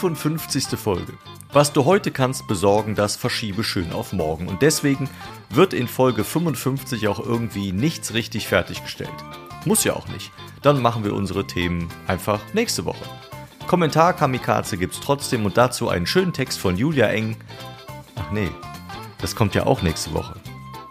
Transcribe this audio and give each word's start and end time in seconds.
55. 0.00 0.78
Folge. 0.78 1.12
Was 1.52 1.74
du 1.74 1.84
heute 1.84 2.10
kannst 2.10 2.46
besorgen, 2.46 2.94
das 2.94 3.16
verschiebe 3.16 3.62
schön 3.62 3.92
auf 3.92 4.14
morgen. 4.14 4.48
Und 4.48 4.62
deswegen 4.62 5.10
wird 5.50 5.74
in 5.74 5.88
Folge 5.88 6.24
55 6.24 7.06
auch 7.06 7.20
irgendwie 7.20 7.72
nichts 7.72 8.14
richtig 8.14 8.48
fertiggestellt. 8.48 9.12
Muss 9.66 9.84
ja 9.84 9.92
auch 9.92 10.08
nicht. 10.08 10.32
Dann 10.62 10.80
machen 10.80 11.04
wir 11.04 11.12
unsere 11.12 11.46
Themen 11.46 11.90
einfach 12.06 12.40
nächste 12.54 12.86
Woche. 12.86 13.04
Kommentar 13.66 14.14
Kamikaze 14.14 14.78
gibt's 14.78 15.00
trotzdem 15.00 15.44
und 15.44 15.58
dazu 15.58 15.90
einen 15.90 16.06
schönen 16.06 16.32
Text 16.32 16.58
von 16.58 16.78
Julia 16.78 17.08
Eng. 17.08 17.36
Ach 18.16 18.30
nee, 18.30 18.48
das 19.20 19.36
kommt 19.36 19.54
ja 19.54 19.66
auch 19.66 19.82
nächste 19.82 20.14
Woche. 20.14 20.40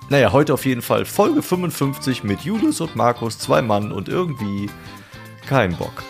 Naja, 0.10 0.32
heute 0.32 0.54
auf 0.54 0.66
jeden 0.68 0.84
Fall 0.84 1.06
Folge 1.06 1.42
55 1.42 2.24
mit 2.24 2.42
Julius 2.42 2.80
und 2.80 2.96
Markus, 2.96 3.40
zwei 3.40 3.64
Mann 3.64 3.92
und 3.92 4.08
irgendwie 4.08 4.70
kein 5.48 5.76
Bock. 5.76 6.04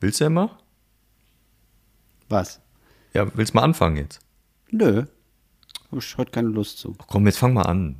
Willst 0.00 0.20
du 0.20 0.24
immer? 0.26 0.58
Was? 2.28 2.60
Ja, 3.14 3.26
willst 3.34 3.54
du 3.54 3.58
mal 3.58 3.64
anfangen 3.64 3.96
jetzt? 3.96 4.20
Nö. 4.70 5.04
Hab 5.90 5.98
ich 5.98 6.16
heute 6.18 6.30
keine 6.32 6.48
Lust 6.48 6.78
zu. 6.78 6.94
Komm, 7.06 7.26
jetzt 7.26 7.38
fang 7.38 7.54
mal 7.54 7.62
an. 7.62 7.96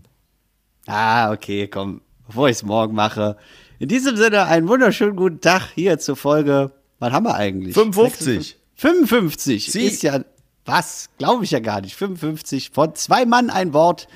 Ah, 0.87 1.33
okay, 1.33 1.69
komm. 1.69 2.03
Bevor 2.27 2.49
ich 2.49 2.57
es 2.57 2.63
morgen 2.63 2.95
mache. 2.95 3.37
In 3.79 3.89
diesem 3.89 4.17
Sinne, 4.17 4.47
einen 4.47 4.69
wunderschönen 4.69 5.17
guten 5.17 5.41
Tag 5.41 5.71
hier 5.75 5.99
zur 5.99 6.17
Folge. 6.17 6.73
Was 6.99 7.13
haben 7.13 7.25
wir 7.25 7.35
eigentlich? 7.35 7.75
55. 7.75 8.57
55 8.75 9.71
Sie. 9.73 9.87
ist 9.87 10.03
ja, 10.03 10.25
was? 10.65 11.09
Glaube 11.19 11.45
ich 11.45 11.53
ja 11.53 11.61
gar 11.61 11.81
nicht. 11.81 11.95
55 11.95 12.71
von 12.71 12.95
zwei 12.95 13.25
Mann 13.25 13.49
ein 13.51 13.73
Wort. 13.73 14.09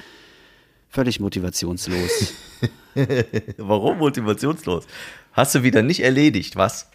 Völlig 0.89 1.21
motivationslos. 1.21 2.35
Warum 3.57 3.99
motivationslos? 3.99 4.87
Hast 5.33 5.55
du 5.55 5.63
wieder 5.63 5.83
nicht 5.83 6.01
erledigt, 6.01 6.57
was? 6.57 6.91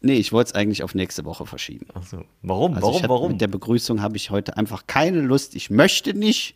Nee, 0.00 0.14
ich 0.14 0.32
wollte 0.32 0.48
es 0.48 0.54
eigentlich 0.54 0.82
auf 0.82 0.94
nächste 0.94 1.24
Woche 1.24 1.46
verschieben. 1.46 1.86
Achso. 1.94 2.24
Warum? 2.42 2.74
Also 2.74 2.86
warum? 2.86 3.02
hab, 3.02 3.10
warum? 3.10 3.32
Mit 3.32 3.40
der 3.40 3.48
Begrüßung 3.48 4.02
habe 4.02 4.16
ich 4.16 4.30
heute 4.30 4.56
einfach 4.56 4.86
keine 4.86 5.20
Lust. 5.20 5.54
Ich 5.54 5.70
möchte 5.70 6.14
nicht. 6.14 6.54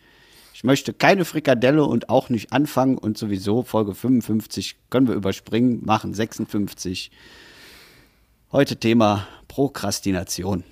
Ich 0.55 0.65
möchte 0.65 0.93
keine 0.93 1.25
Frikadelle 1.25 1.85
und 1.85 2.09
auch 2.09 2.29
nicht 2.29 2.53
anfangen. 2.53 2.99
Und 2.99 3.17
sowieso 3.19 3.63
Folge 3.63 3.95
55 3.95 4.77
können 4.91 5.09
wir 5.09 5.15
überspringen, 5.15 5.85
machen 5.85 6.15
56. 6.15 7.11
Heute 8.53 8.77
Thema 8.77 9.27
Prokrastination. 9.49 10.65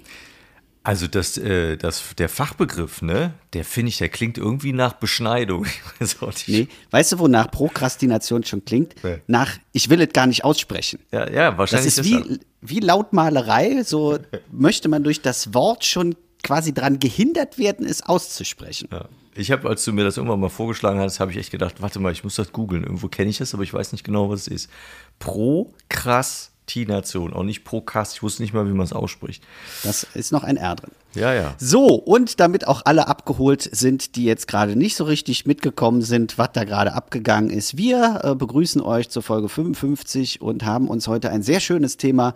Also 0.82 1.06
das, 1.06 1.36
äh, 1.36 1.76
das, 1.76 2.14
der 2.16 2.30
Fachbegriff, 2.30 3.02
ne, 3.02 3.34
der 3.52 3.64
finde 3.66 3.90
ich, 3.90 3.98
der 3.98 4.08
klingt 4.08 4.38
irgendwie 4.38 4.72
nach 4.72 4.94
Beschneidung. 4.94 5.66
Nee, 6.46 6.68
weißt 6.90 7.12
du, 7.12 7.18
wonach 7.18 7.50
Prokrastination 7.50 8.44
schon 8.44 8.64
klingt? 8.64 8.94
Nee. 9.04 9.18
Nach, 9.26 9.58
ich 9.72 9.90
will 9.90 10.00
es 10.00 10.12
gar 10.14 10.26
nicht 10.26 10.42
aussprechen. 10.44 11.00
Ja, 11.12 11.30
ja, 11.30 11.50
Das 11.50 11.58
wahrscheinlich 11.58 11.86
ist 11.88 11.98
deshalb. 11.98 12.28
wie, 12.30 12.40
wie 12.62 12.80
Lautmalerei, 12.80 13.82
so 13.82 14.18
möchte 14.52 14.88
man 14.88 15.04
durch 15.04 15.20
das 15.20 15.52
Wort 15.52 15.84
schon 15.84 16.14
quasi 16.42 16.72
dran 16.72 16.98
gehindert 16.98 17.58
werden, 17.58 17.84
es 17.84 18.02
auszusprechen. 18.02 18.88
Ja. 18.90 19.06
Ich 19.34 19.50
habe, 19.52 19.68
als 19.68 19.84
du 19.84 19.92
mir 19.92 20.04
das 20.04 20.16
irgendwann 20.16 20.40
mal 20.40 20.48
vorgeschlagen 20.48 20.98
hast, 20.98 21.20
habe 21.20 21.30
ich 21.30 21.36
echt 21.36 21.50
gedacht, 21.50 21.76
warte 21.80 22.00
mal, 22.00 22.10
ich 22.12 22.24
muss 22.24 22.34
das 22.36 22.52
googeln. 22.52 22.82
Irgendwo 22.84 23.08
kenne 23.08 23.28
ich 23.30 23.38
das, 23.38 23.52
aber 23.54 23.62
ich 23.62 23.72
weiß 23.72 23.92
nicht 23.92 24.04
genau, 24.04 24.30
was 24.30 24.40
es 24.42 24.48
ist. 24.48 24.70
Prokrastination, 25.18 26.49
auch 27.32 27.42
nicht 27.42 27.64
Prokast. 27.64 28.14
Ich 28.14 28.22
wusste 28.22 28.42
nicht 28.42 28.54
mal, 28.54 28.66
wie 28.66 28.72
man 28.72 28.84
es 28.84 28.92
ausspricht. 28.92 29.42
Das 29.82 30.06
ist 30.14 30.32
noch 30.32 30.44
ein 30.44 30.56
R 30.56 30.76
drin. 30.76 30.90
Ja, 31.14 31.34
ja. 31.34 31.54
So, 31.58 31.86
und 31.86 32.38
damit 32.38 32.66
auch 32.66 32.82
alle 32.84 33.08
abgeholt 33.08 33.68
sind, 33.72 34.14
die 34.16 34.24
jetzt 34.24 34.46
gerade 34.46 34.76
nicht 34.76 34.96
so 34.96 35.04
richtig 35.04 35.46
mitgekommen 35.46 36.02
sind, 36.02 36.38
was 36.38 36.50
da 36.52 36.64
gerade 36.64 36.92
abgegangen 36.92 37.50
ist. 37.50 37.76
Wir 37.76 38.20
äh, 38.22 38.34
begrüßen 38.34 38.80
euch 38.80 39.08
zur 39.08 39.22
Folge 39.22 39.48
55 39.48 40.40
und 40.40 40.64
haben 40.64 40.88
uns 40.88 41.08
heute 41.08 41.30
ein 41.30 41.42
sehr 41.42 41.60
schönes 41.60 41.96
Thema 41.96 42.34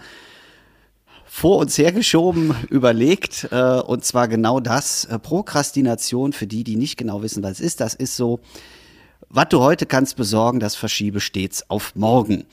vor 1.25 1.59
uns 1.59 1.77
hergeschoben, 1.79 2.55
überlegt. 2.71 3.49
Äh, 3.51 3.81
und 3.81 4.05
zwar 4.05 4.29
genau 4.29 4.61
das, 4.61 5.05
äh, 5.05 5.19
Prokrastination, 5.19 6.33
für 6.33 6.47
die, 6.47 6.65
die 6.65 6.77
nicht 6.77 6.97
genau 6.97 7.23
wissen, 7.23 7.43
was 7.43 7.53
es 7.53 7.61
ist. 7.61 7.81
Das 7.81 7.95
ist 7.95 8.17
so, 8.17 8.41
was 9.29 9.49
du 9.49 9.61
heute 9.61 9.87
kannst 9.87 10.17
besorgen, 10.17 10.61
das 10.61 10.77
verschiebe 10.77 11.21
stets 11.21 11.69
auf 11.69 11.97
morgen, 11.97 12.45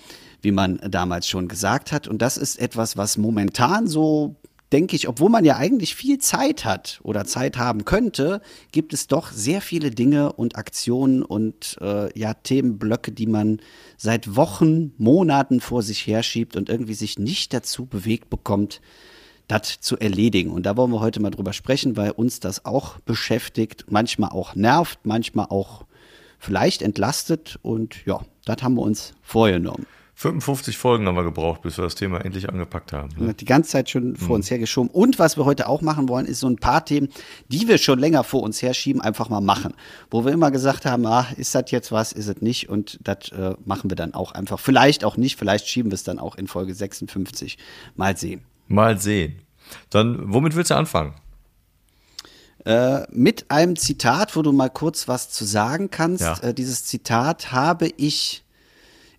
wie 0.41 0.51
man 0.51 0.79
damals 0.89 1.27
schon 1.27 1.47
gesagt 1.47 1.91
hat. 1.91 2.07
Und 2.07 2.21
das 2.21 2.37
ist 2.37 2.59
etwas, 2.59 2.97
was 2.97 3.17
momentan 3.17 3.87
so, 3.87 4.35
denke 4.71 4.95
ich, 4.95 5.07
obwohl 5.07 5.29
man 5.29 5.45
ja 5.45 5.57
eigentlich 5.57 5.95
viel 5.95 6.17
Zeit 6.17 6.65
hat 6.65 6.99
oder 7.03 7.25
Zeit 7.25 7.57
haben 7.57 7.85
könnte, 7.85 8.41
gibt 8.71 8.93
es 8.93 9.07
doch 9.07 9.31
sehr 9.31 9.61
viele 9.61 9.91
Dinge 9.91 10.33
und 10.33 10.55
Aktionen 10.55 11.23
und 11.23 11.77
äh, 11.81 12.17
ja, 12.17 12.33
Themenblöcke, 12.33 13.11
die 13.11 13.27
man 13.27 13.59
seit 13.97 14.35
Wochen, 14.35 14.93
Monaten 14.97 15.61
vor 15.61 15.83
sich 15.83 16.07
herschiebt 16.07 16.55
und 16.55 16.69
irgendwie 16.69 16.93
sich 16.93 17.19
nicht 17.19 17.53
dazu 17.53 17.85
bewegt 17.85 18.29
bekommt, 18.29 18.81
das 19.47 19.81
zu 19.81 19.97
erledigen. 19.97 20.49
Und 20.51 20.65
da 20.65 20.77
wollen 20.77 20.91
wir 20.91 21.01
heute 21.01 21.19
mal 21.19 21.31
drüber 21.31 21.53
sprechen, 21.53 21.97
weil 21.97 22.11
uns 22.11 22.39
das 22.39 22.65
auch 22.65 22.99
beschäftigt, 23.01 23.85
manchmal 23.89 24.29
auch 24.29 24.55
nervt, 24.55 24.99
manchmal 25.03 25.47
auch 25.49 25.85
vielleicht 26.39 26.81
entlastet. 26.81 27.59
Und 27.61 28.05
ja, 28.05 28.21
das 28.45 28.63
haben 28.63 28.75
wir 28.75 28.83
uns 28.83 29.13
vorgenommen. 29.21 29.85
55 30.21 30.77
Folgen 30.77 31.07
haben 31.07 31.15
wir 31.15 31.23
gebraucht, 31.23 31.63
bis 31.63 31.79
wir 31.79 31.83
das 31.83 31.95
Thema 31.95 32.23
endlich 32.23 32.47
angepackt 32.47 32.93
haben. 32.93 33.09
Ne? 33.17 33.33
die 33.33 33.45
ganze 33.45 33.71
Zeit 33.71 33.89
schon 33.89 34.15
vor 34.15 34.35
uns 34.35 34.51
hergeschoben. 34.51 34.91
Und 34.91 35.17
was 35.17 35.35
wir 35.35 35.45
heute 35.45 35.67
auch 35.67 35.81
machen 35.81 36.07
wollen, 36.09 36.27
ist 36.27 36.41
so 36.41 36.47
ein 36.47 36.57
paar 36.57 36.85
Themen, 36.85 37.09
die 37.47 37.67
wir 37.67 37.79
schon 37.79 37.97
länger 37.97 38.23
vor 38.23 38.43
uns 38.43 38.61
herschieben, 38.61 39.01
einfach 39.01 39.29
mal 39.29 39.41
machen. 39.41 39.73
Wo 40.11 40.23
wir 40.23 40.31
immer 40.31 40.51
gesagt 40.51 40.85
haben, 40.85 41.07
ah, 41.07 41.25
ist 41.37 41.55
das 41.55 41.71
jetzt 41.71 41.91
was, 41.91 42.11
ist 42.11 42.27
es 42.27 42.39
nicht? 42.39 42.69
Und 42.69 42.99
das 43.01 43.29
äh, 43.29 43.55
machen 43.65 43.89
wir 43.89 43.95
dann 43.95 44.13
auch 44.13 44.33
einfach. 44.33 44.59
Vielleicht 44.59 45.03
auch 45.03 45.17
nicht, 45.17 45.39
vielleicht 45.39 45.67
schieben 45.67 45.89
wir 45.89 45.95
es 45.95 46.03
dann 46.03 46.19
auch 46.19 46.35
in 46.35 46.45
Folge 46.45 46.75
56. 46.75 47.57
Mal 47.95 48.15
sehen. 48.15 48.41
Mal 48.67 48.99
sehen. 48.99 49.41
Dann, 49.89 50.31
womit 50.31 50.55
willst 50.55 50.69
du 50.69 50.75
anfangen? 50.75 51.15
Äh, 52.63 53.07
mit 53.09 53.49
einem 53.49 53.75
Zitat, 53.75 54.35
wo 54.35 54.43
du 54.43 54.51
mal 54.51 54.69
kurz 54.69 55.07
was 55.07 55.31
zu 55.31 55.45
sagen 55.45 55.89
kannst. 55.89 56.21
Ja. 56.21 56.37
Äh, 56.41 56.53
dieses 56.53 56.85
Zitat 56.85 57.51
habe 57.51 57.87
ich 57.97 58.43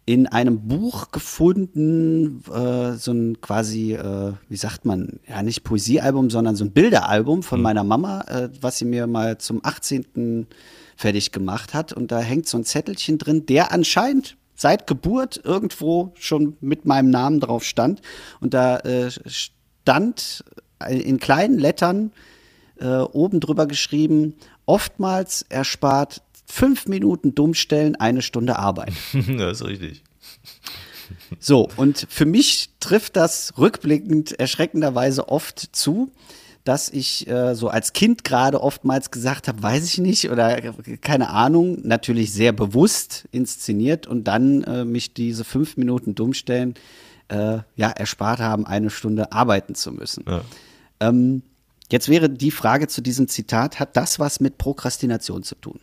in 0.04 0.26
einem 0.26 0.66
Buch 0.66 1.12
gefunden, 1.12 2.42
äh, 2.52 2.94
so 2.94 3.12
ein 3.12 3.40
quasi, 3.40 3.94
äh, 3.94 4.32
wie 4.48 4.56
sagt 4.56 4.84
man, 4.84 5.20
ja 5.28 5.42
nicht 5.42 5.62
Poesiealbum, 5.62 6.28
sondern 6.28 6.56
so 6.56 6.64
ein 6.64 6.72
Bilderalbum 6.72 7.42
von 7.42 7.62
meiner 7.62 7.84
Mama, 7.84 8.22
äh, 8.22 8.48
was 8.60 8.78
sie 8.78 8.84
mir 8.84 9.06
mal 9.06 9.38
zum 9.38 9.60
18. 9.64 10.48
fertig 10.96 11.30
gemacht 11.30 11.72
hat. 11.72 11.92
Und 11.92 12.10
da 12.10 12.18
hängt 12.18 12.48
so 12.48 12.58
ein 12.58 12.64
Zettelchen 12.64 13.18
drin, 13.18 13.46
der 13.46 13.70
anscheinend 13.70 14.36
seit 14.56 14.86
Geburt 14.86 15.40
irgendwo 15.44 16.12
schon 16.19 16.56
mit 16.60 16.84
meinem 16.84 17.10
Namen 17.10 17.38
drauf 17.38 17.64
stand. 17.64 18.02
Und 18.40 18.54
da 18.54 18.78
äh, 18.78 19.10
stand 19.26 20.44
in 20.88 21.19
kleinen 21.19 21.58
Lettern 21.60 22.10
äh, 22.80 22.98
oben 22.98 23.38
drüber 23.38 23.66
geschrieben, 23.66 24.34
oftmals 24.66 25.42
erspart 25.48 26.22
fünf 26.52 26.86
Minuten 26.86 27.34
Dummstellen 27.34 27.96
eine 27.96 28.20
Stunde 28.20 28.58
Arbeit. 28.58 28.92
das 29.38 29.60
ist 29.62 29.66
richtig. 29.66 30.04
So, 31.40 31.70
und 31.76 32.06
für 32.10 32.26
mich 32.26 32.68
trifft 32.78 33.16
das 33.16 33.54
rückblickend 33.56 34.38
erschreckenderweise 34.38 35.28
oft 35.28 35.58
zu, 35.74 36.12
dass 36.64 36.90
ich 36.90 37.26
äh, 37.26 37.54
so 37.54 37.68
als 37.68 37.94
Kind 37.94 38.22
gerade 38.22 38.60
oftmals 38.60 39.10
gesagt 39.10 39.48
habe, 39.48 39.62
weiß 39.62 39.84
ich 39.86 39.98
nicht 39.98 40.30
oder 40.30 40.60
keine 41.00 41.30
Ahnung, 41.30 41.78
natürlich 41.84 42.32
sehr 42.34 42.52
bewusst 42.52 43.26
inszeniert 43.32 44.06
und 44.06 44.24
dann 44.24 44.62
äh, 44.64 44.84
mich 44.84 45.14
diese 45.14 45.44
fünf 45.44 45.78
Minuten 45.78 46.14
Dummstellen 46.14 46.74
äh, 47.28 47.60
ja 47.76 47.88
erspart 47.88 48.40
haben, 48.40 48.66
eine 48.66 48.90
Stunde 48.90 49.32
arbeiten 49.32 49.75
zu 49.75 49.90
müssen. 49.90 50.25
Ja. 50.28 50.43
Ähm, 51.00 51.43
jetzt 51.90 52.10
wäre 52.10 52.28
die 52.28 52.50
Frage 52.50 52.88
zu 52.88 53.00
diesem 53.00 53.26
Zitat, 53.26 53.81
hat 53.81 53.96
das 53.96 54.19
was 54.19 54.38
mit 54.38 54.58
Prokrastination 54.58 55.43
zu 55.43 55.55
tun? 55.55 55.81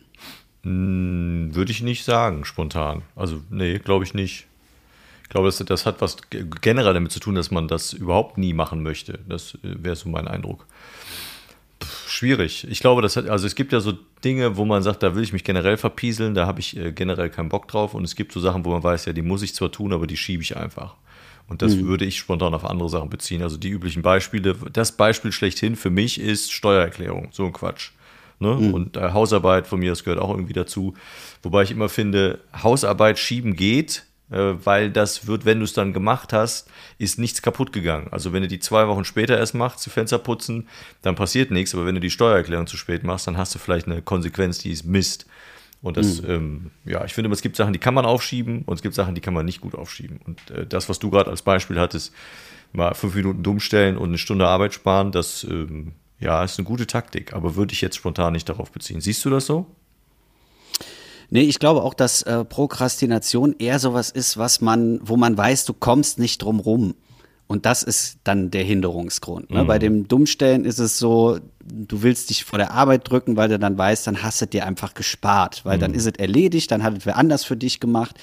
Hm, 0.62 1.54
Würde 1.54 1.72
ich 1.72 1.82
nicht 1.82 2.04
sagen, 2.04 2.44
spontan. 2.44 3.02
Also, 3.16 3.42
nee, 3.50 3.78
glaube 3.78 4.04
ich 4.04 4.14
nicht. 4.14 4.46
Ich 5.22 5.28
glaube, 5.30 5.48
das, 5.48 5.58
das 5.58 5.86
hat 5.86 6.00
was 6.00 6.16
ge- 6.28 6.44
generell 6.60 6.92
damit 6.94 7.12
zu 7.12 7.20
tun, 7.20 7.34
dass 7.36 7.50
man 7.50 7.68
das 7.68 7.92
überhaupt 7.92 8.36
nie 8.36 8.52
machen 8.52 8.82
möchte. 8.82 9.20
Das 9.28 9.54
äh, 9.62 9.82
wäre 9.82 9.96
so 9.96 10.08
mein 10.08 10.26
Eindruck. 10.28 10.66
Pff, 11.82 12.10
schwierig. 12.10 12.66
Ich 12.68 12.80
glaube, 12.80 13.00
das 13.00 13.16
hat, 13.16 13.28
also 13.28 13.46
es 13.46 13.54
gibt 13.54 13.72
ja 13.72 13.80
so 13.80 13.92
Dinge, 14.24 14.56
wo 14.56 14.64
man 14.64 14.82
sagt, 14.82 15.02
da 15.02 15.14
will 15.14 15.22
ich 15.22 15.32
mich 15.32 15.44
generell 15.44 15.76
verpieseln, 15.76 16.34
da 16.34 16.46
habe 16.46 16.60
ich 16.60 16.76
äh, 16.76 16.92
generell 16.92 17.30
keinen 17.30 17.48
Bock 17.48 17.68
drauf. 17.68 17.94
Und 17.94 18.04
es 18.04 18.16
gibt 18.16 18.32
so 18.32 18.40
Sachen, 18.40 18.64
wo 18.64 18.70
man 18.70 18.82
weiß, 18.82 19.04
ja, 19.06 19.12
die 19.12 19.22
muss 19.22 19.42
ich 19.42 19.54
zwar 19.54 19.70
tun, 19.72 19.92
aber 19.92 20.06
die 20.06 20.16
schiebe 20.16 20.42
ich 20.42 20.56
einfach. 20.56 20.94
Und 21.48 21.62
das 21.62 21.78
würde 21.84 22.04
ich 22.04 22.16
spontan 22.18 22.54
auf 22.54 22.64
andere 22.64 22.88
Sachen 22.88 23.10
beziehen. 23.10 23.42
Also 23.42 23.56
die 23.56 23.70
üblichen 23.70 24.02
Beispiele. 24.02 24.54
Das 24.72 24.92
Beispiel 24.92 25.32
schlechthin 25.32 25.74
für 25.74 25.90
mich 25.90 26.20
ist 26.20 26.52
Steuererklärung. 26.52 27.28
So 27.32 27.44
ein 27.44 27.52
Quatsch. 27.52 27.90
Ne? 28.40 28.52
Und 28.72 28.96
äh, 28.96 29.12
Hausarbeit 29.12 29.66
von 29.66 29.78
mir, 29.78 29.90
das 29.90 30.02
gehört 30.02 30.20
auch 30.20 30.30
irgendwie 30.30 30.54
dazu. 30.54 30.94
Wobei 31.42 31.62
ich 31.62 31.70
immer 31.70 31.88
finde, 31.88 32.40
Hausarbeit 32.62 33.18
schieben 33.18 33.54
geht, 33.54 34.06
äh, 34.30 34.54
weil 34.64 34.90
das 34.90 35.26
wird, 35.26 35.44
wenn 35.44 35.58
du 35.58 35.64
es 35.64 35.74
dann 35.74 35.92
gemacht 35.92 36.32
hast, 36.32 36.68
ist 36.98 37.18
nichts 37.18 37.42
kaputt 37.42 37.72
gegangen. 37.72 38.08
Also 38.10 38.32
wenn 38.32 38.42
du 38.42 38.48
die 38.48 38.58
zwei 38.58 38.88
Wochen 38.88 39.04
später 39.04 39.36
erst 39.36 39.54
machst, 39.54 39.80
zu 39.80 39.90
Fenster 39.90 40.18
putzen, 40.18 40.68
dann 41.02 41.16
passiert 41.16 41.50
nichts. 41.50 41.74
Aber 41.74 41.84
wenn 41.84 41.94
du 41.94 42.00
die 42.00 42.10
Steuererklärung 42.10 42.66
zu 42.66 42.78
spät 42.78 43.04
machst, 43.04 43.26
dann 43.26 43.36
hast 43.36 43.54
du 43.54 43.58
vielleicht 43.58 43.86
eine 43.86 44.00
Konsequenz, 44.00 44.58
die 44.58 44.70
ist 44.70 44.86
Mist. 44.86 45.26
Und 45.82 45.98
das, 45.98 46.22
mhm. 46.22 46.30
ähm, 46.30 46.70
ja, 46.86 47.04
ich 47.04 47.12
finde, 47.12 47.30
es 47.30 47.42
gibt 47.42 47.56
Sachen, 47.56 47.72
die 47.74 47.78
kann 47.78 47.94
man 47.94 48.06
aufschieben 48.06 48.62
und 48.62 48.74
es 48.74 48.82
gibt 48.82 48.94
Sachen, 48.94 49.14
die 49.14 49.20
kann 49.20 49.34
man 49.34 49.44
nicht 49.46 49.60
gut 49.60 49.74
aufschieben. 49.74 50.18
Und 50.24 50.50
äh, 50.50 50.66
das, 50.66 50.88
was 50.88 50.98
du 50.98 51.10
gerade 51.10 51.30
als 51.30 51.42
Beispiel 51.42 51.78
hattest, 51.78 52.12
mal 52.72 52.94
fünf 52.94 53.14
Minuten 53.14 53.42
dumm 53.42 53.60
stellen 53.60 53.96
und 53.96 54.08
eine 54.08 54.18
Stunde 54.18 54.46
Arbeit 54.46 54.74
sparen, 54.74 55.12
das, 55.12 55.44
ähm, 55.44 55.92
ja, 56.20 56.44
ist 56.44 56.58
eine 56.58 56.66
gute 56.66 56.86
Taktik, 56.86 57.32
aber 57.32 57.56
würde 57.56 57.72
ich 57.72 57.80
jetzt 57.80 57.96
spontan 57.96 58.32
nicht 58.32 58.48
darauf 58.48 58.70
beziehen. 58.70 59.00
Siehst 59.00 59.24
du 59.24 59.30
das 59.30 59.46
so? 59.46 59.66
Nee, 61.30 61.42
ich 61.42 61.58
glaube 61.58 61.82
auch, 61.82 61.94
dass 61.94 62.22
äh, 62.22 62.44
Prokrastination 62.44 63.54
eher 63.58 63.78
sowas 63.78 64.10
ist, 64.10 64.36
was 64.36 64.60
man, 64.60 65.00
wo 65.02 65.16
man 65.16 65.36
weiß, 65.36 65.64
du 65.64 65.72
kommst 65.72 66.18
nicht 66.18 66.42
drum 66.42 66.60
rum. 66.60 66.94
Und 67.46 67.66
das 67.66 67.82
ist 67.82 68.18
dann 68.22 68.50
der 68.50 68.62
Hinderungsgrund. 68.62 69.50
Ne? 69.50 69.64
Mhm. 69.64 69.66
Bei 69.66 69.78
dem 69.78 70.06
Dummstellen 70.06 70.64
ist 70.64 70.78
es 70.78 70.98
so, 70.98 71.38
du 71.64 72.02
willst 72.02 72.30
dich 72.30 72.44
vor 72.44 72.58
der 72.58 72.72
Arbeit 72.72 73.08
drücken, 73.08 73.36
weil 73.36 73.48
du 73.48 73.58
dann 73.58 73.76
weißt, 73.76 74.06
dann 74.06 74.22
hast 74.22 74.40
du 74.40 74.46
dir 74.46 74.66
einfach 74.66 74.94
gespart, 74.94 75.64
weil 75.64 75.76
mhm. 75.76 75.80
dann 75.80 75.94
ist 75.94 76.06
es 76.06 76.12
erledigt, 76.16 76.70
dann 76.70 76.82
hat 76.82 76.98
es 76.98 77.06
wer 77.06 77.16
anders 77.16 77.44
für 77.44 77.56
dich 77.56 77.80
gemacht. 77.80 78.16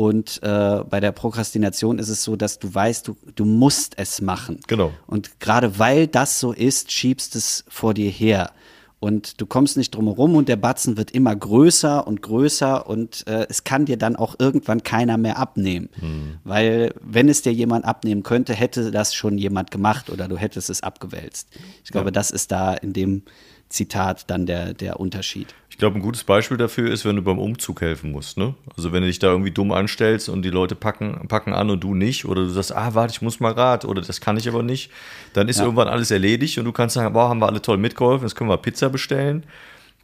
Und 0.00 0.42
äh, 0.42 0.82
bei 0.88 0.98
der 0.98 1.12
Prokrastination 1.12 1.98
ist 1.98 2.08
es 2.08 2.24
so, 2.24 2.34
dass 2.34 2.58
du 2.58 2.74
weißt, 2.74 3.06
du, 3.06 3.18
du 3.34 3.44
musst 3.44 3.98
es 3.98 4.22
machen. 4.22 4.58
Genau. 4.66 4.92
Und 5.06 5.40
gerade 5.40 5.78
weil 5.78 6.06
das 6.06 6.40
so 6.40 6.52
ist, 6.52 6.90
schiebst 6.90 7.36
es 7.36 7.66
vor 7.68 7.92
dir 7.92 8.08
her 8.08 8.50
und 8.98 9.42
du 9.42 9.44
kommst 9.44 9.76
nicht 9.76 9.94
drum 9.94 10.06
herum 10.06 10.36
und 10.36 10.48
der 10.48 10.56
Batzen 10.56 10.96
wird 10.96 11.10
immer 11.10 11.36
größer 11.36 12.06
und 12.06 12.22
größer 12.22 12.86
und 12.86 13.26
äh, 13.26 13.46
es 13.50 13.64
kann 13.64 13.84
dir 13.84 13.98
dann 13.98 14.16
auch 14.16 14.36
irgendwann 14.38 14.82
keiner 14.82 15.18
mehr 15.18 15.36
abnehmen. 15.38 15.90
Mhm. 16.00 16.38
Weil 16.44 16.94
wenn 17.02 17.28
es 17.28 17.42
dir 17.42 17.52
jemand 17.52 17.84
abnehmen 17.84 18.22
könnte, 18.22 18.54
hätte 18.54 18.90
das 18.90 19.14
schon 19.14 19.36
jemand 19.36 19.70
gemacht 19.70 20.08
oder 20.08 20.28
du 20.28 20.38
hättest 20.38 20.70
es 20.70 20.82
abgewälzt. 20.82 21.48
Ich 21.84 21.90
glaube, 21.90 22.06
ja. 22.06 22.12
das 22.12 22.30
ist 22.30 22.52
da 22.52 22.72
in 22.72 22.94
dem 22.94 23.24
Zitat 23.70 24.28
dann 24.28 24.46
der, 24.46 24.74
der 24.74 25.00
Unterschied. 25.00 25.54
Ich 25.70 25.78
glaube, 25.78 25.98
ein 25.98 26.02
gutes 26.02 26.24
Beispiel 26.24 26.58
dafür 26.58 26.90
ist, 26.92 27.06
wenn 27.06 27.16
du 27.16 27.22
beim 27.22 27.38
Umzug 27.38 27.80
helfen 27.80 28.10
musst. 28.10 28.36
Ne? 28.36 28.54
Also 28.76 28.92
wenn 28.92 29.00
du 29.02 29.06
dich 29.06 29.20
da 29.20 29.28
irgendwie 29.28 29.52
dumm 29.52 29.72
anstellst 29.72 30.28
und 30.28 30.42
die 30.42 30.50
Leute 30.50 30.74
packen, 30.74 31.26
packen 31.28 31.54
an 31.54 31.70
und 31.70 31.80
du 31.82 31.94
nicht, 31.94 32.26
oder 32.26 32.42
du 32.42 32.50
sagst, 32.50 32.74
ah, 32.74 32.94
warte, 32.94 33.12
ich 33.12 33.22
muss 33.22 33.40
mal 33.40 33.52
Rad, 33.52 33.86
oder 33.86 34.02
das 34.02 34.20
kann 34.20 34.36
ich 34.36 34.48
aber 34.48 34.62
nicht, 34.62 34.90
dann 35.32 35.48
ist 35.48 35.58
ja. 35.58 35.64
irgendwann 35.64 35.88
alles 35.88 36.10
erledigt 36.10 36.58
und 36.58 36.66
du 36.66 36.72
kannst 36.72 36.94
sagen, 36.94 37.14
boah, 37.14 37.30
haben 37.30 37.38
wir 37.38 37.46
alle 37.46 37.62
toll 37.62 37.78
mitgeholfen, 37.78 38.26
jetzt 38.26 38.34
können 38.34 38.50
wir 38.50 38.58
Pizza 38.58 38.90
bestellen. 38.90 39.46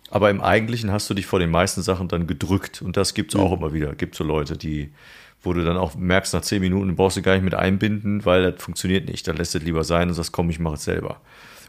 Aber 0.09 0.31
im 0.31 0.41
Eigentlichen 0.41 0.93
hast 0.93 1.11
du 1.11 1.15
dich 1.15 1.27
vor 1.27 1.41
den 1.41 1.51
meisten 1.51 1.83
Sachen 1.83 2.09
dann 2.09 2.27
gedrückt. 2.27 2.81
Und 2.81 2.97
das 2.97 3.13
gibt 3.13 3.35
es 3.35 3.41
auch 3.41 3.53
immer 3.53 3.73
wieder. 3.73 3.95
Gibt 3.97 4.15
so 4.15 4.23
Leute, 4.23 4.57
die, 4.57 4.91
wo 5.43 5.53
du 5.53 5.65
dann 5.65 5.77
auch 5.77 5.97
merkst, 5.97 6.33
nach 6.33 6.43
zehn 6.43 6.61
Minuten 6.61 6.95
brauchst 6.95 7.17
du 7.17 7.23
gar 7.23 7.35
nicht 7.35 7.43
mit 7.43 7.55
einbinden, 7.55 8.25
weil 8.25 8.53
das 8.53 8.63
funktioniert 8.63 9.09
nicht. 9.09 9.27
Dann 9.27 9.37
lässt 9.37 9.57
es 9.57 9.63
lieber 9.63 9.83
sein 9.83 10.09
und 10.09 10.15
sagst, 10.15 10.31
komm, 10.31 10.49
ich 10.51 10.61
mache 10.61 10.77
es 10.77 10.85
selber. 10.85 11.21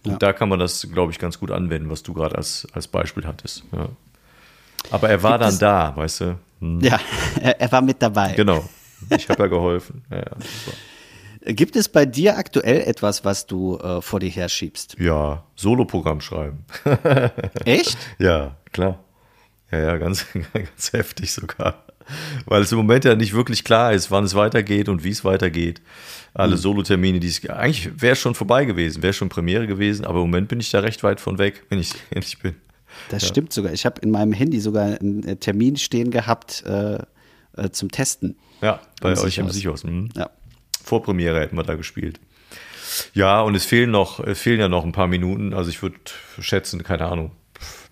Und 0.03 0.11
ja. 0.11 0.17
da 0.17 0.33
kann 0.33 0.49
man 0.49 0.59
das, 0.59 0.87
glaube 0.91 1.11
ich, 1.11 1.19
ganz 1.19 1.39
gut 1.39 1.51
anwenden, 1.51 1.89
was 1.89 2.03
du 2.03 2.13
gerade 2.13 2.35
als, 2.35 2.67
als 2.73 2.87
Beispiel 2.87 3.25
hattest. 3.25 3.63
Ja. 3.71 3.89
Aber 4.91 5.09
er 5.09 5.21
war 5.23 5.39
Gibt 5.39 5.51
dann 5.51 5.59
da, 5.59 5.95
weißt 5.95 6.21
du? 6.21 6.39
Hm. 6.59 6.79
Ja, 6.81 6.99
er, 7.41 7.71
war 7.71 7.81
mit 7.81 8.01
dabei. 8.01 8.33
Genau. 8.33 8.67
Ich 9.09 9.29
habe 9.29 9.43
ja 9.43 9.47
geholfen. 9.47 10.03
Ja, 10.09 10.23
Gibt 11.53 11.75
es 11.75 11.87
bei 11.87 12.05
dir 12.05 12.37
aktuell 12.37 12.81
etwas, 12.81 13.23
was 13.23 13.45
du 13.45 13.77
äh, 13.77 14.01
vor 14.01 14.19
dir 14.19 14.29
herschiebst? 14.29 14.97
Ja, 14.99 15.43
Soloprogramm 15.55 16.19
schreiben. 16.19 16.65
Echt? 17.63 17.97
Ja, 18.19 18.57
klar. 18.73 18.99
Ja, 19.71 19.79
ja, 19.79 19.97
ganz, 19.97 20.25
ganz 20.53 20.93
heftig 20.93 21.31
sogar. 21.31 21.83
Weil 22.45 22.61
es 22.61 22.71
im 22.71 22.77
Moment 22.77 23.05
ja 23.05 23.15
nicht 23.15 23.33
wirklich 23.33 23.63
klar 23.63 23.93
ist, 23.93 24.11
wann 24.11 24.23
es 24.23 24.35
weitergeht 24.35 24.89
und 24.89 25.03
wie 25.03 25.11
es 25.11 25.25
weitergeht 25.25 25.81
alle 26.37 26.55
mhm. 26.55 26.59
Solo-Termine, 26.59 27.19
die 27.19 27.27
es 27.27 27.47
eigentlich 27.49 27.89
wäre 27.99 28.15
schon 28.15 28.35
vorbei 28.35 28.65
gewesen, 28.65 29.01
wäre 29.01 29.13
schon 29.13 29.29
Premiere 29.29 29.65
gewesen, 29.65 30.05
aber 30.05 30.19
im 30.19 30.25
Moment 30.25 30.47
bin 30.47 30.59
ich 30.59 30.69
da 30.69 30.79
recht 30.79 31.03
weit 31.03 31.19
von 31.19 31.39
weg, 31.39 31.63
wenn 31.69 31.79
ich 31.79 31.93
ehrlich 32.11 32.37
bin. 32.39 32.55
Das 33.09 33.23
ja. 33.23 33.29
stimmt 33.29 33.53
sogar. 33.53 33.73
Ich 33.73 33.85
habe 33.85 34.01
in 34.01 34.11
meinem 34.11 34.33
Handy 34.33 34.59
sogar 34.59 34.99
einen 34.99 35.23
äh, 35.23 35.35
Termin 35.35 35.77
stehen 35.77 36.11
gehabt 36.11 36.63
äh, 36.65 36.99
äh, 37.55 37.69
zum 37.71 37.91
Testen. 37.91 38.37
Ja, 38.61 38.79
bei 39.01 39.11
euch 39.11 39.19
Sichhaus. 39.19 39.37
im 39.37 39.49
Sichhaus. 39.49 39.83
Mhm. 39.83 40.09
Ja. 40.15 40.29
Vor 40.83 41.03
Premiere 41.03 41.39
hätten 41.39 41.55
wir 41.55 41.63
da 41.63 41.75
gespielt. 41.75 42.19
Ja, 43.13 43.41
und 43.41 43.53
es 43.55 43.65
fehlen 43.65 43.91
noch, 43.91 44.19
es 44.19 44.39
fehlen 44.39 44.59
ja 44.59 44.67
noch 44.67 44.83
ein 44.83 44.93
paar 44.93 45.07
Minuten. 45.07 45.53
Also 45.53 45.69
ich 45.69 45.81
würde 45.81 45.97
schätzen, 46.39 46.81
keine 46.83 47.05
Ahnung, 47.05 47.31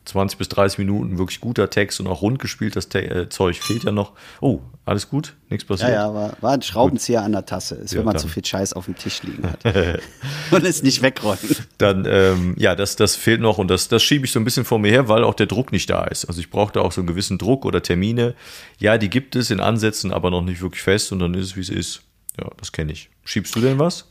20 0.05 0.37
bis 0.37 0.49
30 0.49 0.77
Minuten 0.79 1.17
wirklich 1.17 1.41
guter 1.41 1.69
Text 1.69 1.99
und 1.99 2.07
auch 2.07 2.21
rund 2.21 2.39
gespielt. 2.39 2.75
Das 2.75 2.89
Te 2.89 3.03
äh, 3.03 3.29
Zeug 3.29 3.57
fehlt 3.57 3.83
ja 3.83 3.91
noch. 3.91 4.13
Oh, 4.39 4.61
alles 4.85 5.09
gut? 5.09 5.35
Nichts 5.49 5.65
passiert? 5.65 5.89
Ja, 5.89 5.95
ja, 5.95 6.13
war, 6.13 6.37
war 6.41 6.53
ein 6.53 6.61
Schraubenzieher 6.61 7.19
gut. 7.19 7.25
an 7.25 7.31
der 7.31 7.45
Tasse. 7.45 7.75
Ist, 7.75 7.91
ja, 7.91 7.99
wenn 7.99 8.05
man 8.05 8.13
dann. 8.13 8.21
zu 8.21 8.27
viel 8.27 8.45
Scheiß 8.45 8.73
auf 8.73 8.85
dem 8.85 8.95
Tisch 8.95 9.23
liegen 9.23 9.43
hat. 9.43 9.65
und 10.51 10.63
es 10.63 10.83
nicht 10.83 11.01
wegräumen. 11.01 11.55
Dann, 11.79 12.05
ähm, 12.07 12.55
ja, 12.57 12.75
das, 12.75 12.95
das 12.95 13.15
fehlt 13.15 13.41
noch 13.41 13.57
und 13.57 13.67
das, 13.67 13.87
das 13.87 14.03
schiebe 14.03 14.25
ich 14.25 14.31
so 14.31 14.39
ein 14.39 14.45
bisschen 14.45 14.63
vor 14.63 14.77
mir 14.77 14.91
her, 14.91 15.09
weil 15.09 15.23
auch 15.23 15.33
der 15.33 15.47
Druck 15.47 15.71
nicht 15.71 15.89
da 15.89 16.03
ist. 16.05 16.25
Also 16.25 16.39
ich 16.39 16.51
brauche 16.51 16.71
da 16.71 16.81
auch 16.81 16.91
so 16.91 17.01
einen 17.01 17.07
gewissen 17.07 17.37
Druck 17.37 17.65
oder 17.65 17.81
Termine. 17.81 18.35
Ja, 18.77 18.97
die 18.97 19.09
gibt 19.09 19.35
es 19.35 19.49
in 19.49 19.59
Ansätzen, 19.59 20.13
aber 20.13 20.29
noch 20.29 20.41
nicht 20.41 20.61
wirklich 20.61 20.83
fest 20.83 21.11
und 21.11 21.19
dann 21.19 21.33
ist 21.33 21.45
es, 21.47 21.55
wie 21.55 21.61
es 21.61 21.69
ist. 21.69 22.01
Ja, 22.39 22.49
das 22.57 22.71
kenne 22.71 22.91
ich. 22.91 23.09
Schiebst 23.23 23.55
du 23.55 23.61
denn 23.61 23.79
was? 23.79 24.05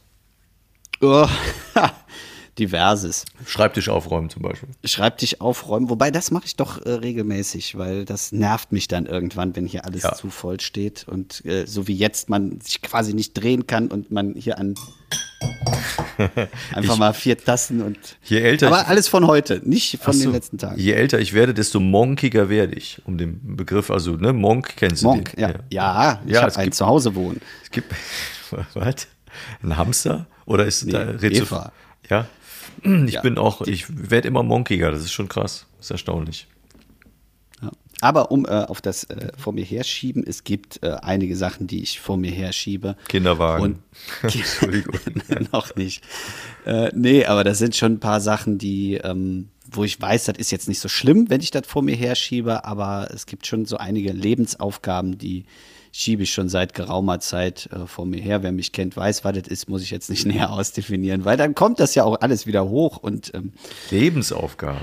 Oh, 1.01 1.29
diverses. 2.59 3.25
Schreibtisch 3.47 3.89
aufräumen 3.89 4.31
zum 4.31 4.43
Beispiel. 4.43 4.69
Schreibtisch 4.85 5.41
aufräumen, 5.41 5.91
wobei 5.91 6.11
das 6.11 6.31
mache 6.31 6.47
ich 6.47 6.57
doch 6.57 6.85
äh, 6.85 6.91
regelmäßig, 6.91 7.77
weil 7.77 8.05
das 8.05 8.33
nervt 8.33 8.73
mich 8.73 8.89
dann 8.89 9.07
irgendwann, 9.07 9.57
wenn 9.57 9.67
hier 9.67 9.85
alles 9.85 10.03
ja. 10.03 10.15
zu 10.15 10.31
voll 10.31 10.61
steht 10.61 11.07
und 11.09 11.45
äh, 11.45 11.67
so 11.67 11.89
wie 11.89 11.97
jetzt 11.97 12.29
man 12.29 12.61
sich 12.61 12.83
quasi 12.83 13.15
nicht 13.15 13.35
drehen 13.35 13.67
kann 13.67 13.89
und 13.89 14.11
man 14.11 14.35
hier 14.35 14.59
an 14.59 14.75
einfach 16.75 16.95
ich, 16.95 16.99
mal 16.99 17.13
vier 17.13 17.37
Tassen 17.37 17.83
und 17.83 17.99
je 18.25 18.39
älter 18.39 18.69
aber 18.69 18.87
alles 18.89 19.09
von 19.09 19.27
heute, 19.27 19.61
nicht 19.65 19.99
von 20.01 20.13
so, 20.13 20.25
den 20.25 20.33
letzten 20.33 20.59
Tagen. 20.59 20.81
Je 20.81 20.93
älter 20.93 21.19
ich 21.19 21.33
werde, 21.33 21.55
desto 21.55 21.81
monkiger 21.81 22.49
werde 22.49 22.75
ich, 22.75 23.03
um 23.05 23.19
den 23.19 23.57
Begriff, 23.57 23.91
also 23.91 24.13
ne, 24.13 24.33
Monk 24.33 24.77
kennst 24.77 25.03
du 25.03 25.09
Monk, 25.09 25.33
den? 25.33 25.41
Ja, 25.41 25.49
ja, 25.49 25.59
ja 25.71 26.23
ich 26.25 26.33
ja, 26.33 26.43
habe 26.43 26.57
einen 26.57 26.73
zu 26.73 26.87
Hause 26.87 27.15
wohnen. 27.15 27.41
Es 27.63 27.71
gibt 27.71 27.93
was? 28.75 29.09
Ein 29.63 29.77
Hamster 29.77 30.27
oder 30.47 30.67
ist 30.67 30.85
nee, 30.85 30.93
da 30.93 31.15
Eva. 31.21 31.73
Ja, 32.09 32.27
ich 33.07 33.15
ja. 33.15 33.23
bin 33.23 33.39
auch, 33.39 33.63
ich 33.63 33.87
werde 34.11 34.29
immer 34.29 34.43
monkiger, 34.43 34.91
das 34.91 35.01
ist 35.01 35.13
schon 35.13 35.29
krass, 35.29 35.67
das 35.77 35.87
ist 35.87 35.91
erstaunlich. 35.91 36.47
Ja. 37.63 37.71
Aber 38.01 38.31
um 38.31 38.45
äh, 38.45 38.51
auf 38.51 38.81
das 38.81 39.05
äh, 39.05 39.33
vor 39.39 39.53
mir 39.53 39.65
herschieben, 39.65 40.25
es 40.27 40.45
gibt 40.45 40.83
äh, 40.83 40.97
einige 41.03 41.37
Sachen, 41.37 41.67
die 41.67 41.83
ich 41.83 42.01
vor 42.01 42.17
mir 42.17 42.31
herschiebe. 42.31 42.97
Kinderwagen. 43.09 43.63
Und, 43.63 43.79
Entschuldigung. 44.23 44.99
noch 45.53 45.75
nicht. 45.77 46.03
Äh, 46.67 46.91
nee, 46.95 47.25
aber 47.25 47.45
das 47.45 47.59
sind 47.59 47.77
schon 47.77 47.95
ein 47.95 48.01
paar 48.01 48.21
Sachen, 48.21 48.59
die, 48.59 48.95
ähm, 48.95 49.49
wo 49.71 49.85
ich 49.85 50.01
weiß, 50.01 50.25
das 50.25 50.39
ist 50.39 50.51
jetzt 50.51 50.69
nicht 50.69 50.81
so 50.81 50.89
schlimm, 50.89 51.31
wenn 51.31 51.41
ich 51.41 51.51
das 51.51 51.67
vor 51.67 51.83
mir 51.83 51.97
herschiebe, 51.97 52.65
aber 52.65 53.09
es 53.13 53.27
gibt 53.27 53.47
schon 53.47 53.65
so 53.65 53.77
einige 53.77 54.13
Lebensaufgaben, 54.13 55.19
die 55.19 55.47
schiebe 55.95 56.25
ich 56.25 56.33
schon 56.33 56.49
seit 56.49 56.75
geraumer 56.75 57.21
Zeit 57.21 57.69
äh, 57.73 57.87
vor 57.87 58.05
mir 58.05 58.21
her. 58.21 58.43
Wer 58.43 58.51
mich 58.51 58.73
kennt, 58.73 58.97
weiß, 58.97 59.25
was 59.25 59.33
das 59.35 59.47
ist, 59.47 59.69
muss 59.69 59.83
ich 59.83 59.91
jetzt 59.91 60.11
nicht 60.11 60.27
näher 60.27 60.53
ausdefinieren, 60.53 61.25
weil 61.25 61.37
dann 61.37 61.55
kommt 61.55 61.79
das 61.79 61.95
ja 61.95 62.03
auch 62.03 62.21
alles 62.21 62.47
wieder 62.47 62.69
hoch 62.69 62.97
und 62.97 63.33
ähm, 63.35 63.53
Lebensaufgaben. 63.91 64.81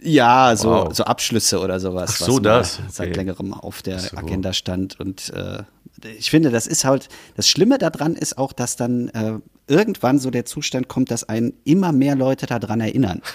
Ja, 0.00 0.56
so, 0.56 0.70
wow. 0.70 0.94
so 0.94 1.04
Abschlüsse 1.04 1.60
oder 1.60 1.78
sowas, 1.78 2.18
Ach 2.20 2.26
so, 2.26 2.36
was 2.36 2.42
das. 2.42 2.78
Okay. 2.78 2.88
seit 2.90 3.16
längerem 3.16 3.52
auf 3.52 3.82
der 3.82 3.98
so. 3.98 4.16
Agenda 4.16 4.52
stand. 4.52 4.98
Und 4.98 5.30
äh, 5.30 5.62
ich 6.04 6.30
finde, 6.30 6.50
das 6.50 6.66
ist 6.66 6.84
halt, 6.84 7.08
das 7.36 7.48
Schlimme 7.48 7.78
daran 7.78 8.16
ist 8.16 8.38
auch, 8.38 8.52
dass 8.52 8.76
dann 8.76 9.08
äh, 9.08 9.38
irgendwann 9.68 10.18
so 10.18 10.30
der 10.30 10.44
Zustand 10.44 10.88
kommt, 10.88 11.10
dass 11.10 11.28
einen 11.28 11.54
immer 11.64 11.92
mehr 11.92 12.14
Leute 12.14 12.46
daran 12.46 12.80
erinnern. 12.80 13.22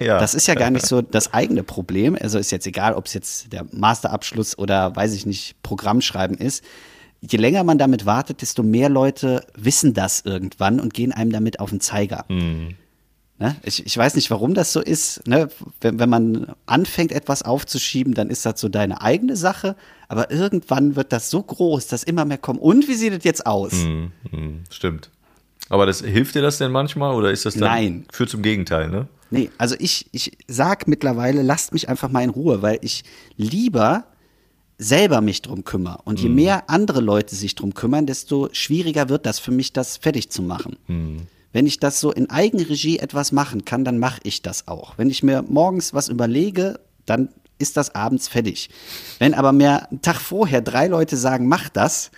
ja. 0.00 0.18
Das 0.18 0.34
ist 0.34 0.46
ja 0.46 0.54
gar 0.54 0.70
nicht 0.70 0.86
so 0.86 1.02
das 1.02 1.32
eigene 1.32 1.62
Problem. 1.62 2.16
Also 2.20 2.38
ist 2.38 2.52
jetzt 2.52 2.66
egal, 2.66 2.94
ob 2.94 3.06
es 3.06 3.14
jetzt 3.14 3.52
der 3.52 3.66
Masterabschluss 3.72 4.58
oder 4.58 4.94
weiß 4.94 5.14
ich 5.14 5.26
nicht, 5.26 5.62
Programmschreiben 5.62 6.36
ist. 6.36 6.64
Je 7.20 7.38
länger 7.38 7.62
man 7.62 7.78
damit 7.78 8.04
wartet, 8.04 8.42
desto 8.42 8.62
mehr 8.62 8.88
Leute 8.88 9.44
wissen 9.56 9.94
das 9.94 10.22
irgendwann 10.22 10.80
und 10.80 10.92
gehen 10.92 11.12
einem 11.12 11.30
damit 11.30 11.60
auf 11.60 11.70
den 11.70 11.80
Zeiger. 11.80 12.24
Mhm. 12.28 12.74
Ne? 13.42 13.56
Ich, 13.64 13.84
ich, 13.84 13.96
weiß 13.96 14.14
nicht, 14.14 14.30
warum 14.30 14.54
das 14.54 14.72
so 14.72 14.80
ist. 14.80 15.26
Ne? 15.26 15.48
Wenn, 15.80 15.98
wenn, 15.98 16.08
man 16.08 16.54
anfängt, 16.66 17.10
etwas 17.10 17.42
aufzuschieben, 17.42 18.14
dann 18.14 18.30
ist 18.30 18.46
das 18.46 18.60
so 18.60 18.68
deine 18.68 19.02
eigene 19.02 19.34
Sache. 19.34 19.74
Aber 20.06 20.30
irgendwann 20.30 20.94
wird 20.94 21.12
das 21.12 21.28
so 21.28 21.42
groß, 21.42 21.88
dass 21.88 22.04
immer 22.04 22.24
mehr 22.24 22.38
kommen. 22.38 22.60
Und 22.60 22.86
wie 22.86 22.94
sieht 22.94 23.12
es 23.12 23.24
jetzt 23.24 23.44
aus? 23.44 23.72
Mm, 23.72 24.12
mm, 24.30 24.64
stimmt. 24.70 25.10
Aber 25.68 25.86
das, 25.86 26.02
hilft 26.02 26.36
dir 26.36 26.42
das 26.42 26.58
denn 26.58 26.70
manchmal 26.70 27.16
oder 27.16 27.32
ist 27.32 27.44
das 27.44 27.54
dann? 27.54 27.68
Nein. 27.68 28.06
Führt 28.12 28.30
zum 28.30 28.42
Gegenteil, 28.42 28.88
ne? 28.88 29.08
Nee, 29.30 29.50
also 29.58 29.74
ich, 29.80 30.06
ich 30.12 30.38
sag 30.46 30.86
mittlerweile, 30.86 31.42
lasst 31.42 31.72
mich 31.72 31.88
einfach 31.88 32.10
mal 32.10 32.22
in 32.22 32.30
Ruhe, 32.30 32.62
weil 32.62 32.78
ich 32.82 33.02
lieber 33.36 34.04
selber 34.78 35.20
mich 35.20 35.42
drum 35.42 35.64
kümmere. 35.64 35.98
Und 36.04 36.20
je 36.20 36.28
mm. 36.28 36.34
mehr 36.36 36.70
andere 36.70 37.00
Leute 37.00 37.34
sich 37.34 37.56
drum 37.56 37.74
kümmern, 37.74 38.06
desto 38.06 38.50
schwieriger 38.52 39.08
wird 39.08 39.26
das 39.26 39.40
für 39.40 39.50
mich, 39.50 39.72
das 39.72 39.96
fertig 39.96 40.30
zu 40.30 40.42
machen. 40.42 40.76
Mm. 40.86 41.16
Wenn 41.52 41.66
ich 41.66 41.78
das 41.78 42.00
so 42.00 42.12
in 42.12 42.30
Eigenregie 42.30 42.98
etwas 42.98 43.32
machen 43.32 43.64
kann, 43.64 43.84
dann 43.84 43.98
mache 43.98 44.20
ich 44.24 44.42
das 44.42 44.68
auch. 44.68 44.96
Wenn 44.98 45.10
ich 45.10 45.22
mir 45.22 45.42
morgens 45.42 45.92
was 45.92 46.08
überlege, 46.08 46.80
dann 47.06 47.28
ist 47.58 47.76
das 47.76 47.94
abends 47.94 48.28
fertig. 48.28 48.70
Wenn 49.18 49.34
aber 49.34 49.52
mir 49.52 49.88
einen 49.88 50.02
Tag 50.02 50.20
vorher 50.20 50.60
drei 50.60 50.88
Leute 50.88 51.16
sagen, 51.16 51.46
mach 51.46 51.68
das, 51.68 52.10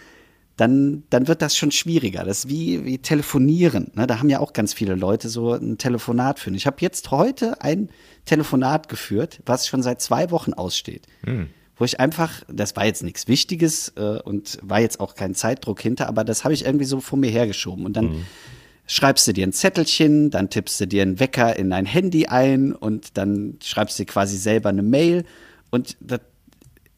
dann, 0.56 1.02
dann 1.10 1.26
wird 1.26 1.42
das 1.42 1.56
schon 1.56 1.72
schwieriger. 1.72 2.24
Das 2.24 2.40
ist 2.40 2.48
wie, 2.48 2.84
wie 2.84 2.98
telefonieren. 2.98 3.90
Ne? 3.94 4.06
Da 4.06 4.20
haben 4.20 4.28
ja 4.28 4.38
auch 4.38 4.52
ganz 4.52 4.72
viele 4.72 4.94
Leute 4.94 5.28
so 5.28 5.52
ein 5.52 5.78
Telefonat 5.78 6.38
führen. 6.38 6.54
Ich 6.54 6.66
habe 6.66 6.76
jetzt 6.80 7.10
heute 7.10 7.60
ein 7.60 7.88
Telefonat 8.24 8.88
geführt, 8.88 9.40
was 9.46 9.66
schon 9.66 9.82
seit 9.82 10.00
zwei 10.00 10.30
Wochen 10.30 10.52
aussteht. 10.52 11.06
Hm. 11.24 11.48
wo 11.76 11.84
ich 11.84 11.98
einfach, 11.98 12.44
das 12.48 12.76
war 12.76 12.86
jetzt 12.86 13.02
nichts 13.02 13.26
Wichtiges 13.26 13.92
äh, 13.96 14.20
und 14.20 14.58
war 14.62 14.80
jetzt 14.80 15.00
auch 15.00 15.16
kein 15.16 15.34
Zeitdruck 15.34 15.80
hinter, 15.80 16.06
aber 16.06 16.22
das 16.22 16.44
habe 16.44 16.54
ich 16.54 16.64
irgendwie 16.64 16.84
so 16.84 17.00
vor 17.00 17.18
mir 17.18 17.30
hergeschoben. 17.30 17.84
Und 17.84 17.96
dann 17.96 18.06
mhm. 18.06 18.26
Schreibst 18.86 19.26
du 19.26 19.32
dir 19.32 19.46
ein 19.46 19.52
Zettelchen, 19.52 20.30
dann 20.30 20.50
tippst 20.50 20.80
du 20.80 20.86
dir 20.86 21.02
einen 21.02 21.20
Wecker 21.20 21.56
in 21.56 21.70
dein 21.70 21.86
Handy 21.86 22.26
ein 22.26 22.72
und 22.72 23.16
dann 23.16 23.58
schreibst 23.62 23.98
du 23.98 24.02
dir 24.04 24.12
quasi 24.12 24.36
selber 24.36 24.68
eine 24.68 24.82
Mail 24.82 25.24
und 25.70 25.96
das 26.00 26.20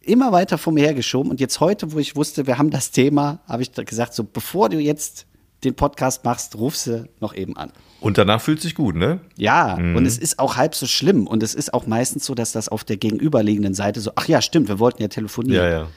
immer 0.01 0.33
weiter 0.33 0.59
vor 0.59 0.73
mir 0.73 0.85
hergeschoben. 0.85 1.31
Und 1.31 1.41
jetzt 1.41 1.61
heute, 1.61 1.93
wo 1.93 1.99
ich 1.99 2.17
wusste, 2.17 2.47
wir 2.47 2.59
haben 2.59 2.71
das 2.71 2.91
Thema, 2.91 3.41
habe 3.49 3.63
ich 3.63 3.73
gesagt, 3.73 4.15
so 4.15 4.25
bevor 4.25 4.69
du 4.69 4.79
jetzt 4.79 5.27
den 5.65 5.75
Podcast 5.75 6.25
machst, 6.25 6.57
ruf 6.57 6.77
sie 6.77 7.09
noch 7.21 7.35
eben 7.35 7.57
an. 7.57 7.73
Und 8.01 8.19
danach 8.19 8.41
fühlt 8.41 8.61
sich 8.61 8.75
gut, 8.75 8.95
ne? 8.95 9.21
Ja, 9.37 9.77
mhm. 9.77 9.97
und 9.97 10.07
es 10.07 10.19
ist 10.19 10.39
auch 10.39 10.57
halb 10.57 10.75
so 10.75 10.87
schlimm. 10.87 11.27
Und 11.27 11.43
es 11.43 11.55
ist 11.55 11.75
auch 11.75 11.87
meistens 11.87 12.27
so, 12.27 12.35
dass 12.35 12.53
das 12.53 12.69
auf 12.69 12.85
der 12.85 12.99
gegenüberliegenden 12.99 13.75
Seite 13.75 14.01
so, 14.01 14.13
ach 14.15 14.29
ja, 14.29 14.43
stimmt, 14.43 14.69
wir 14.69 14.79
wollten 14.79 15.03
ja 15.03 15.09
telefonieren. 15.09 15.65
Ja, 15.65 15.71
ja. 15.71 15.89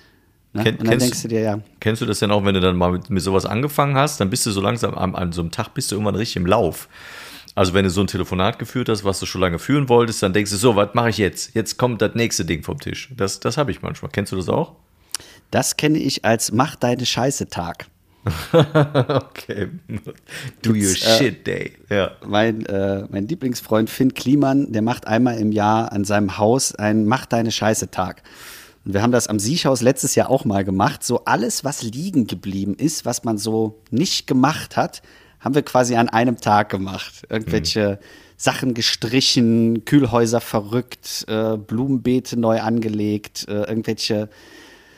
Ne? 0.53 0.63
Ken, 0.63 0.77
und 0.77 0.88
dann 0.88 1.00
denkst 1.00 1.22
du 1.22 1.27
dir, 1.27 1.41
ja. 1.41 1.60
Kennst 1.79 2.01
du 2.01 2.06
das 2.06 2.20
denn 2.20 2.32
auch, 2.32 2.44
wenn 2.44 2.56
du 2.56 2.60
dann 2.60 2.75
mal 2.75 2.91
mit, 2.91 3.10
mit 3.10 3.22
sowas 3.22 3.46
angefangen 3.46 3.96
hast, 3.96 4.20
dann 4.20 4.29
bist 4.29 4.46
du 4.46 4.51
so 4.51 4.62
langsam 4.62 4.96
an, 4.96 5.15
an 5.15 5.32
so 5.32 5.41
einem 5.41 5.51
Tag 5.51 5.74
bist 5.74 5.91
du 5.91 5.96
irgendwann 5.96 6.15
richtig 6.15 6.38
im 6.38 6.46
Lauf. 6.46 6.89
Also 7.56 7.74
wenn 7.74 7.84
du 7.84 7.89
so 7.89 8.01
ein 8.01 8.08
Telefonat 8.08 8.58
geführt 8.58 8.89
hast, 8.89 9.03
was 9.03 9.20
du 9.20 9.25
schon 9.25 9.41
lange 9.41 9.60
führen 9.60 9.89
wolltest, 9.89 10.24
dann 10.24 10.34
denkst 10.34 10.51
du 10.51 10.58
so, 10.58 10.75
was 10.75 10.94
mache 10.94 11.10
ich 11.10 11.18
jetzt? 11.18 11.53
Jetzt 11.56 11.77
kommt 11.77 12.01
das 12.01 12.15
nächste 12.15 12.46
Ding 12.46 12.63
vom 12.63 12.79
Tisch. 12.79 13.10
Das, 13.15 13.39
das 13.39 13.58
habe 13.58 13.72
ich 13.72 13.82
manchmal. 13.82 14.12
Kennst 14.12 14.32
du 14.32 14.36
das 14.36 14.50
auch? 14.50 14.75
Das 15.51 15.77
kenne 15.77 15.98
ich 15.98 16.25
als 16.25 16.51
Mach 16.51 16.75
deine 16.75 17.06
Scheiße 17.06 17.50
Tag. 17.50 17.88
okay. 18.53 19.70
Do 20.62 20.72
your 20.72 20.91
äh, 20.91 20.96
shit 20.96 21.48
day. 21.48 21.74
Ja. 21.89 22.12
Mein, 22.25 22.65
äh, 22.65 23.06
mein 23.10 23.27
Lieblingsfreund 23.27 23.89
Finn 23.89 24.13
Kliman, 24.13 24.72
der 24.72 24.82
macht 24.82 25.08
einmal 25.08 25.38
im 25.38 25.51
Jahr 25.51 25.91
an 25.91 26.06
seinem 26.06 26.38
Haus 26.38 26.75
einen 26.75 27.06
Mach 27.06 27.25
deine 27.25 27.51
Scheiße 27.51 27.91
Tag. 27.91 28.24
Und 28.89 28.96
wir 28.96 29.03
haben 29.03 29.12
das 29.12 29.27
am 29.27 29.38
Siechhaus 29.38 29.84
letztes 29.84 30.15
Jahr 30.15 30.31
auch 30.31 30.46
mal 30.46 30.63
gemacht. 30.63 31.03
So 31.03 31.24
alles, 31.25 31.63
was 31.63 31.84
liegen 31.84 32.25
geblieben 32.25 32.74
ist, 32.74 33.05
was 33.05 33.24
man 33.24 33.38
so 33.38 33.84
nicht 33.91 34.25
gemacht 34.25 34.77
hat, 34.77 35.03
haben 35.39 35.53
wir 35.53 35.62
quasi 35.62 35.96
an 35.96 36.10
einem 36.10 36.38
Tag 36.38 36.69
gemacht. 36.69 37.22
Irgendwelche 37.29 38.00
mhm. 38.01 38.05
Sachen 38.36 38.74
gestrichen, 38.74 39.86
Kühlhäuser 39.86 40.41
verrückt, 40.41 41.24
äh, 41.27 41.55
Blumenbeete 41.58 42.39
neu 42.39 42.62
angelegt, 42.62 43.46
äh, 43.48 43.65
irgendwelche 43.65 44.27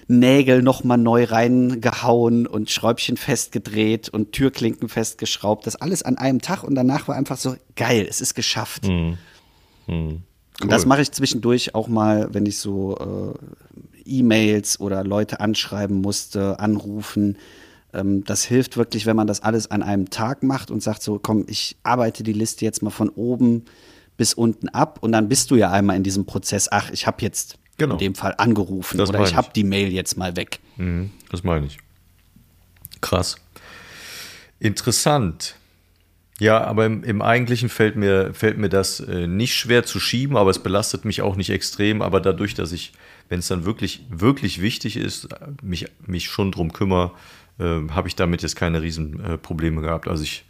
Nägel 0.08 0.62
nochmal 0.62 0.98
neu 0.98 1.26
reingehauen 1.26 2.48
und 2.48 2.72
Schräubchen 2.72 3.18
festgedreht 3.18 4.08
und 4.08 4.32
Türklinken 4.32 4.88
festgeschraubt. 4.88 5.68
Das 5.68 5.76
alles 5.76 6.02
an 6.02 6.18
einem 6.18 6.40
Tag 6.40 6.64
und 6.64 6.76
danach 6.76 7.10
war 7.10 7.16
einfach 7.16 7.36
so 7.36 7.58
geil, 7.76 8.08
es 8.10 8.22
ist 8.22 8.36
geschafft. 8.36 8.88
Mhm. 8.88 9.18
Mhm. 9.88 10.24
Cool. 10.62 10.70
Das 10.70 10.86
mache 10.86 11.02
ich 11.02 11.12
zwischendurch 11.12 11.76
auch 11.76 11.88
mal, 11.88 12.30
wenn 12.34 12.46
ich 12.46 12.58
so 12.58 12.98
äh, 12.98 14.02
E-Mails 14.06 14.80
oder 14.80 15.04
Leute 15.04 15.40
anschreiben 15.40 16.02
musste, 16.02 16.60
anrufen. 16.60 17.38
Ähm, 17.94 18.24
das 18.24 18.44
hilft 18.44 18.78
wirklich, 18.78 19.06
wenn 19.06 19.16
man 19.16 19.28
das 19.28 19.42
alles 19.42 19.72
an 19.72 19.84
einem 19.84 20.10
Tag 20.10 20.44
macht 20.44 20.72
und 20.72 20.82
sagt 20.84 21.04
so, 21.04 21.20
komm, 21.20 21.46
ich 21.48 21.78
arbeite 21.84 22.24
die 22.24 22.34
Liste 22.34 22.66
jetzt 22.66 22.82
mal 22.84 22.90
von 22.90 23.10
oben 23.10 23.66
bis 24.18 24.34
unten 24.34 24.70
ab 24.70 25.00
und 25.02 25.12
dann 25.12 25.30
bist 25.30 25.52
du 25.52 25.56
ja 25.56 25.72
einmal 25.72 25.96
in 25.96 26.04
diesem 26.04 26.26
Prozess, 26.26 26.68
ach, 26.72 26.92
ich 26.92 27.08
habe 27.08 27.18
jetzt 27.22 27.58
genau. 27.78 27.96
in 27.96 28.00
dem 28.00 28.16
Fall 28.16 28.36
angerufen 28.38 28.98
das 28.98 29.10
oder 29.10 29.24
ich 29.24 29.36
habe 29.36 29.50
die 29.56 29.64
Mail 29.64 29.92
jetzt 29.92 30.18
mal 30.18 30.36
weg. 30.36 30.60
Mhm, 30.78 31.12
das 31.30 31.44
meine 31.44 31.66
ich. 31.66 31.78
Krass. 33.02 33.38
Interessant. 34.60 35.56
Ja, 36.42 36.64
aber 36.64 36.88
im, 36.88 37.04
im, 37.04 37.22
Eigentlichen 37.22 37.70
fällt 37.70 37.96
mir, 37.96 38.34
fällt 38.34 38.58
mir 38.58 38.68
das 38.68 39.00
äh, 39.00 39.28
nicht 39.28 39.54
schwer 39.54 39.84
zu 39.84 40.00
schieben, 40.00 40.36
aber 40.36 40.50
es 40.50 40.58
belastet 40.58 41.06
mich 41.06 41.22
auch 41.22 41.36
nicht 41.36 41.52
extrem. 41.52 42.02
Aber 42.02 42.20
dadurch, 42.20 42.56
dass 42.56 42.72
ich, 42.72 42.94
wenn 43.30 43.38
es 43.38 43.48
dann 43.48 43.64
wirklich, 43.64 44.04
wirklich 44.10 44.60
wichtig 44.60 44.98
ist, 44.98 45.30
mich, 45.62 45.86
mich 46.08 46.26
schon 46.26 46.52
drum 46.52 46.74
kümmere, 46.74 47.12
äh, 47.60 47.88
habe 47.92 48.08
ich 48.08 48.16
damit 48.16 48.42
jetzt 48.42 48.56
keine 48.56 48.82
Riesenprobleme 48.82 49.82
äh, 49.82 49.84
gehabt. 49.84 50.08
Also 50.08 50.24
ich 50.24 50.44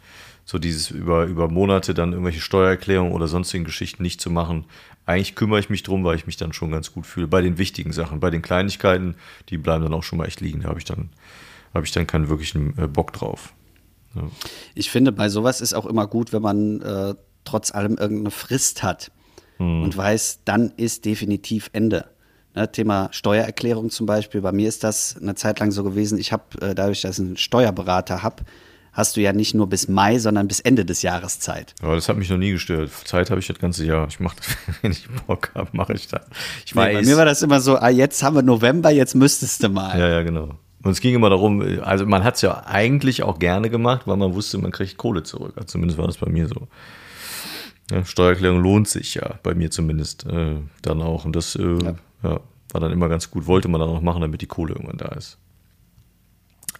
so 0.46 0.58
dieses 0.58 0.90
über, 0.90 1.26
über 1.26 1.50
Monate 1.50 1.92
dann 1.92 2.12
irgendwelche 2.12 2.40
Steuererklärungen 2.40 3.12
oder 3.12 3.28
sonstigen 3.28 3.64
Geschichten 3.64 4.02
nicht 4.02 4.18
zu 4.18 4.30
machen. 4.30 4.64
Eigentlich 5.04 5.34
kümmere 5.34 5.60
ich 5.60 5.68
mich 5.68 5.82
drum, 5.82 6.04
weil 6.04 6.16
ich 6.16 6.26
mich 6.26 6.38
dann 6.38 6.54
schon 6.54 6.70
ganz 6.70 6.94
gut 6.94 7.04
fühle. 7.04 7.28
Bei 7.28 7.42
den 7.42 7.58
wichtigen 7.58 7.92
Sachen, 7.92 8.18
bei 8.18 8.30
den 8.30 8.40
Kleinigkeiten, 8.40 9.14
die 9.50 9.58
bleiben 9.58 9.84
dann 9.84 9.92
auch 9.92 10.04
schon 10.04 10.16
mal 10.16 10.24
echt 10.24 10.40
liegen. 10.40 10.62
Da 10.62 10.70
habe 10.70 10.78
ich 10.78 10.86
dann, 10.86 11.10
habe 11.74 11.84
ich 11.84 11.92
dann 11.92 12.06
keinen 12.06 12.30
wirklichen 12.30 12.78
äh, 12.78 12.86
Bock 12.86 13.12
drauf. 13.12 13.52
Ja. 14.14 14.22
Ich 14.74 14.90
finde, 14.90 15.12
bei 15.12 15.28
sowas 15.28 15.60
ist 15.60 15.74
auch 15.74 15.86
immer 15.86 16.06
gut, 16.06 16.32
wenn 16.32 16.42
man 16.42 16.80
äh, 16.80 17.14
trotz 17.44 17.72
allem 17.72 17.96
irgendeine 17.96 18.30
Frist 18.30 18.82
hat 18.82 19.10
hm. 19.58 19.82
und 19.82 19.96
weiß, 19.96 20.40
dann 20.44 20.72
ist 20.76 21.04
definitiv 21.04 21.70
Ende. 21.72 22.06
Ne, 22.54 22.70
Thema 22.70 23.08
Steuererklärung 23.12 23.88
zum 23.90 24.04
Beispiel. 24.04 24.42
Bei 24.42 24.52
mir 24.52 24.68
ist 24.68 24.84
das 24.84 25.16
eine 25.18 25.34
Zeit 25.34 25.58
lang 25.58 25.70
so 25.70 25.82
gewesen. 25.84 26.18
Ich 26.18 26.32
habe, 26.32 26.44
äh, 26.60 26.74
dadurch, 26.74 27.00
dass 27.00 27.18
ich 27.18 27.24
einen 27.24 27.36
Steuerberater 27.38 28.22
habe, 28.22 28.44
hast 28.92 29.16
du 29.16 29.22
ja 29.22 29.32
nicht 29.32 29.54
nur 29.54 29.68
bis 29.68 29.88
Mai, 29.88 30.18
sondern 30.18 30.48
bis 30.48 30.60
Ende 30.60 30.84
des 30.84 31.00
Jahres 31.00 31.40
Zeit. 31.40 31.74
Aber 31.80 31.94
das 31.94 32.08
hat 32.08 32.16
mich 32.18 32.28
noch 32.28 32.36
nie 32.36 32.52
gestört. 32.52 32.90
Zeit 33.04 33.30
habe 33.30 33.40
ich 33.40 33.46
das 33.46 33.58
ganze 33.58 33.86
Jahr. 33.86 34.06
Ich 34.08 34.20
mache 34.20 34.36
das, 34.36 34.56
wenn 34.82 34.92
ich 34.92 35.08
Bock 35.26 35.50
habe, 35.54 35.70
mache 35.72 35.94
ich 35.94 36.08
das. 36.08 36.22
Ich 36.66 36.74
nee, 36.74 36.92
bei 36.92 37.02
mir 37.02 37.16
war 37.16 37.24
das 37.24 37.42
immer 37.42 37.60
so, 37.60 37.76
ah, 37.76 37.88
jetzt 37.88 38.22
haben 38.22 38.36
wir 38.36 38.42
November, 38.42 38.90
jetzt 38.90 39.14
müsstest 39.14 39.62
du 39.62 39.70
mal. 39.70 39.98
Ja, 39.98 40.08
ja, 40.08 40.22
genau. 40.22 40.58
Und 40.82 40.90
es 40.90 41.00
ging 41.00 41.14
immer 41.14 41.30
darum, 41.30 41.62
also 41.82 42.06
man 42.06 42.24
hat 42.24 42.36
es 42.36 42.42
ja 42.42 42.64
eigentlich 42.66 43.22
auch 43.22 43.38
gerne 43.38 43.70
gemacht, 43.70 44.02
weil 44.06 44.16
man 44.16 44.34
wusste, 44.34 44.58
man 44.58 44.72
kriegt 44.72 44.96
Kohle 44.96 45.22
zurück. 45.22 45.52
Also 45.56 45.66
zumindest 45.66 45.98
war 45.98 46.06
das 46.06 46.18
bei 46.18 46.28
mir 46.28 46.48
so. 46.48 46.66
Ja, 47.90 48.04
Steuererklärung 48.04 48.60
lohnt 48.60 48.88
sich 48.88 49.14
ja, 49.14 49.38
bei 49.42 49.54
mir 49.54 49.70
zumindest 49.70 50.26
äh, 50.26 50.56
dann 50.82 51.02
auch. 51.02 51.24
Und 51.24 51.36
das 51.36 51.54
äh, 51.56 51.62
ja. 51.62 51.94
ja. 52.22 52.40
war 52.72 52.80
dann 52.80 52.90
immer 52.90 53.08
ganz 53.08 53.30
gut. 53.30 53.46
Wollte 53.46 53.68
man 53.68 53.80
dann 53.80 53.90
auch 53.90 54.00
machen, 54.00 54.22
damit 54.22 54.40
die 54.40 54.46
Kohle 54.46 54.74
irgendwann 54.74 54.98
da 54.98 55.08
ist. 55.08 55.38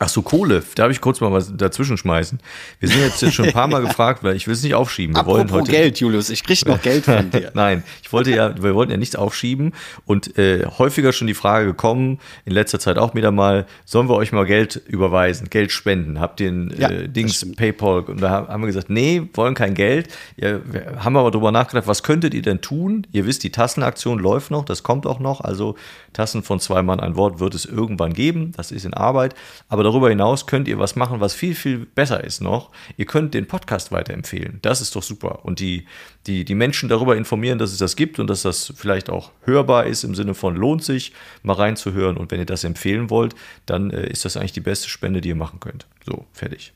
Ach 0.03 0.09
so, 0.09 0.23
Kohle, 0.23 0.65
da 0.75 0.83
habe 0.83 0.93
ich 0.93 1.01
kurz 1.01 1.21
mal 1.21 1.31
was 1.31 1.57
dazwischen 1.57 1.97
schmeißen. 1.97 2.41
Wir 2.81 2.89
sind 2.89 3.03
jetzt 3.03 3.33
schon 3.33 3.45
ein 3.45 3.53
paar 3.53 3.69
Mal 3.69 3.83
gefragt, 3.87 4.25
weil 4.25 4.35
ich 4.35 4.49
will 4.49 4.55
es 4.55 4.63
nicht 4.65 4.75
aufschieben. 4.75 5.15
Wir 5.15 5.21
Apropos 5.21 5.39
wollen 5.39 5.53
heute 5.53 5.71
Geld, 5.71 6.01
Julius, 6.01 6.29
ich 6.29 6.43
kriege 6.43 6.69
noch 6.69 6.83
Geld 6.83 7.05
von 7.05 7.31
dir. 7.31 7.53
Nein, 7.55 7.85
ich 8.03 8.13
wollte 8.13 8.33
ja, 8.33 8.61
wir 8.61 8.75
wollten 8.75 8.91
ja 8.91 8.99
nichts 8.99 9.15
aufschieben 9.15 9.75
und 10.05 10.37
äh, 10.39 10.67
häufiger 10.67 11.13
schon 11.13 11.29
die 11.29 11.35
Frage 11.35 11.67
gekommen, 11.67 12.19
in 12.45 12.53
letzter 12.53 12.81
Zeit 12.81 12.99
auch 12.99 13.15
wieder 13.15 13.31
mal, 13.31 13.65
sollen 13.85 14.09
wir 14.09 14.17
euch 14.17 14.33
mal 14.33 14.45
Geld 14.45 14.75
überweisen, 14.89 15.51
Geld 15.51 15.71
spenden? 15.71 16.19
Habt 16.19 16.41
ihr 16.41 16.51
ein 16.51 16.75
ja, 16.77 16.91
äh, 16.91 17.09
Dings, 17.09 17.47
PayPal? 17.55 18.01
Und 18.01 18.21
da 18.21 18.49
haben 18.49 18.61
wir 18.61 18.67
gesagt, 18.67 18.91
nee, 18.91 19.23
wollen 19.35 19.55
kein 19.55 19.75
Geld. 19.75 20.09
Ja, 20.37 20.59
wir 20.65 21.05
haben 21.05 21.17
aber 21.17 21.31
darüber 21.31 21.53
nachgedacht, 21.53 21.87
was 21.87 22.03
könntet 22.03 22.35
ihr 22.35 22.43
denn 22.43 22.61
tun? 22.61 23.07
Ihr 23.13 23.25
wisst, 23.25 23.45
die 23.45 23.51
Tassenaktion 23.51 24.19
läuft 24.19 24.51
noch, 24.51 24.65
das 24.65 24.83
kommt 24.83 25.07
auch 25.07 25.21
noch. 25.21 25.43
Also 25.43 25.77
Tassen 26.13 26.43
von 26.43 26.59
zwei 26.59 26.83
Mann 26.83 26.99
ein 26.99 27.15
Wort 27.15 27.39
wird 27.39 27.55
es 27.55 27.67
irgendwann 27.67 28.13
geben, 28.15 28.53
das 28.57 28.73
ist 28.73 28.85
in 28.85 28.95
Arbeit. 28.95 29.37
Aber 29.69 29.85
darüber 29.93 30.09
hinaus 30.09 30.47
könnt 30.47 30.69
ihr 30.69 30.79
was 30.79 30.97
machen, 30.97 31.21
was 31.21 31.35
viel, 31.35 31.55
viel 31.55 31.87
besser 31.87 32.25
ist 32.25 32.41
noch. 32.41 32.71
Ihr 32.97 33.07
könnt 33.07 33.35
den 33.35 33.47
Podcast 33.47 33.93
weiterempfehlen. 33.93 34.59
Das 34.63 34.81
ist 34.81 34.97
doch 34.97 35.03
super. 35.03 35.45
Und 35.45 35.61
die, 35.61 35.87
die, 36.27 36.45
die 36.45 36.55
Menschen 36.55 36.89
darüber 36.89 37.17
informieren, 37.17 37.59
dass 37.59 37.73
es 37.73 37.79
das 37.79 37.97
gibt 37.97 38.19
und 38.19 38.29
dass 38.29 38.43
das 38.43 38.73
vielleicht 38.77 39.11
auch 39.11 39.33
hörbar 39.43 39.87
ist 39.87 40.05
im 40.05 40.15
Sinne 40.15 40.35
von 40.35 40.57
lohnt 40.57 40.83
sich, 40.83 41.13
mal 41.43 41.55
reinzuhören. 41.55 42.17
Und 42.17 42.31
wenn 42.31 42.41
ihr 42.41 42.47
das 42.47 42.65
empfehlen 42.65 43.11
wollt, 43.11 43.35
dann 43.67 43.91
äh, 43.91 44.07
ist 44.09 44.25
das 44.25 44.37
eigentlich 44.37 44.53
die 44.53 44.61
beste 44.61 44.89
Spende, 44.89 45.21
die 45.21 45.31
ihr 45.31 45.35
machen 45.37 45.61
könnt. 45.61 45.87
So, 46.07 46.27
fertig. 46.33 46.73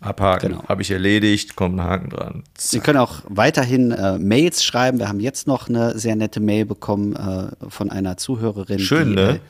Abhaken, 0.00 0.50
genau. 0.50 0.68
habe 0.68 0.82
ich 0.82 0.90
erledigt, 0.90 1.56
kommt 1.56 1.78
ein 1.78 1.84
Haken 1.84 2.10
dran. 2.10 2.42
Zack. 2.54 2.70
Sie 2.70 2.80
können 2.80 2.98
auch 2.98 3.22
weiterhin 3.28 3.92
äh, 3.92 4.18
Mails 4.18 4.64
schreiben. 4.64 4.98
Wir 4.98 5.08
haben 5.08 5.20
jetzt 5.20 5.46
noch 5.46 5.68
eine 5.68 5.98
sehr 5.98 6.16
nette 6.16 6.40
Mail 6.40 6.66
bekommen 6.66 7.14
äh, 7.14 7.70
von 7.70 7.90
einer 7.90 8.16
Zuhörerin. 8.16 8.80
Schön, 8.80 9.10
die, 9.10 9.14
ne? 9.14 9.40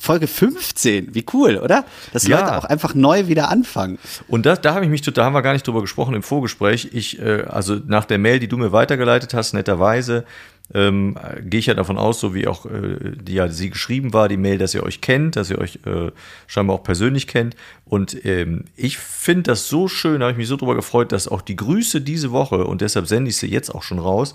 Folge 0.00 0.26
15, 0.26 1.14
wie 1.14 1.24
cool, 1.32 1.58
oder? 1.58 1.84
Dass 2.12 2.26
ja. 2.26 2.40
Leute 2.40 2.56
auch 2.58 2.64
einfach 2.64 2.94
neu 2.94 3.28
wieder 3.28 3.50
anfangen. 3.50 3.98
Und 4.28 4.46
das, 4.46 4.60
da 4.60 4.74
habe 4.74 4.84
ich 4.84 4.90
mich, 4.90 5.02
da 5.02 5.24
haben 5.24 5.34
wir 5.34 5.42
gar 5.42 5.52
nicht 5.52 5.66
drüber 5.66 5.82
gesprochen 5.82 6.14
im 6.14 6.22
Vorgespräch. 6.22 6.88
Ich, 6.92 7.20
äh, 7.20 7.44
also 7.48 7.76
nach 7.86 8.04
der 8.04 8.18
Mail, 8.18 8.38
die 8.38 8.48
du 8.48 8.56
mir 8.56 8.72
weitergeleitet 8.72 9.34
hast, 9.34 9.52
netterweise, 9.52 10.24
ähm, 10.72 11.16
gehe 11.42 11.60
ich 11.60 11.66
ja 11.66 11.74
davon 11.74 11.98
aus, 11.98 12.20
so 12.20 12.34
wie 12.34 12.46
auch 12.46 12.64
äh, 12.66 13.16
die 13.20 13.34
ja 13.34 13.48
sie 13.48 13.70
geschrieben 13.70 14.12
war, 14.12 14.28
die 14.28 14.36
Mail, 14.36 14.58
dass 14.58 14.74
ihr 14.74 14.84
euch 14.84 15.00
kennt, 15.00 15.36
dass 15.36 15.50
ihr 15.50 15.58
euch 15.58 15.80
äh, 15.84 16.12
scheinbar 16.46 16.76
auch 16.76 16.82
persönlich 16.82 17.26
kennt. 17.26 17.56
Und 17.84 18.24
ähm, 18.24 18.64
ich 18.76 18.98
finde 18.98 19.50
das 19.50 19.68
so 19.68 19.88
schön, 19.88 20.22
habe 20.22 20.32
ich 20.32 20.38
mich 20.38 20.48
so 20.48 20.56
drüber 20.56 20.76
gefreut, 20.76 21.12
dass 21.12 21.28
auch 21.28 21.42
die 21.42 21.56
Grüße 21.56 22.00
diese 22.00 22.30
Woche, 22.30 22.64
und 22.64 22.80
deshalb 22.80 23.06
sende 23.06 23.30
ich 23.30 23.36
sie 23.36 23.48
jetzt 23.48 23.74
auch 23.74 23.82
schon 23.82 23.98
raus, 23.98 24.34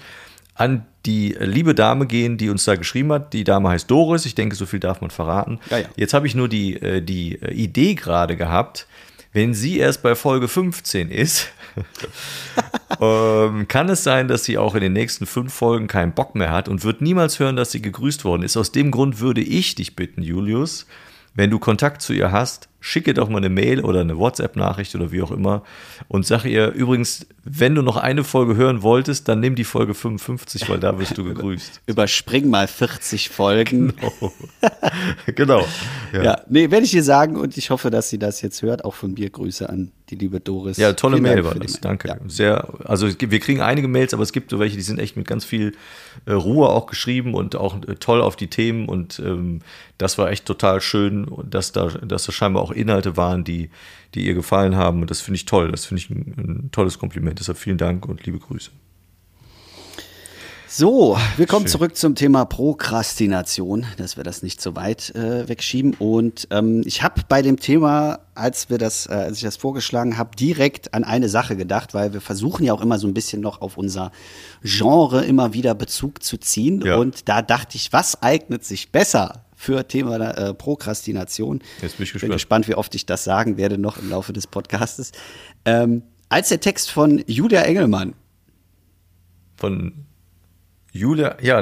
an 0.55 0.85
die 1.05 1.35
liebe 1.39 1.75
Dame 1.75 2.07
gehen, 2.07 2.37
die 2.37 2.49
uns 2.49 2.65
da 2.65 2.75
geschrieben 2.75 3.11
hat. 3.11 3.33
Die 3.33 3.43
Dame 3.43 3.69
heißt 3.69 3.91
Doris. 3.91 4.25
Ich 4.25 4.35
denke, 4.35 4.55
so 4.55 4.65
viel 4.65 4.79
darf 4.79 5.01
man 5.01 5.11
verraten. 5.11 5.59
Ja, 5.69 5.79
ja. 5.79 5.85
Jetzt 5.95 6.13
habe 6.13 6.25
ich 6.25 6.33
nur 6.33 6.49
die, 6.49 6.81
äh, 6.81 7.01
die 7.01 7.41
äh, 7.41 7.53
Idee 7.53 7.93
gerade 7.93 8.35
gehabt, 8.35 8.87
wenn 9.33 9.53
sie 9.53 9.79
erst 9.79 10.01
bei 10.01 10.15
Folge 10.15 10.47
15 10.47 11.11
ist, 11.11 11.49
ähm, 13.01 13.67
kann 13.67 13.89
es 13.89 14.01
sein, 14.01 14.29
dass 14.29 14.45
sie 14.45 14.57
auch 14.57 14.75
in 14.75 14.81
den 14.81 14.93
nächsten 14.93 15.25
fünf 15.25 15.53
Folgen 15.53 15.87
keinen 15.87 16.13
Bock 16.13 16.35
mehr 16.35 16.51
hat 16.51 16.69
und 16.69 16.85
wird 16.85 17.01
niemals 17.01 17.37
hören, 17.37 17.57
dass 17.57 17.73
sie 17.73 17.81
gegrüßt 17.81 18.23
worden 18.23 18.43
ist. 18.43 18.55
Aus 18.55 18.71
dem 18.71 18.91
Grund 18.91 19.19
würde 19.19 19.41
ich 19.41 19.75
dich 19.75 19.97
bitten, 19.97 20.23
Julius, 20.23 20.87
wenn 21.35 21.49
du 21.49 21.59
Kontakt 21.59 22.01
zu 22.01 22.13
ihr 22.13 22.31
hast, 22.31 22.69
schicke 22.79 23.13
doch 23.13 23.29
mal 23.29 23.37
eine 23.37 23.49
Mail 23.49 23.81
oder 23.81 24.01
eine 24.01 24.17
WhatsApp-Nachricht 24.17 24.95
oder 24.95 25.11
wie 25.11 25.21
auch 25.21 25.31
immer 25.31 25.63
und 26.07 26.25
sag 26.25 26.45
ihr 26.45 26.69
übrigens, 26.71 27.27
wenn 27.43 27.75
du 27.75 27.81
noch 27.81 27.97
eine 27.97 28.23
Folge 28.23 28.55
hören 28.55 28.81
wolltest, 28.81 29.27
dann 29.27 29.39
nimm 29.39 29.55
die 29.55 29.63
Folge 29.63 29.93
55, 29.93 30.69
weil 30.69 30.79
da 30.79 30.97
wirst 30.97 31.17
du 31.17 31.23
gegrüßt. 31.25 31.81
Überspring 31.85 32.49
mal 32.49 32.67
40 32.67 33.29
Folgen. 33.29 33.93
Genau. 33.95 34.33
genau. 35.35 35.67
Ja. 36.13 36.23
ja, 36.23 36.41
nee, 36.47 36.71
werde 36.71 36.85
ich 36.85 36.93
ihr 36.93 37.03
sagen 37.03 37.35
und 37.35 37.57
ich 37.57 37.69
hoffe, 37.69 37.91
dass 37.91 38.09
sie 38.09 38.19
das 38.19 38.41
jetzt 38.41 38.61
hört. 38.61 38.85
Auch 38.85 38.93
von 38.93 39.13
mir 39.13 39.29
Grüße 39.29 39.69
an 39.69 39.91
die 40.15 40.25
liebe 40.25 40.39
Doris. 40.39 40.77
Ja, 40.77 40.93
tolle 40.93 41.17
Vielen 41.17 41.23
Mail 41.23 41.45
war 41.45 41.55
das. 41.55 41.79
Danke. 41.81 42.07
Ja. 42.07 42.17
Sehr, 42.27 42.67
also 42.83 43.07
wir 43.07 43.39
kriegen 43.39 43.61
einige 43.61 43.87
Mails, 43.87 44.13
aber 44.13 44.23
es 44.23 44.31
gibt 44.31 44.51
so 44.51 44.59
welche, 44.59 44.75
die 44.75 44.81
sind 44.81 44.99
echt 44.99 45.17
mit 45.17 45.27
ganz 45.27 45.45
viel 45.45 45.73
äh, 46.25 46.31
Ruhe 46.31 46.69
auch 46.69 46.87
geschrieben 46.87 47.33
und 47.33 47.55
auch 47.55 47.75
äh, 47.83 47.95
toll 47.95 48.21
auf 48.21 48.35
die 48.35 48.47
Themen 48.47 48.87
und 48.87 49.19
ähm, 49.19 49.61
das 49.97 50.17
war 50.17 50.31
echt 50.31 50.45
total 50.45 50.81
schön, 50.81 51.27
dass 51.49 51.71
da, 51.71 51.87
dass 51.87 52.25
da 52.25 52.31
scheinbar 52.31 52.63
auch 52.63 52.71
Inhalte 52.71 53.17
waren, 53.17 53.43
die, 53.43 53.69
die 54.13 54.25
ihr 54.25 54.33
gefallen 54.33 54.75
haben 54.75 55.01
und 55.01 55.11
das 55.11 55.21
finde 55.21 55.35
ich 55.35 55.45
toll. 55.45 55.71
Das 55.71 55.85
finde 55.85 56.01
ich 56.01 56.09
ein, 56.09 56.33
ein 56.37 56.69
tolles 56.71 56.99
Kompliment. 56.99 57.39
Deshalb 57.39 57.57
vielen 57.57 57.77
Dank 57.77 58.07
und 58.07 58.25
liebe 58.25 58.39
Grüße. 58.39 58.71
So, 60.77 61.17
wir 61.37 61.47
kommen 61.47 61.67
Schön. 61.67 61.71
zurück 61.71 61.95
zum 61.95 62.15
Thema 62.15 62.43
Prokrastination, 62.43 63.85
dass 63.95 64.17
wir 64.17 64.25
das 64.25 64.43
nicht 64.43 64.61
so 64.61 64.75
weit 64.75 65.15
äh, 65.15 65.47
wegschieben. 65.47 65.93
Und 65.93 66.49
ähm, 66.51 66.83
ich 66.83 67.01
habe 67.01 67.21
bei 67.29 67.41
dem 67.41 67.61
Thema, 67.61 68.19
als 68.33 68.69
wir 68.69 68.77
das, 68.77 69.07
äh, 69.07 69.13
als 69.13 69.37
ich 69.37 69.43
das 69.43 69.55
vorgeschlagen 69.55 70.17
habe, 70.17 70.35
direkt 70.35 70.93
an 70.93 71.05
eine 71.05 71.29
Sache 71.29 71.55
gedacht, 71.55 71.93
weil 71.93 72.11
wir 72.11 72.19
versuchen 72.19 72.65
ja 72.65 72.73
auch 72.73 72.81
immer 72.81 72.99
so 72.99 73.07
ein 73.07 73.13
bisschen 73.13 73.41
noch 73.41 73.61
auf 73.61 73.77
unser 73.77 74.11
Genre 74.63 75.23
immer 75.23 75.53
wieder 75.53 75.75
Bezug 75.75 76.21
zu 76.21 76.35
ziehen. 76.35 76.81
Ja. 76.85 76.97
Und 76.97 77.29
da 77.29 77.41
dachte 77.41 77.77
ich, 77.77 77.93
was 77.93 78.21
eignet 78.21 78.65
sich 78.65 78.91
besser 78.91 79.45
für 79.55 79.87
Thema 79.87 80.17
äh, 80.17 80.53
Prokrastination? 80.53 81.61
Jetzt 81.81 81.95
bin 81.95 82.03
ich 82.03 82.11
gespannt. 82.11 82.21
Bin 82.31 82.35
gespannt, 82.35 82.67
wie 82.67 82.75
oft 82.75 82.93
ich 82.95 83.05
das 83.05 83.23
sagen 83.23 83.55
werde 83.55 83.77
noch 83.77 83.97
im 83.97 84.09
Laufe 84.09 84.33
des 84.33 84.45
Podcastes. 84.45 85.13
Ähm, 85.63 86.03
als 86.27 86.49
der 86.49 86.59
Text 86.59 86.91
von 86.91 87.23
Julia 87.27 87.61
Engelmann. 87.61 88.13
Von 89.55 90.05
Julia, 90.95 91.35
ja, 91.41 91.61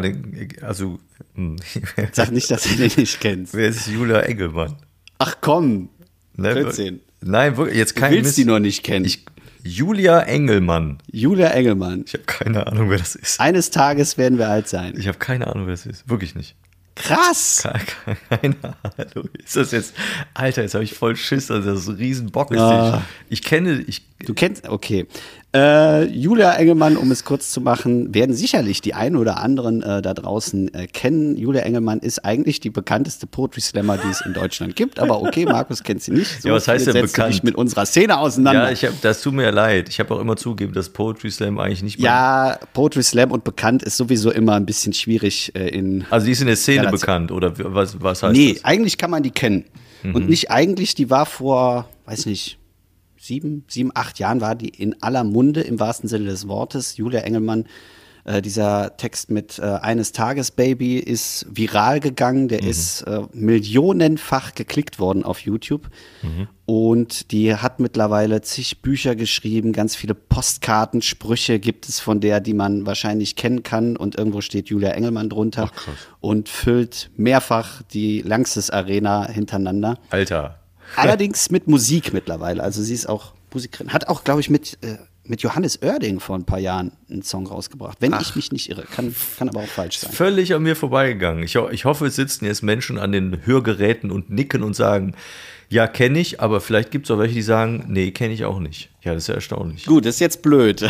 also. 0.61 0.99
Hm. 1.35 1.55
Sag 2.11 2.31
nicht, 2.31 2.51
dass 2.51 2.63
du 2.63 2.75
den 2.75 2.91
nicht 2.95 3.19
kennst. 3.19 3.55
Wer 3.55 3.69
ist 3.69 3.87
Julia 3.87 4.19
Engelmann? 4.19 4.75
Ach 5.17 5.37
komm, 5.41 5.89
ne, 6.35 6.53
14. 6.53 6.99
Nein, 7.21 7.55
jetzt 7.73 7.95
kein 7.95 8.11
Du 8.11 8.17
willst 8.17 8.27
Mist. 8.27 8.37
die 8.37 8.45
noch 8.45 8.59
nicht 8.59 8.83
kennen. 8.83 9.05
Ich, 9.05 9.25
Julia 9.63 10.19
Engelmann. 10.19 10.99
Julia 11.11 11.47
Engelmann. 11.47 12.03
Ich 12.05 12.13
habe 12.13 12.25
keine 12.25 12.67
Ahnung, 12.67 12.89
wer 12.89 12.99
das 12.99 13.15
ist. 13.15 13.39
Eines 13.39 13.71
Tages 13.71 14.17
werden 14.17 14.37
wir 14.37 14.49
alt 14.49 14.67
sein. 14.67 14.93
Ich 14.97 15.07
habe 15.07 15.17
keine 15.17 15.47
Ahnung, 15.47 15.65
wer 15.65 15.73
das 15.73 15.85
ist. 15.85 16.07
Wirklich 16.07 16.35
nicht. 16.35 16.55
Krass. 16.95 17.67
Keine 18.29 18.55
Ahnung. 18.61 19.29
Ist 19.43 19.55
das 19.55 19.71
jetzt, 19.71 19.95
Alter, 20.35 20.61
jetzt 20.61 20.75
habe 20.75 20.83
ich 20.83 20.93
voll 20.93 21.15
Schiss, 21.15 21.49
also 21.49 21.71
das 21.71 21.81
ist 21.81 21.87
ein 21.87 21.95
Riesenbock. 21.95 22.55
Ah. 22.55 23.01
Ich, 23.29 23.39
ich 23.39 23.45
kenne, 23.45 23.83
ich. 23.87 24.05
Du 24.19 24.33
kennst, 24.35 24.69
okay. 24.69 25.07
Äh, 25.55 26.05
Julia 26.05 26.53
Engelmann, 26.53 26.97
um 26.97 27.11
es 27.11 27.25
kurz 27.25 27.51
zu 27.51 27.61
machen, 27.61 28.11
werden 28.15 28.33
sicherlich 28.33 28.81
die 28.81 28.95
einen 28.95 29.15
oder 29.15 29.37
anderen 29.37 29.83
äh, 29.83 30.01
da 30.01 30.15
draußen 30.15 30.73
äh, 30.73 30.87
kennen. 30.87 31.37
Julia 31.37 31.61
Engelmann 31.61 31.99
ist 31.99 32.25
eigentlich 32.25 32.59
die 32.59 32.71
bekannteste 32.71 33.27
Poetry 33.27 33.61
Slammer, 33.61 33.97
die 33.97 34.07
es 34.07 34.21
in 34.21 34.33
Deutschland 34.33 34.75
gibt. 34.75 34.99
Aber 34.99 35.21
okay, 35.21 35.45
Markus 35.45 35.83
kennt 35.83 36.01
sie 36.01 36.11
nicht. 36.11 36.41
So, 36.41 36.47
ja, 36.47 36.55
was 36.55 36.67
heißt 36.67 36.87
denn 36.87 36.99
bekannt? 37.05 37.35
Dich 37.35 37.43
mit 37.43 37.53
unserer 37.53 37.85
Szene 37.85 38.17
auseinander. 38.17 38.63
Ja, 38.63 38.71
ich 38.71 38.83
hab, 38.83 38.99
das 39.01 39.21
tut 39.21 39.35
mir 39.35 39.51
leid. 39.51 39.89
Ich 39.89 39.99
habe 39.99 40.15
auch 40.15 40.19
immer 40.19 40.37
zugegeben, 40.37 40.73
dass 40.73 40.89
Poetry 40.89 41.29
Slam 41.29 41.59
eigentlich 41.59 41.83
nicht. 41.83 41.99
Ja, 41.99 42.57
Poetry 42.73 43.03
Slam 43.03 43.29
und 43.31 43.43
bekannt 43.43 43.83
ist 43.83 43.97
sowieso 43.97 44.31
immer 44.31 44.55
ein 44.55 44.65
bisschen 44.65 44.93
schwierig 44.93 45.51
äh, 45.53 45.67
in. 45.67 46.05
Also 46.09 46.25
die 46.25 46.31
ist 46.31 46.41
in 46.41 46.47
der 46.47 46.55
Szene 46.55 46.89
bekannt 46.89 47.31
oder 47.31 47.53
was, 47.55 48.01
was 48.01 48.23
heißt 48.23 48.33
nee, 48.33 48.53
das? 48.53 48.63
Nee, 48.63 48.67
eigentlich 48.67 48.97
kann 48.97 49.11
man 49.11 49.21
die 49.21 49.31
kennen. 49.31 49.65
Mhm. 50.01 50.15
Und 50.15 50.29
nicht 50.29 50.49
eigentlich, 50.49 50.95
die 50.95 51.11
war 51.11 51.27
vor, 51.27 51.87
weiß 52.07 52.25
nicht 52.25 52.57
sieben, 53.23 53.65
sieben, 53.67 53.91
acht 53.93 54.19
Jahren 54.19 54.41
war 54.41 54.55
die 54.55 54.69
in 54.69 55.01
aller 55.01 55.23
Munde 55.23 55.61
im 55.61 55.79
wahrsten 55.79 56.09
Sinne 56.09 56.25
des 56.25 56.47
Wortes. 56.47 56.97
Julia 56.97 57.21
Engelmann, 57.21 57.65
äh, 58.25 58.41
dieser 58.41 58.95
Text 58.95 59.31
mit 59.31 59.59
äh, 59.59 59.63
Eines 59.63 60.13
Tages 60.13 60.51
Baby 60.51 60.97
ist 60.97 61.45
viral 61.49 61.99
gegangen, 61.99 62.47
der 62.47 62.61
mhm. 62.61 62.69
ist 62.69 63.01
äh, 63.01 63.21
millionenfach 63.33 64.55
geklickt 64.55 64.97
worden 64.99 65.23
auf 65.23 65.39
YouTube. 65.39 65.89
Mhm. 66.21 66.47
Und 66.65 67.31
die 67.31 67.55
hat 67.55 67.81
mittlerweile 67.81 68.41
zig 68.41 68.81
Bücher 68.81 69.15
geschrieben, 69.15 69.73
ganz 69.73 69.97
viele 69.97 70.13
Postkarten, 70.13 71.01
Sprüche 71.01 71.59
gibt 71.59 71.89
es 71.89 71.99
von 71.99 72.21
der, 72.21 72.39
die 72.39 72.53
man 72.53 72.85
wahrscheinlich 72.85 73.35
kennen 73.35 73.63
kann. 73.63 73.97
Und 73.97 74.17
irgendwo 74.17 74.39
steht 74.39 74.69
Julia 74.69 74.91
Engelmann 74.91 75.29
drunter 75.29 75.69
Ach, 75.73 75.87
und 76.21 76.47
füllt 76.47 77.11
mehrfach 77.17 77.81
die 77.81 78.21
Langsys 78.21 78.69
Arena 78.69 79.27
hintereinander. 79.27 79.97
Alter. 80.09 80.62
Allerdings 81.01 81.49
mit 81.49 81.67
Musik 81.67 82.13
mittlerweile. 82.13 82.63
Also 82.63 82.81
sie 82.81 82.93
ist 82.93 83.07
auch 83.07 83.33
Musikerin. 83.53 83.93
Hat 83.93 84.07
auch, 84.07 84.23
glaube 84.23 84.41
ich, 84.41 84.49
mit, 84.49 84.77
äh, 84.81 84.97
mit 85.25 85.41
Johannes 85.41 85.81
Oerding 85.81 86.19
vor 86.19 86.37
ein 86.37 86.45
paar 86.45 86.59
Jahren 86.59 86.91
einen 87.09 87.23
Song 87.23 87.47
rausgebracht. 87.47 87.97
Wenn 88.01 88.13
Ach. 88.13 88.21
ich 88.21 88.35
mich 88.35 88.51
nicht 88.51 88.69
irre. 88.69 88.83
Kann, 88.83 89.15
kann 89.37 89.49
aber 89.49 89.61
auch 89.61 89.67
falsch 89.67 89.99
sein. 89.99 90.11
Völlig 90.11 90.53
an 90.53 90.63
mir 90.63 90.75
vorbeigegangen. 90.75 91.43
Ich, 91.43 91.55
ich 91.55 91.85
hoffe, 91.85 92.07
es 92.07 92.15
sitzen 92.15 92.45
jetzt 92.45 92.63
Menschen 92.63 92.97
an 92.97 93.11
den 93.11 93.45
Hörgeräten 93.45 94.11
und 94.11 94.29
nicken 94.29 94.63
und 94.63 94.75
sagen, 94.75 95.15
ja, 95.69 95.87
kenne 95.87 96.19
ich, 96.19 96.39
aber 96.39 96.61
vielleicht 96.61 96.91
gibt 96.91 97.05
es 97.05 97.11
auch 97.11 97.17
welche, 97.17 97.35
die 97.35 97.41
sagen, 97.41 97.85
nee, 97.87 98.11
kenne 98.11 98.33
ich 98.33 98.45
auch 98.45 98.59
nicht. 98.59 98.89
Ja, 99.03 99.13
das 99.13 99.23
ist 99.23 99.27
ja 99.27 99.35
erstaunlich. 99.35 99.85
Gut, 99.85 100.05
das 100.05 100.15
ist 100.15 100.19
jetzt 100.21 100.41
blöd. 100.41 100.85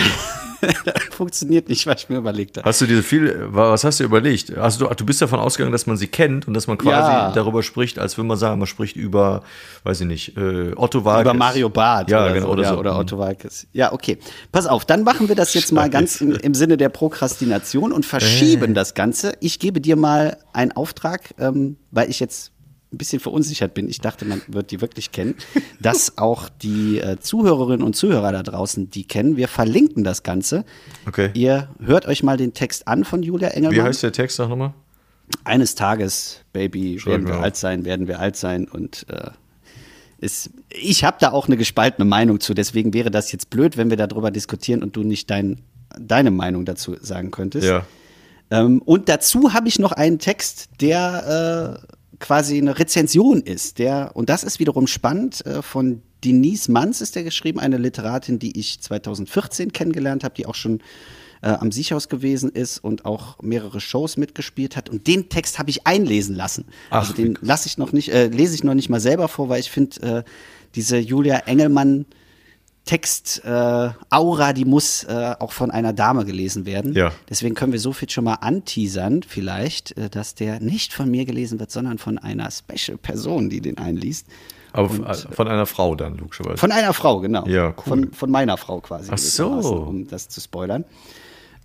Funktioniert 1.11 1.67
nicht, 1.67 1.85
was 1.87 2.03
ich 2.03 2.09
mir 2.09 2.17
überlegt 2.17 2.57
habe. 2.57 2.69
Hast 2.69 2.79
du 2.79 2.85
dir 2.85 3.01
viel, 3.01 3.47
was 3.49 3.83
hast 3.83 3.99
du 3.99 4.03
überlegt? 4.03 4.55
Also 4.55 4.87
du, 4.87 4.93
du 4.93 5.05
bist 5.05 5.21
davon 5.21 5.39
ausgegangen, 5.39 5.71
dass 5.71 5.87
man 5.87 5.97
sie 5.97 6.07
kennt 6.07 6.47
und 6.47 6.53
dass 6.53 6.67
man 6.67 6.77
quasi 6.77 7.11
ja. 7.11 7.31
darüber 7.31 7.63
spricht, 7.63 7.97
als 7.97 8.17
würde 8.17 8.27
man 8.27 8.37
sagen, 8.37 8.59
man 8.59 8.67
spricht 8.67 8.95
über, 8.95 9.43
weiß 9.83 10.01
ich 10.01 10.07
nicht, 10.07 10.37
äh, 10.37 10.73
Otto 10.75 11.03
Walkes. 11.03 11.23
Über 11.23 11.33
Mario 11.33 11.69
Barth 11.69 12.09
ja, 12.09 12.23
oder, 12.23 12.33
genau, 12.33 12.45
so, 12.45 12.51
oder, 12.53 12.69
so. 12.69 12.77
oder 12.77 12.99
Otto 12.99 13.17
Walkes. 13.17 13.67
Ja, 13.73 13.91
okay. 13.91 14.19
Pass 14.51 14.67
auf, 14.67 14.85
dann 14.85 15.03
machen 15.03 15.27
wir 15.27 15.35
das 15.35 15.53
jetzt 15.53 15.71
mal 15.71 15.89
ganz 15.89 16.21
im, 16.21 16.33
im 16.33 16.53
Sinne 16.53 16.77
der 16.77 16.89
Prokrastination 16.89 17.91
und 17.91 18.05
verschieben 18.05 18.71
äh. 18.71 18.75
das 18.75 18.93
Ganze. 18.93 19.33
Ich 19.39 19.59
gebe 19.59 19.81
dir 19.81 19.95
mal 19.95 20.37
einen 20.53 20.71
Auftrag, 20.71 21.33
ähm, 21.39 21.77
weil 21.91 22.09
ich 22.09 22.19
jetzt 22.19 22.52
ein 22.93 22.97
bisschen 22.97 23.19
verunsichert 23.19 23.73
bin, 23.73 23.89
ich 23.89 23.99
dachte, 23.99 24.25
man 24.25 24.41
wird 24.47 24.71
die 24.71 24.81
wirklich 24.81 25.11
kennen, 25.11 25.35
dass 25.81 26.17
auch 26.17 26.49
die 26.49 26.99
äh, 26.99 27.19
Zuhörerinnen 27.19 27.83
und 27.83 27.95
Zuhörer 27.95 28.31
da 28.31 28.43
draußen 28.43 28.89
die 28.89 29.05
kennen. 29.05 29.35
Wir 29.35 29.47
verlinken 29.47 30.03
das 30.03 30.23
Ganze. 30.23 30.65
Okay. 31.07 31.31
Ihr 31.33 31.69
hört 31.83 32.05
euch 32.05 32.23
mal 32.23 32.37
den 32.37 32.53
Text 32.53 32.87
an 32.87 33.03
von 33.03 33.23
Julia 33.23 33.49
Engelmann. 33.49 33.75
Wie 33.75 33.81
heißt 33.81 34.03
der 34.03 34.11
Text 34.11 34.39
auch 34.39 34.49
nochmal? 34.49 34.73
Eines 35.43 35.75
Tages, 35.75 36.41
Baby, 36.53 36.97
Schau 36.99 37.11
werden 37.11 37.27
wir 37.27 37.39
alt 37.39 37.55
sein, 37.55 37.85
werden 37.85 38.07
wir 38.07 38.19
alt 38.19 38.35
sein 38.35 38.67
und 38.67 39.05
äh, 39.09 39.31
ist, 40.19 40.51
ich 40.69 41.03
habe 41.03 41.17
da 41.19 41.31
auch 41.31 41.47
eine 41.47 41.57
gespaltene 41.57 42.05
Meinung 42.05 42.39
zu. 42.39 42.53
Deswegen 42.53 42.93
wäre 42.93 43.11
das 43.11 43.31
jetzt 43.31 43.49
blöd, 43.49 43.77
wenn 43.77 43.89
wir 43.89 43.97
darüber 43.97 44.31
diskutieren 44.31 44.81
und 44.81 44.95
du 44.95 45.03
nicht 45.03 45.29
dein, 45.29 45.61
deine 45.99 46.31
Meinung 46.31 46.65
dazu 46.65 46.95
sagen 47.01 47.31
könntest. 47.31 47.67
Ja. 47.67 47.85
Ähm, 48.49 48.81
und 48.83 49.09
dazu 49.09 49.53
habe 49.53 49.67
ich 49.67 49.79
noch 49.79 49.91
einen 49.91 50.19
Text, 50.19 50.69
der 50.79 51.79
äh, 51.81 51.93
quasi 52.23 52.57
eine 52.57 52.79
Rezension 52.79 53.41
ist. 53.41 53.79
Der, 53.79 54.11
und 54.13 54.29
das 54.29 54.43
ist 54.43 54.57
wiederum 54.57 54.87
spannend, 54.87 55.45
äh, 55.45 55.61
von 55.61 56.01
Denise 56.23 56.71
Manns 56.71 57.01
ist 57.01 57.15
der 57.15 57.23
geschrieben, 57.23 57.59
eine 57.59 57.77
Literatin, 57.77 58.39
die 58.39 58.57
ich 58.57 58.79
2014 58.79 59.73
kennengelernt 59.73 60.23
habe, 60.23 60.33
die 60.33 60.45
auch 60.45 60.55
schon 60.55 60.79
äh, 61.41 61.49
am 61.49 61.73
Siechhaus 61.73 62.07
gewesen 62.07 62.49
ist 62.49 62.81
und 62.81 63.03
auch 63.03 63.41
mehrere 63.41 63.81
Shows 63.81 64.15
mitgespielt 64.15 64.77
hat. 64.77 64.89
Und 64.89 65.05
den 65.05 65.27
Text 65.27 65.59
habe 65.59 65.69
ich 65.69 65.85
einlesen 65.85 66.33
lassen. 66.33 66.63
Ach, 66.91 67.01
also 67.01 67.13
den 67.13 67.37
lasse 67.41 67.67
ich 67.67 67.77
noch 67.77 67.91
nicht, 67.91 68.09
äh, 68.13 68.27
lese 68.27 68.55
ich 68.55 68.63
noch 68.63 68.73
nicht 68.73 68.89
mal 68.89 69.01
selber 69.01 69.27
vor, 69.27 69.49
weil 69.49 69.59
ich 69.59 69.69
finde, 69.69 70.01
äh, 70.01 70.23
diese 70.75 70.97
Julia 70.97 71.39
Engelmann 71.39 72.05
Text-Aura, 72.85 74.49
äh, 74.49 74.53
die 74.53 74.65
muss 74.65 75.03
äh, 75.05 75.35
auch 75.39 75.53
von 75.53 75.71
einer 75.71 75.93
Dame 75.93 76.25
gelesen 76.25 76.65
werden. 76.65 76.93
Ja. 76.93 77.11
Deswegen 77.29 77.55
können 77.55 77.71
wir 77.71 77.79
so 77.79 77.93
viel 77.93 78.09
schon 78.09 78.25
mal 78.25 78.35
anteasern, 78.35 79.21
vielleicht, 79.25 79.97
äh, 79.97 80.09
dass 80.09 80.35
der 80.35 80.59
nicht 80.59 80.93
von 80.93 81.09
mir 81.09 81.25
gelesen 81.25 81.59
wird, 81.59 81.71
sondern 81.71 81.97
von 81.97 82.17
einer 82.17 82.49
Special-Person, 82.51 83.49
die 83.49 83.61
den 83.61 83.77
einliest. 83.77 84.27
Aber 84.73 84.89
Und, 84.89 85.05
von 85.31 85.47
einer 85.47 85.65
Frau 85.65 85.95
dann, 85.95 86.17
logischerweise. 86.17 86.57
Von 86.57 86.71
einer 86.71 86.93
Frau, 86.93 87.19
genau. 87.19 87.45
Ja, 87.47 87.67
cool. 87.69 87.83
Von, 87.83 88.13
von 88.13 88.31
meiner 88.31 88.57
Frau 88.57 88.79
quasi. 88.81 89.09
Ach 89.13 89.17
so. 89.17 89.47
Um 89.47 90.07
das 90.07 90.27
zu 90.27 90.41
spoilern. 90.41 90.83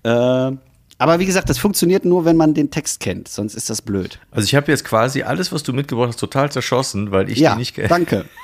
Äh, 0.05 0.53
aber 1.01 1.19
wie 1.21 1.27
gesagt, 1.27 1.49
das 1.49 1.59
funktioniert 1.59 2.05
nur, 2.05 2.25
wenn 2.25 2.37
man 2.37 2.55
den 2.55 2.71
Text 2.71 3.01
kennt, 3.01 3.29
sonst 3.29 3.55
ist 3.55 3.71
das 3.71 3.83
blöd. 3.83 4.19
Also 4.31 4.47
ich 4.47 4.55
habe 4.55 4.71
jetzt 4.71 4.85
quasi 4.85 5.23
alles, 5.23 5.53
was 5.53 5.63
du 5.63 5.73
mitgebracht 5.73 6.09
hast, 6.09 6.17
total 6.19 6.51
zerschossen, 6.51 7.13
weil 7.13 7.31
ich 7.31 7.39
ja, 7.39 7.53
die 7.53 7.59
nicht 7.59 7.75
kenne. 7.75 7.89
Danke. 7.89 8.25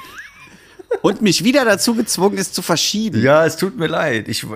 und 1.03 1.23
mich 1.23 1.45
wieder 1.45 1.65
dazu 1.65 1.95
gezwungen 1.95 2.39
ist 2.39 2.55
zu 2.55 2.63
verschieben. 2.63 3.23
Ja, 3.23 3.45
es 3.45 3.57
tut 3.57 3.77
mir 3.77 3.87
leid. 3.87 4.29
Ich, 4.29 4.45
äh, 4.45 4.47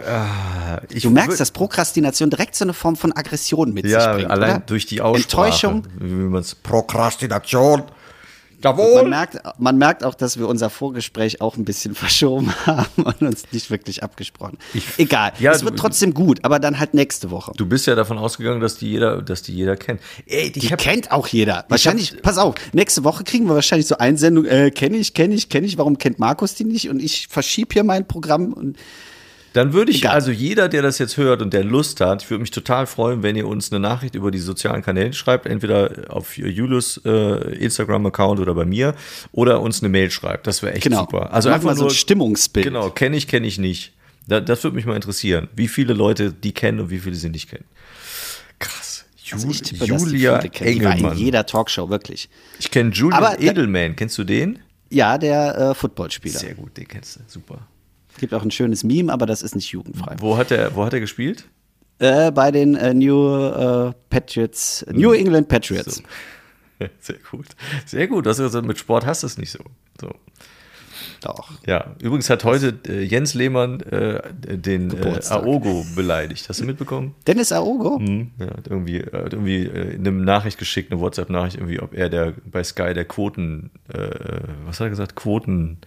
ich 0.91 1.03
du 1.03 1.11
merkst, 1.11 1.41
dass 1.41 1.51
Prokrastination 1.51 2.31
direkt 2.31 2.55
so 2.55 2.65
eine 2.65 2.75
Form 2.75 2.97
von 2.97 3.13
Aggression 3.13 3.73
mit 3.73 3.87
ja, 3.87 4.01
sich 4.01 4.13
bringt. 4.15 4.31
allein 4.31 4.57
oder? 4.57 4.61
durch 4.67 4.87
die 4.87 5.01
Aussprache. 5.01 5.47
Enttäuschung. 5.47 5.83
Wie 5.99 6.13
man's 6.13 6.55
Prokrastination. 6.55 7.85
Jawohl. 8.63 9.03
Man 9.03 9.11
merkt, 9.11 9.39
man 9.59 9.79
merkt 9.79 10.05
auch, 10.05 10.15
dass 10.15 10.39
wir 10.39 10.49
unser 10.49 10.71
Vorgespräch 10.71 11.41
auch 11.41 11.57
ein 11.57 11.65
bisschen 11.65 11.95
verschoben 11.95 12.53
haben 12.67 13.05
und 13.05 13.23
uns 13.23 13.45
nicht 13.53 13.71
wirklich 13.71 14.03
abgesprochen. 14.03 14.59
Ich, 14.75 14.85
Egal. 14.99 15.33
Ja, 15.39 15.53
es 15.53 15.65
wird 15.65 15.79
trotzdem 15.79 16.15
gut, 16.15 16.45
aber 16.45 16.59
dann 16.59 16.79
halt 16.79 16.95
nächste 16.95 17.31
Woche. 17.31 17.53
Du 17.57 17.67
bist 17.67 17.87
ja 17.87 17.95
davon 17.95 18.19
ausgegangen, 18.19 18.61
dass 18.61 18.77
die 18.77 18.91
jeder, 18.91 19.23
dass 19.23 19.43
die 19.43 19.55
jeder 19.55 19.77
kennt. 19.77 20.01
Ey, 20.27 20.51
die 20.51 20.69
hab, 20.69 20.79
kennt 20.79 21.11
auch 21.13 21.29
jeder. 21.29 21.65
Wahrscheinlich, 21.69 22.13
hab, 22.13 22.23
pass 22.23 22.39
auf, 22.39 22.55
nächste 22.73 23.05
Woche 23.05 23.25
kriegen 23.25 23.47
wir 23.47 23.55
wahrscheinlich 23.55 23.87
so 23.87 23.99
Einsendung, 23.99 24.45
äh, 24.45 24.71
kenne 24.71 24.97
ich, 24.97 25.15
kenne 25.15 25.35
ich, 25.35 25.49
kenne 25.49 25.67
ich, 25.67 25.79
warum 25.79 25.99
kennt 25.99 26.19
Markus 26.19 26.55
die 26.55 26.65
nicht? 26.65 26.89
Und 26.89 27.01
ich 27.01 27.29
verschiebe 27.29 27.73
hier 27.73 27.85
mein 27.85 28.07
Programm 28.07 28.53
und 28.53 28.77
dann 29.53 29.73
würde 29.73 29.91
ich, 29.91 29.99
Egal. 29.99 30.15
also 30.15 30.31
jeder, 30.31 30.69
der 30.69 30.83
das 30.83 30.99
jetzt 30.99 31.17
hört 31.17 31.43
und 31.43 31.53
der 31.53 31.65
Lust 31.65 32.01
hat, 32.01 32.23
ich 32.23 32.31
würde 32.31 32.43
mich 32.43 32.51
total 32.51 32.87
freuen, 32.87 33.23
wenn 33.23 33.37
ihr 33.37 33.47
uns 33.47 33.73
eine 33.73 33.81
Nachricht 33.81 34.15
über 34.15 34.31
die 34.31 34.39
sozialen 34.39 34.83
Kanäle 34.83 35.13
schreibt, 35.13 35.47
entweder 35.47 36.07
auf 36.09 36.37
Julius 36.37 37.01
äh, 37.05 37.55
Instagram-Account 37.57 38.41
oder 38.41 38.55
bei 38.55 38.65
mir, 38.65 38.95
oder 39.33 39.61
uns 39.61 39.83
eine 39.83 39.89
Mail 39.89 40.11
schreibt. 40.11 40.47
Das 40.47 40.63
wäre 40.63 40.75
echt 40.75 40.85
genau. 40.85 41.01
super. 41.01 41.33
Also 41.33 41.49
einfach 41.49 41.75
so 41.77 41.85
ein 41.85 41.91
Stimmungsbild. 41.91 42.67
Genau, 42.67 42.91
kenne 42.91 43.17
ich, 43.17 43.27
kenne 43.27 43.47
ich 43.47 43.59
nicht. 43.59 43.93
Da, 44.27 44.41
das 44.41 44.63
würde 44.63 44.77
mich 44.77 44.85
mal 44.85 44.95
interessieren, 44.95 45.49
wie 45.57 45.69
viele 45.69 45.95
Leute 45.95 46.33
die 46.33 46.53
kennen 46.53 46.81
und 46.81 46.91
wie 46.91 46.99
viele 46.99 47.17
sie 47.17 47.31
nicht 47.31 47.49
kennen. 47.49 47.65
Krass. 48.59 49.07
Also 49.33 49.49
ich 49.51 49.63
tippe, 49.63 49.85
Julia 49.85 50.39
die 50.39 50.49
Engelmann. 50.65 50.97
Die 50.97 51.03
war 51.03 51.13
in 51.13 51.19
jeder 51.19 51.47
Talkshow, 51.47 51.91
wirklich. 51.91 52.29
Ich 52.59 52.71
kenne 52.71 52.91
Julian 52.91 53.23
Aber, 53.23 53.41
Edelman. 53.41 53.97
Kennst 53.97 54.17
du 54.19 54.25
den? 54.25 54.59
Ja, 54.91 55.19
der 55.19 55.59
äh, 55.59 55.75
Footballspieler. 55.75 56.39
Sehr 56.39 56.55
gut, 56.55 56.77
den 56.77 56.89
kennst 56.89 57.17
du. 57.17 57.21
Super. 57.27 57.67
Gibt 58.19 58.35
auch 58.35 58.43
ein 58.43 58.51
schönes 58.51 58.85
Meme, 58.85 59.13
aber 59.13 59.27
das 59.27 59.43
ist 59.43 59.55
nicht 59.55 59.71
jugendfrei. 59.71 60.17
Wo 60.19 60.37
hat 60.37 60.51
er, 60.51 60.75
wo 60.75 60.85
hat 60.85 60.93
er 60.93 61.01
gespielt? 61.01 61.45
Äh, 61.99 62.31
bei 62.31 62.51
den 62.51 62.75
äh, 62.77 62.95
New 62.95 63.29
äh, 63.29 63.93
Patriots, 64.09 64.87
New 64.91 65.13
England 65.13 65.49
Patriots. 65.49 65.97
So. 65.97 66.03
Sehr 67.01 67.19
gut. 67.31 67.47
Sehr 67.87 68.07
gut. 68.07 68.27
Also 68.27 68.63
mit 68.63 68.79
Sport 68.79 69.05
hast 69.05 69.23
du 69.23 69.27
es 69.27 69.37
nicht 69.39 69.51
so. 69.51 69.61
so. 70.01 70.11
Doch. 71.21 71.51
Ja, 71.67 71.97
übrigens 72.01 72.31
hat 72.31 72.45
heute 72.45 72.79
äh, 72.89 73.03
Jens 73.03 73.35
Lehmann 73.35 73.81
äh, 73.81 74.21
den 74.33 74.91
äh, 74.97 75.21
Aogo 75.29 75.85
beleidigt. 75.97 76.49
Hast 76.49 76.61
du 76.61 76.65
mitbekommen? 76.65 77.15
Dennis 77.27 77.51
Aogo? 77.51 77.99
Mhm, 77.99 78.31
ja, 78.39 78.47
hat 78.47 78.69
irgendwie, 78.69 79.01
hat 79.01 79.33
irgendwie 79.33 79.65
äh, 79.65 79.95
eine 79.95 80.13
Nachricht 80.13 80.59
geschickt, 80.59 80.93
eine 80.93 81.01
WhatsApp-Nachricht, 81.01 81.57
irgendwie, 81.57 81.81
ob 81.81 81.95
er 81.95 82.09
der 82.09 82.35
bei 82.45 82.63
Sky 82.63 82.95
der 82.95 83.05
Quoten, 83.05 83.71
äh, 83.93 84.11
was 84.65 84.79
hat 84.79 84.87
er 84.87 84.91
gesagt, 84.91 85.17
Quoten 85.17 85.79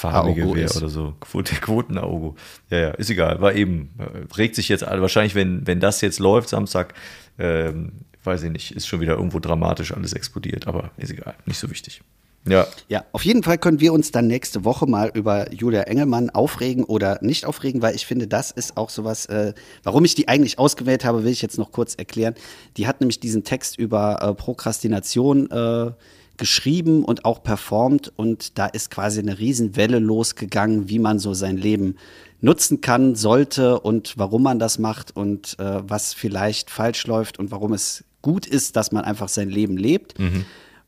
farbige 0.00 0.54
wäre 0.54 0.76
oder 0.76 0.88
so. 0.88 1.14
Quote, 1.20 1.54
Quoten-Augo. 1.60 2.34
Ja, 2.70 2.78
ja, 2.78 2.90
ist 2.90 3.10
egal. 3.10 3.40
War 3.40 3.54
eben, 3.54 3.90
äh, 3.98 4.34
regt 4.36 4.54
sich 4.56 4.68
jetzt 4.68 4.82
wahrscheinlich, 4.82 5.34
wenn, 5.34 5.66
wenn 5.66 5.80
das 5.80 6.00
jetzt 6.00 6.18
läuft 6.18 6.48
Samstag, 6.48 6.94
ähm, 7.38 7.92
weiß 8.24 8.42
ich 8.44 8.50
nicht, 8.50 8.72
ist 8.72 8.88
schon 8.88 9.00
wieder 9.00 9.14
irgendwo 9.14 9.38
dramatisch 9.38 9.92
alles 9.92 10.12
explodiert, 10.12 10.66
aber 10.66 10.90
ist 10.96 11.10
egal, 11.10 11.34
nicht 11.46 11.58
so 11.58 11.70
wichtig. 11.70 12.02
Ja. 12.48 12.66
Ja, 12.88 13.04
auf 13.12 13.22
jeden 13.22 13.42
Fall 13.42 13.58
können 13.58 13.80
wir 13.80 13.92
uns 13.92 14.12
dann 14.12 14.26
nächste 14.26 14.64
Woche 14.64 14.86
mal 14.86 15.10
über 15.12 15.52
Julia 15.52 15.82
Engelmann 15.82 16.30
aufregen 16.30 16.84
oder 16.84 17.18
nicht 17.20 17.44
aufregen, 17.44 17.82
weil 17.82 17.94
ich 17.94 18.06
finde, 18.06 18.26
das 18.26 18.50
ist 18.50 18.78
auch 18.78 18.88
sowas, 18.88 19.26
äh, 19.26 19.52
warum 19.82 20.04
ich 20.06 20.14
die 20.14 20.28
eigentlich 20.28 20.58
ausgewählt 20.58 21.04
habe, 21.04 21.24
will 21.24 21.32
ich 21.32 21.42
jetzt 21.42 21.58
noch 21.58 21.70
kurz 21.70 21.94
erklären. 21.94 22.34
Die 22.78 22.86
hat 22.86 23.00
nämlich 23.00 23.20
diesen 23.20 23.44
Text 23.44 23.78
über 23.78 24.22
äh, 24.22 24.34
Prokrastination 24.34 25.50
äh, 25.50 25.92
geschrieben 26.40 27.04
und 27.04 27.24
auch 27.24 27.44
performt 27.44 28.12
und 28.16 28.58
da 28.58 28.66
ist 28.66 28.90
quasi 28.90 29.20
eine 29.20 29.38
Riesenwelle 29.38 30.00
losgegangen, 30.00 30.88
wie 30.88 30.98
man 30.98 31.20
so 31.20 31.34
sein 31.34 31.56
Leben 31.56 31.96
nutzen 32.40 32.80
kann, 32.80 33.14
sollte 33.14 33.78
und 33.78 34.14
warum 34.16 34.42
man 34.42 34.58
das 34.58 34.78
macht 34.78 35.14
und 35.14 35.56
äh, 35.60 35.88
was 35.88 36.14
vielleicht 36.14 36.70
falsch 36.70 37.06
läuft 37.06 37.38
und 37.38 37.52
warum 37.52 37.72
es 37.72 38.04
gut 38.22 38.46
ist, 38.46 38.74
dass 38.76 38.90
man 38.90 39.04
einfach 39.04 39.28
sein 39.28 39.50
Leben 39.50 39.76
lebt. 39.76 40.18
Mhm. 40.18 40.44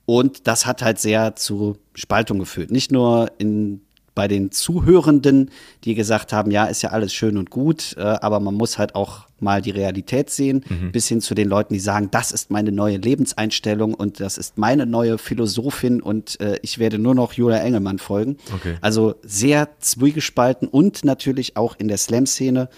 Und 0.07 0.47
das 0.49 0.67
hat 0.67 0.83
halt 0.83 0.99
sehr 0.99 1.37
zu 1.37 1.77
Spaltung 1.95 2.39
geführt. 2.39 2.71
Nicht 2.71 2.91
nur 2.91 3.31
in 3.39 3.83
bei 4.15 4.29
den 4.29 4.51
Zuhörenden, 4.51 5.51
die 5.85 5.95
gesagt 5.95 6.33
haben, 6.33 6.51
ja, 6.51 6.67
ist 6.67 6.83
ja 6.83 6.91
alles 6.91 7.15
schön 7.15 7.39
und 7.39 7.49
gut, 7.49 7.95
äh, 7.97 8.03
aber 8.03 8.41
man 8.41 8.55
muss 8.55 8.77
halt 8.77 8.95
auch 8.95 9.27
mal 9.43 9.63
die 9.63 9.71
Realität 9.71 10.31
sehen, 10.31 10.65
mhm. 10.69 10.93
bis 10.93 11.09
hin 11.09 11.21
zu 11.21 11.35
den 11.35 11.49
Leuten, 11.49 11.75
die 11.75 11.81
sagen, 11.81 12.09
das 12.11 12.33
ist 12.33 12.51
meine 12.51 12.73
neue 12.73 12.97
Lebenseinstellung 12.97 13.95
und 13.95 14.21
das 14.21 14.39
ist 14.39 14.59
meine 14.59 14.87
neue 14.87 15.19
Philosophin 15.19 16.01
und 16.01 16.41
äh, 16.41 16.59
ich 16.63 16.79
werde 16.79 16.99
nur 16.99 17.15
noch 17.15 17.33
Julia 17.33 17.59
Engelmann 17.59 17.99
folgen. 17.99 18.37
Okay. 18.55 18.77
Also 18.81 19.17
sehr 19.23 19.69
zwiegespalten 19.81 20.69
und 20.69 21.05
natürlich 21.05 21.57
auch 21.57 21.77
in 21.79 21.89
der 21.89 21.99
Slam-Szene. 21.99 22.69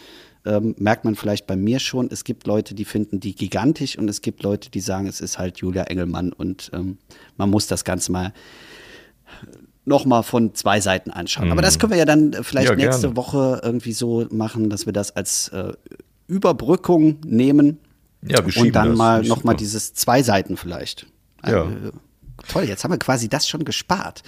Ähm, 0.46 0.74
merkt 0.79 1.07
man 1.07 1.14
vielleicht 1.14 1.46
bei 1.46 1.57
mir 1.57 1.79
schon, 1.79 2.09
es 2.11 2.22
gibt 2.22 2.46
Leute, 2.46 2.74
die 2.74 2.85
finden 2.85 3.18
die 3.18 3.35
gigantisch 3.35 3.96
und 3.96 4.11
es 4.11 4.20
gibt 4.20 4.42
Leute, 4.42 4.70
die 4.70 4.81
sagen, 4.81 5.07
es 5.07 5.22
ist 5.22 5.38
halt 5.38 5.57
Julia 5.57 5.85
Engelmann 5.85 6.35
und 6.35 6.70
ähm, 6.74 6.98
man 7.38 7.48
muss 7.48 7.66
das 7.66 7.83
Ganze 7.83 8.12
mal 8.12 8.35
noch 9.87 10.05
mal 10.05 10.22
von 10.22 10.55
zwei 10.55 10.81
Seiten 10.81 11.11
anschauen. 11.11 11.46
Mhm. 11.46 11.53
Aber 11.53 11.62
das 11.62 11.77
mhm. 11.77 11.81
können 11.81 11.92
wir 11.92 11.98
ja 11.98 12.05
dann 12.05 12.33
äh, 12.33 12.42
vielleicht 12.42 12.70
ja, 12.70 12.77
nächste 12.77 13.03
gerne. 13.03 13.16
Woche 13.16 13.61
irgendwie 13.62 13.92
so 13.92 14.27
machen, 14.31 14.70
dass 14.70 14.87
wir 14.87 14.92
das 14.92 15.14
als 15.14 15.48
äh, 15.48 15.72
Überbrückung 16.27 17.19
nehmen. 17.25 17.79
Ja, 18.27 18.41
Und 18.41 18.73
dann 18.73 18.91
das. 18.91 18.99
mal 18.99 19.23
noch 19.23 19.45
mal 19.45 19.55
dieses 19.55 19.93
zwei 19.95 20.23
Seiten 20.23 20.57
vielleicht. 20.57 21.07
Ja. 21.47 21.65
Also, 21.65 21.91
toll, 22.49 22.65
jetzt 22.65 22.85
haben 22.85 22.91
wir 22.93 22.99
quasi 22.99 23.29
das 23.29 23.47
schon 23.47 23.65
gespart. 23.65 24.23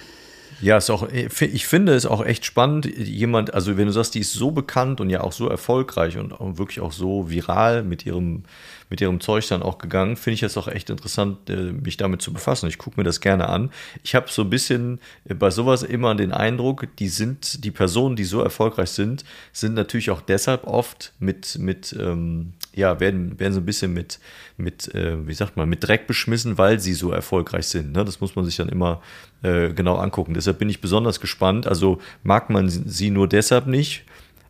Ja, 0.61 0.77
ist 0.77 0.89
auch, 0.89 1.07
ich 1.11 1.67
finde 1.67 1.93
es 1.93 2.05
auch 2.05 2.25
echt 2.25 2.45
spannend, 2.45 2.85
jemand, 2.85 3.53
also 3.53 3.77
wenn 3.77 3.85
du 3.85 3.91
sagst, 3.91 4.15
die 4.15 4.19
ist 4.21 4.33
so 4.33 4.51
bekannt 4.51 4.99
und 4.99 5.09
ja 5.09 5.21
auch 5.21 5.31
so 5.31 5.47
erfolgreich 5.47 6.17
und 6.17 6.57
wirklich 6.57 6.79
auch 6.79 6.91
so 6.91 7.29
viral 7.29 7.83
mit 7.83 8.05
ihrem 8.05 8.43
mit 8.89 9.01
ihrem 9.01 9.19
Zeug 9.19 9.47
dann 9.47 9.63
auch 9.63 9.77
gegangen. 9.77 10.15
Finde 10.15 10.35
ich 10.35 10.41
jetzt 10.41 10.57
auch 10.57 10.67
echt 10.67 10.89
interessant, 10.89 11.49
äh, 11.49 11.71
mich 11.71 11.97
damit 11.97 12.21
zu 12.21 12.31
befassen. 12.31 12.67
Ich 12.67 12.77
gucke 12.77 12.99
mir 12.99 13.03
das 13.03 13.19
gerne 13.21 13.49
an. 13.49 13.71
Ich 14.03 14.15
habe 14.15 14.27
so 14.29 14.43
ein 14.43 14.49
bisschen 14.49 14.99
äh, 15.25 15.33
bei 15.33 15.49
sowas 15.49 15.83
immer 15.83 16.15
den 16.15 16.31
Eindruck, 16.31 16.87
die 16.97 17.09
sind, 17.09 17.63
die 17.63 17.71
Personen, 17.71 18.15
die 18.15 18.23
so 18.23 18.41
erfolgreich 18.41 18.91
sind, 18.91 19.25
sind 19.51 19.73
natürlich 19.73 20.09
auch 20.09 20.21
deshalb 20.21 20.65
oft 20.65 21.13
mit, 21.19 21.57
mit 21.59 21.95
ähm, 21.99 22.53
ja, 22.73 22.99
werden, 22.99 23.39
werden 23.39 23.53
so 23.53 23.59
ein 23.59 23.65
bisschen 23.65 23.93
mit, 23.93 24.19
mit 24.57 24.93
äh, 24.95 25.27
wie 25.27 25.33
sagt 25.33 25.57
man, 25.57 25.67
mit 25.67 25.85
Dreck 25.85 26.07
beschmissen, 26.07 26.57
weil 26.57 26.79
sie 26.79 26.93
so 26.93 27.11
erfolgreich 27.11 27.67
sind. 27.67 27.91
Ne? 27.93 28.05
Das 28.05 28.21
muss 28.21 28.35
man 28.35 28.45
sich 28.45 28.55
dann 28.55 28.69
immer 28.69 29.01
äh, 29.43 29.73
genau 29.73 29.97
angucken. 29.97 30.33
Deshalb 30.33 30.59
bin 30.59 30.69
ich 30.69 30.81
besonders 30.81 31.19
gespannt. 31.19 31.67
Also 31.67 31.99
mag 32.23 32.49
man 32.49 32.69
sie 32.69 33.09
nur 33.09 33.27
deshalb 33.27 33.67
nicht, 33.67 34.05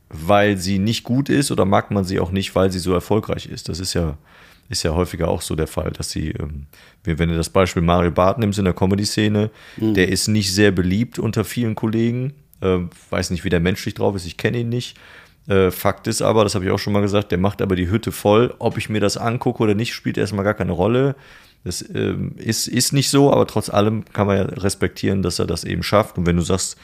weil 0.09 0.57
sie 0.57 0.79
nicht 0.79 1.03
gut 1.03 1.29
ist 1.29 1.51
oder 1.51 1.65
mag 1.65 1.91
man 1.91 2.03
sie 2.03 2.19
auch 2.19 2.31
nicht, 2.31 2.55
weil 2.55 2.71
sie 2.71 2.79
so 2.79 2.93
erfolgreich 2.93 3.47
ist. 3.47 3.69
Das 3.69 3.79
ist 3.79 3.93
ja, 3.93 4.17
ist 4.69 4.83
ja 4.83 4.93
häufiger 4.93 5.27
auch 5.27 5.41
so 5.41 5.55
der 5.55 5.67
Fall, 5.67 5.91
dass 5.91 6.09
sie, 6.09 6.31
ähm, 6.31 6.67
wenn 7.03 7.29
du 7.29 7.35
das 7.35 7.49
Beispiel 7.49 7.81
Mario 7.81 8.11
Barth 8.11 8.37
nimmst 8.37 8.59
in 8.59 8.65
der 8.65 8.73
Comedy-Szene, 8.73 9.49
mhm. 9.77 9.93
der 9.93 10.09
ist 10.09 10.27
nicht 10.27 10.53
sehr 10.53 10.71
beliebt 10.71 11.19
unter 11.19 11.43
vielen 11.43 11.75
Kollegen. 11.75 12.33
Äh, 12.61 12.79
weiß 13.09 13.29
nicht, 13.29 13.43
wie 13.43 13.49
der 13.49 13.59
menschlich 13.59 13.93
drauf 13.93 14.15
ist, 14.15 14.25
ich 14.25 14.37
kenne 14.37 14.59
ihn 14.59 14.69
nicht. 14.69 14.97
Äh, 15.47 15.71
Fakt 15.71 16.07
ist 16.07 16.21
aber, 16.21 16.43
das 16.43 16.55
habe 16.55 16.65
ich 16.65 16.71
auch 16.71 16.79
schon 16.79 16.93
mal 16.93 17.01
gesagt, 17.01 17.31
der 17.31 17.37
macht 17.37 17.61
aber 17.61 17.75
die 17.75 17.89
Hütte 17.89 18.11
voll. 18.11 18.53
Ob 18.59 18.77
ich 18.77 18.89
mir 18.89 18.99
das 18.99 19.17
angucke 19.17 19.63
oder 19.63 19.75
nicht, 19.75 19.93
spielt 19.93 20.17
erstmal 20.17 20.43
gar 20.43 20.53
keine 20.53 20.73
Rolle. 20.73 21.15
Das 21.63 21.83
ähm, 21.93 22.33
ist, 22.37 22.67
ist 22.67 22.93
nicht 22.93 23.09
so, 23.09 23.31
aber 23.31 23.47
trotz 23.47 23.69
allem 23.69 24.05
kann 24.05 24.27
man 24.27 24.37
ja 24.37 24.43
respektieren, 24.43 25.21
dass 25.21 25.39
er 25.39 25.47
das 25.47 25.63
eben 25.63 25.83
schafft. 25.83 26.17
Und 26.17 26.25
wenn 26.25 26.35
du 26.35 26.41
sagst, 26.41 26.77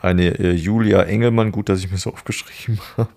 eine 0.00 0.38
äh, 0.38 0.52
Julia 0.52 1.02
Engelmann, 1.02 1.52
gut, 1.52 1.68
dass 1.68 1.80
ich 1.80 1.90
mir 1.90 1.98
so 1.98 2.12
aufgeschrieben 2.12 2.80
habe. 2.96 3.10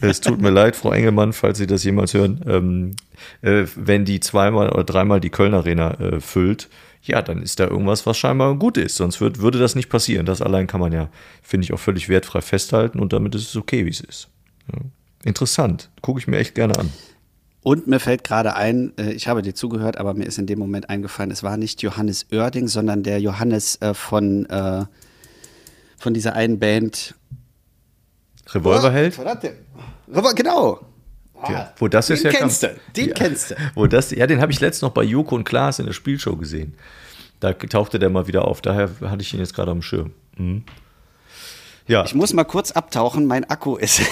es 0.00 0.20
tut 0.20 0.40
mir 0.40 0.50
leid, 0.50 0.76
Frau 0.76 0.92
Engelmann, 0.92 1.32
falls 1.32 1.58
Sie 1.58 1.66
das 1.66 1.84
jemals 1.84 2.14
hören, 2.14 2.40
ähm, 2.46 2.96
äh, 3.42 3.66
wenn 3.76 4.04
die 4.04 4.20
zweimal 4.20 4.70
oder 4.70 4.84
dreimal 4.84 5.20
die 5.20 5.30
Köln 5.30 5.54
Arena 5.54 5.92
äh, 6.00 6.20
füllt, 6.20 6.68
ja, 7.02 7.22
dann 7.22 7.42
ist 7.42 7.60
da 7.60 7.68
irgendwas, 7.68 8.04
was 8.04 8.18
scheinbar 8.18 8.54
gut 8.56 8.76
ist. 8.76 8.96
Sonst 8.96 9.20
wird, 9.20 9.40
würde 9.40 9.58
das 9.58 9.74
nicht 9.74 9.88
passieren. 9.88 10.26
Das 10.26 10.42
allein 10.42 10.66
kann 10.66 10.80
man 10.80 10.92
ja, 10.92 11.08
finde 11.42 11.64
ich, 11.64 11.72
auch 11.72 11.78
völlig 11.78 12.08
wertfrei 12.08 12.40
festhalten 12.40 12.98
und 12.98 13.12
damit 13.12 13.34
ist 13.34 13.48
es 13.48 13.56
okay, 13.56 13.84
wie 13.86 13.90
es 13.90 14.00
ist. 14.00 14.28
Ja. 14.72 14.80
Interessant. 15.24 15.90
Gucke 16.02 16.20
ich 16.20 16.26
mir 16.26 16.38
echt 16.38 16.54
gerne 16.54 16.78
an. 16.78 16.92
Und 17.62 17.88
mir 17.88 17.98
fällt 17.98 18.22
gerade 18.22 18.54
ein, 18.54 18.92
äh, 18.96 19.12
ich 19.12 19.26
habe 19.26 19.42
dir 19.42 19.54
zugehört, 19.54 19.96
aber 19.96 20.14
mir 20.14 20.24
ist 20.24 20.38
in 20.38 20.46
dem 20.46 20.58
Moment 20.58 20.88
eingefallen, 20.88 21.32
es 21.32 21.42
war 21.42 21.56
nicht 21.56 21.82
Johannes 21.82 22.26
Oerding, 22.30 22.68
sondern 22.68 23.02
der 23.02 23.20
Johannes 23.20 23.80
äh, 23.82 23.92
von 23.92 24.46
äh, 24.46 24.84
von 26.06 26.14
dieser 26.14 26.34
einen 26.34 26.60
Band. 26.60 27.16
Revolverheld? 28.50 29.18
Oh, 29.18 30.22
genau. 30.36 30.80
Ja, 31.48 31.72
wo 31.78 31.88
das 31.88 32.06
den 32.06 32.14
ist 32.14 32.22
ja 32.22 32.30
kennst 32.30 32.60
kam, 32.62 32.70
du, 32.70 32.80
den 32.92 33.08
ja, 33.08 33.14
kennst 33.14 33.50
du. 33.50 33.54
Wo 33.74 33.88
das, 33.88 34.12
ja, 34.12 34.28
den 34.28 34.40
habe 34.40 34.52
ich 34.52 34.60
letztens 34.60 34.82
noch 34.82 34.92
bei 34.92 35.02
Joko 35.02 35.34
und 35.34 35.42
Klaas 35.42 35.80
in 35.80 35.86
der 35.86 35.94
Spielshow 35.94 36.36
gesehen. 36.36 36.76
Da 37.40 37.54
tauchte 37.54 37.98
der 37.98 38.08
mal 38.08 38.28
wieder 38.28 38.46
auf. 38.46 38.60
Daher 38.62 38.88
hatte 39.00 39.22
ich 39.22 39.34
ihn 39.34 39.40
jetzt 39.40 39.52
gerade 39.52 39.72
am 39.72 39.82
Schirm. 39.82 40.12
Mhm. 40.36 40.62
Ja. 41.88 42.04
Ich 42.04 42.14
muss 42.14 42.32
mal 42.32 42.44
kurz 42.44 42.70
abtauchen. 42.70 43.26
Mein 43.26 43.50
Akku 43.50 43.74
ist. 43.74 44.02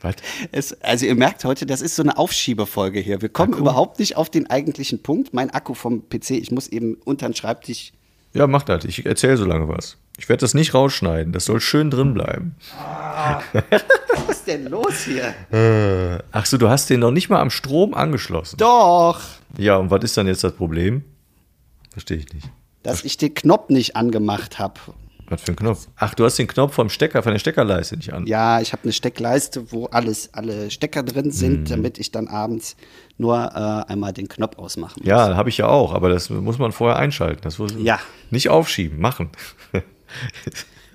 Was? 0.00 0.14
Es, 0.52 0.80
also 0.80 1.06
ihr 1.06 1.16
merkt 1.16 1.44
heute, 1.44 1.66
das 1.66 1.80
ist 1.80 1.96
so 1.96 2.04
eine 2.04 2.16
Aufschiebefolge 2.16 3.00
hier. 3.00 3.20
Wir 3.20 3.30
kommen 3.30 3.54
Akku? 3.54 3.62
überhaupt 3.62 3.98
nicht 3.98 4.16
auf 4.16 4.30
den 4.30 4.48
eigentlichen 4.48 5.02
Punkt. 5.02 5.34
Mein 5.34 5.50
Akku 5.50 5.74
vom 5.74 6.08
PC, 6.08 6.30
ich 6.30 6.52
muss 6.52 6.68
eben 6.68 6.94
unter 7.04 7.26
den 7.26 7.34
Schreibtisch. 7.34 7.92
Ja, 8.32 8.46
mach 8.46 8.62
das. 8.62 8.84
Ich 8.84 9.04
erzähle 9.04 9.36
so 9.36 9.44
lange 9.44 9.66
was. 9.66 9.96
Ich 10.18 10.28
werde 10.28 10.42
das 10.42 10.54
nicht 10.54 10.74
rausschneiden. 10.74 11.32
Das 11.32 11.44
soll 11.46 11.60
schön 11.60 11.90
drin 11.90 12.14
bleiben. 12.14 12.54
Ah, 12.78 13.40
was 14.26 14.36
ist 14.38 14.46
denn 14.46 14.66
los 14.68 15.04
hier? 15.04 15.34
Äh, 15.52 16.22
ach 16.30 16.46
so, 16.46 16.56
du 16.56 16.68
hast 16.68 16.88
den 16.90 17.00
noch 17.00 17.10
nicht 17.10 17.28
mal 17.30 17.40
am 17.40 17.50
Strom 17.50 17.94
angeschlossen. 17.94 18.56
Doch. 18.58 19.20
Ja, 19.58 19.76
und 19.76 19.90
was 19.90 20.04
ist 20.04 20.16
dann 20.16 20.26
jetzt 20.28 20.44
das 20.44 20.52
Problem? 20.52 21.02
Verstehe 21.90 22.18
ich 22.18 22.32
nicht. 22.32 22.48
Dass 22.84 23.02
ich 23.04 23.16
den 23.16 23.34
Knopf 23.34 23.70
nicht 23.70 23.96
angemacht 23.96 24.58
habe. 24.58 24.74
Was 25.28 25.40
für 25.40 25.52
ein 25.52 25.56
Knopf? 25.56 25.88
Ach, 25.96 26.14
du 26.14 26.24
hast 26.26 26.38
den 26.38 26.46
Knopf 26.46 26.74
vom 26.74 26.90
Stecker, 26.90 27.22
von 27.22 27.32
der 27.32 27.38
Steckerleiste 27.38 27.96
nicht 27.96 28.12
an. 28.12 28.26
Ja, 28.26 28.60
ich 28.60 28.72
habe 28.72 28.82
eine 28.84 28.92
Steckleiste, 28.92 29.72
wo 29.72 29.86
alles, 29.86 30.28
alle 30.34 30.70
Stecker 30.70 31.02
drin 31.02 31.30
sind, 31.30 31.60
Mhm. 31.60 31.64
damit 31.64 31.98
ich 31.98 32.12
dann 32.12 32.28
abends 32.28 32.76
nur 33.16 33.36
äh, 33.36 33.90
einmal 33.90 34.12
den 34.12 34.28
Knopf 34.28 34.58
ausmachen 34.58 34.96
muss. 34.98 35.08
Ja, 35.08 35.34
habe 35.34 35.48
ich 35.48 35.56
ja 35.56 35.66
auch, 35.66 35.94
aber 35.94 36.10
das 36.10 36.28
muss 36.28 36.58
man 36.58 36.72
vorher 36.72 36.98
einschalten. 36.98 37.40
Das 37.42 37.58
muss 37.58 37.72
Ja. 37.78 37.98
nicht 38.30 38.50
aufschieben, 38.50 39.00
machen. 39.00 39.30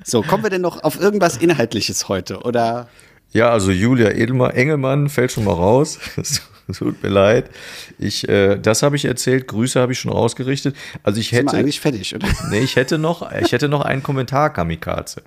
So, 0.03 0.21
kommen 0.23 0.43
wir 0.43 0.49
denn 0.49 0.61
noch 0.61 0.83
auf 0.83 0.99
irgendwas 0.99 1.37
Inhaltliches 1.37 2.07
heute? 2.07 2.39
Oder 2.41 2.89
Ja, 3.31 3.49
also 3.49 3.71
Julia 3.71 4.09
Edelmann, 4.11 4.51
Engelmann 4.51 5.09
fällt 5.09 5.31
schon 5.31 5.43
mal 5.43 5.53
raus. 5.53 5.99
Tut 6.73 7.01
mir 7.01 7.09
leid. 7.09 7.49
Ich, 7.97 8.27
äh, 8.29 8.57
das 8.57 8.83
habe 8.83 8.95
ich 8.95 9.05
erzählt. 9.05 9.47
Grüße 9.47 9.79
habe 9.79 9.91
ich 9.91 9.99
schon 9.99 10.11
rausgerichtet. 10.11 10.75
Also 11.03 11.19
ich 11.19 11.29
sind 11.29 11.37
wir 11.45 11.51
hätte, 11.51 11.57
eigentlich 11.57 11.79
fertig, 11.79 12.13
oder? 12.15 12.27
nee, 12.49 12.59
ich 12.59 12.75
hätte 12.75 12.97
noch, 12.99 13.29
ich 13.31 13.51
hätte 13.51 13.67
noch 13.69 13.81
einen 13.81 14.03
Kommentar 14.03 14.53
Kamikaze. 14.53 15.23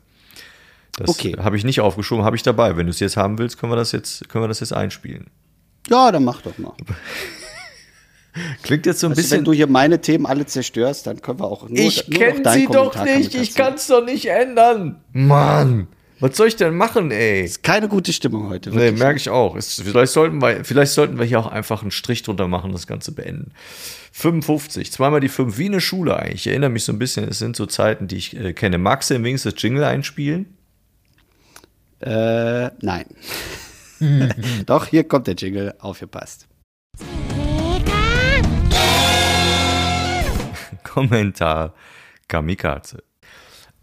Das 0.96 1.09
Okay. 1.11 1.37
habe 1.38 1.57
ich 1.57 1.64
nicht 1.64 1.81
aufgeschoben, 1.81 2.24
habe 2.24 2.37
ich 2.37 2.42
dabei. 2.42 2.76
Wenn 2.76 2.87
du 2.87 2.90
es 2.90 3.00
jetzt 3.00 3.16
haben 3.16 3.38
willst, 3.38 3.59
können 3.59 3.72
wir 3.72 3.76
das 3.76 3.92
jetzt, 3.92 4.28
können 4.28 4.44
wir 4.44 4.48
das 4.48 4.61
jetzt 4.61 4.72
einspielen. 4.72 5.26
Ja, 5.88 6.12
dann 6.12 6.22
mach 6.24 6.42
doch 6.42 6.57
mal. 6.59 6.74
Klingt 8.62 8.87
jetzt 8.87 9.01
so 9.01 9.09
ein 9.09 9.11
Weißt 9.11 9.18
du, 9.18 9.23
bisschen. 9.23 9.38
wenn 9.38 9.45
du 9.45 9.53
hier 9.53 9.66
meine 9.66 10.01
Themen 10.01 10.27
alle 10.27 10.47
zerstörst, 10.47 11.07
dann 11.07 11.21
können 11.21 11.38
wir 11.38 11.47
auch 11.47 11.68
nur, 11.68 11.79
ich 11.79 12.09
kenne 12.11 12.51
sie 12.53 12.66
doch 12.66 12.92
Kommentar 12.92 13.16
nicht. 13.18 13.35
Ich 13.35 13.55
kann 13.55 13.75
es 13.75 13.87
doch 13.87 14.05
nicht 14.05 14.27
ändern. 14.27 15.03
Mann, 15.12 15.88
was 16.18 16.37
soll 16.37 16.49
ich 16.49 16.57
denn 16.57 16.75
machen, 16.75 17.11
ey? 17.11 17.45
Ist 17.45 17.62
keine 17.62 17.88
gute 17.88 18.12
Stimmung 18.12 18.49
heute. 18.49 18.71
Nee, 18.71 18.77
wirklich. 18.77 18.99
merke 19.01 19.16
ich 19.18 19.29
auch. 19.29 19.57
Es, 19.57 19.83
vielleicht, 19.83 20.12
sollten 20.12 20.40
wir, 20.40 20.64
vielleicht 20.64 20.92
sollten 20.92 21.18
wir 21.18 21.27
hier 21.27 21.40
auch 21.40 21.49
einfach 21.49 21.83
einen 21.83 21.90
Strich 21.90 22.23
drunter 22.23 22.49
machen 22.49 22.66
und 22.66 22.73
das 22.75 22.87
Ganze 22.87 23.12
beenden. 23.12 23.53
55, 24.12 24.92
zweimal 24.92 25.21
die 25.21 25.29
5, 25.29 25.59
wie 25.59 25.66
eine 25.66 25.81
Schule 25.81 26.16
eigentlich. 26.16 26.42
Ich 26.42 26.47
erinnere 26.47 26.71
mich 26.71 26.85
so 26.85 26.92
ein 26.92 26.99
bisschen, 26.99 27.29
es 27.29 27.38
sind 27.38 27.57
so 27.57 27.66
Zeiten, 27.66 28.07
die 28.07 28.16
ich 28.16 28.37
äh, 28.37 28.53
kenne. 28.53 28.79
Magst 28.79 29.11
du 29.11 29.14
im 29.14 29.25
wenigstens 29.25 29.55
das 29.55 29.62
Jingle 29.62 29.85
einspielen? 29.85 30.57
Äh, 32.01 32.71
nein. 32.81 33.07
Doch, 34.66 34.87
hier 34.87 35.05
kommt 35.05 35.27
der 35.27 35.35
Jingle, 35.35 35.75
aufgepasst. 35.81 36.47
Kommentar 40.85 41.75
Kamikaze. 42.29 43.03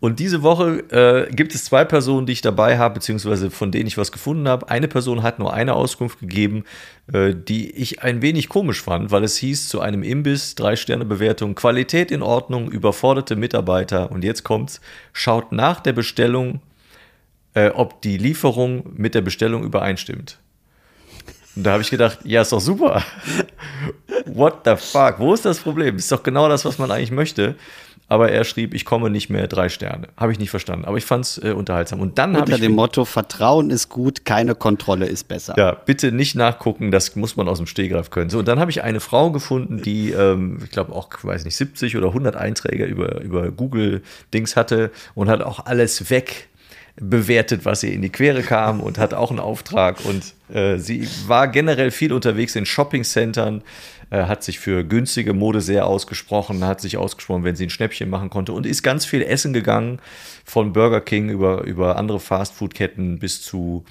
Und 0.01 0.19
diese 0.19 0.43
Woche 0.43 0.79
äh, 0.91 1.33
gibt 1.33 1.53
es 1.53 1.65
zwei 1.65 1.83
Personen, 1.83 2.25
die 2.25 2.31
ich 2.31 2.41
dabei 2.41 2.77
habe, 2.77 2.95
beziehungsweise 2.95 3.51
von 3.51 3.71
denen 3.71 3.87
ich 3.87 3.97
was 3.97 4.13
gefunden 4.13 4.47
habe. 4.47 4.69
Eine 4.69 4.87
Person 4.87 5.23
hat 5.23 5.39
nur 5.39 5.53
eine 5.53 5.73
Auskunft 5.73 6.19
gegeben, 6.19 6.63
äh, 7.11 7.35
die 7.35 7.69
ich 7.71 8.01
ein 8.01 8.21
wenig 8.21 8.47
komisch 8.47 8.81
fand, 8.81 9.11
weil 9.11 9.25
es 9.25 9.35
hieß 9.37 9.67
zu 9.67 9.81
einem 9.81 10.01
Imbiss, 10.01 10.55
drei 10.55 10.77
Sterne 10.77 11.03
Bewertung, 11.03 11.53
Qualität 11.53 12.11
in 12.11 12.21
Ordnung, 12.21 12.71
überforderte 12.71 13.35
Mitarbeiter. 13.35 14.09
Und 14.09 14.23
jetzt 14.23 14.43
kommt's, 14.43 14.79
schaut 15.11 15.51
nach 15.51 15.81
der 15.81 15.93
Bestellung, 15.93 16.61
äh, 17.53 17.69
ob 17.69 18.01
die 18.01 18.17
Lieferung 18.17 18.93
mit 18.95 19.15
der 19.15 19.21
Bestellung 19.21 19.63
übereinstimmt. 19.63 20.39
Und 21.59 21.65
da 21.65 21.73
habe 21.73 21.83
ich 21.83 21.89
gedacht, 21.89 22.19
ja, 22.23 22.41
ist 22.41 22.53
doch 22.53 22.61
super. 22.61 23.03
What 24.25 24.59
the 24.63 24.77
fuck? 24.77 25.15
Wo 25.19 25.33
ist 25.33 25.43
das 25.43 25.59
Problem? 25.59 25.97
Ist 25.97 26.09
doch 26.09 26.23
genau 26.23 26.47
das, 26.47 26.63
was 26.63 26.77
man 26.77 26.89
eigentlich 26.89 27.11
möchte. 27.11 27.55
Aber 28.07 28.31
er 28.31 28.45
schrieb, 28.45 28.73
ich 28.73 28.85
komme 28.85 29.09
nicht 29.09 29.29
mehr, 29.29 29.45
drei 29.47 29.67
Sterne. 29.67 30.07
Habe 30.15 30.31
ich 30.31 30.39
nicht 30.39 30.51
verstanden. 30.51 30.85
Aber 30.85 30.95
ich 30.95 31.03
fand 31.03 31.25
es 31.25 31.37
äh, 31.37 31.51
unterhaltsam. 31.51 31.99
Und 31.99 32.17
dann 32.17 32.33
Unter 32.33 32.55
ich. 32.55 32.61
dem 32.61 32.71
Motto, 32.71 33.03
Vertrauen 33.03 33.71
ist 33.71 33.89
gut, 33.89 34.23
keine 34.23 34.55
Kontrolle 34.55 35.05
ist 35.05 35.27
besser. 35.27 35.53
Ja, 35.57 35.73
bitte 35.73 36.13
nicht 36.13 36.33
nachgucken, 36.33 36.91
das 36.91 37.17
muss 37.17 37.35
man 37.35 37.49
aus 37.49 37.57
dem 37.57 37.67
Stehgreif 37.67 38.09
können. 38.09 38.29
So, 38.29 38.39
und 38.39 38.47
dann 38.47 38.57
habe 38.59 38.71
ich 38.71 38.81
eine 38.81 39.01
Frau 39.01 39.29
gefunden, 39.31 39.81
die, 39.81 40.11
ähm, 40.11 40.59
ich 40.63 40.71
glaube 40.71 40.93
auch, 40.93 41.09
weiß 41.21 41.43
nicht, 41.43 41.57
70 41.57 41.97
oder 41.97 42.07
100 42.07 42.37
Einträge 42.37 42.85
über, 42.85 43.19
über 43.19 43.51
Google-Dings 43.51 44.55
hatte 44.55 44.91
und 45.13 45.27
hat 45.27 45.41
auch 45.41 45.65
alles 45.65 46.09
weg 46.09 46.48
bewertet, 46.99 47.65
was 47.65 47.83
ihr 47.83 47.93
in 47.93 48.01
die 48.01 48.09
Quere 48.09 48.43
kam 48.43 48.79
und 48.81 48.97
hat 48.97 49.13
auch 49.13 49.29
einen 49.29 49.39
Auftrag. 49.39 50.03
Und 50.05 50.33
äh, 50.53 50.77
sie 50.77 51.07
war 51.27 51.47
generell 51.47 51.91
viel 51.91 52.11
unterwegs 52.13 52.55
in 52.55 52.65
Shoppingcentern, 52.65 53.63
äh, 54.09 54.23
hat 54.23 54.43
sich 54.43 54.59
für 54.59 54.83
günstige 54.83 55.33
Mode 55.33 55.61
sehr 55.61 55.85
ausgesprochen, 55.85 56.65
hat 56.65 56.81
sich 56.81 56.97
ausgesprochen, 56.97 57.43
wenn 57.43 57.55
sie 57.55 57.65
ein 57.65 57.69
Schnäppchen 57.69 58.09
machen 58.09 58.29
konnte 58.29 58.53
und 58.53 58.65
ist 58.65 58.83
ganz 58.83 59.05
viel 59.05 59.21
essen 59.21 59.53
gegangen, 59.53 59.99
von 60.45 60.73
Burger 60.73 61.01
King 61.01 61.29
über, 61.29 61.63
über 61.63 61.95
andere 61.97 62.19
Fastfood-Ketten 62.19 63.19
bis 63.19 63.41
zu 63.41 63.85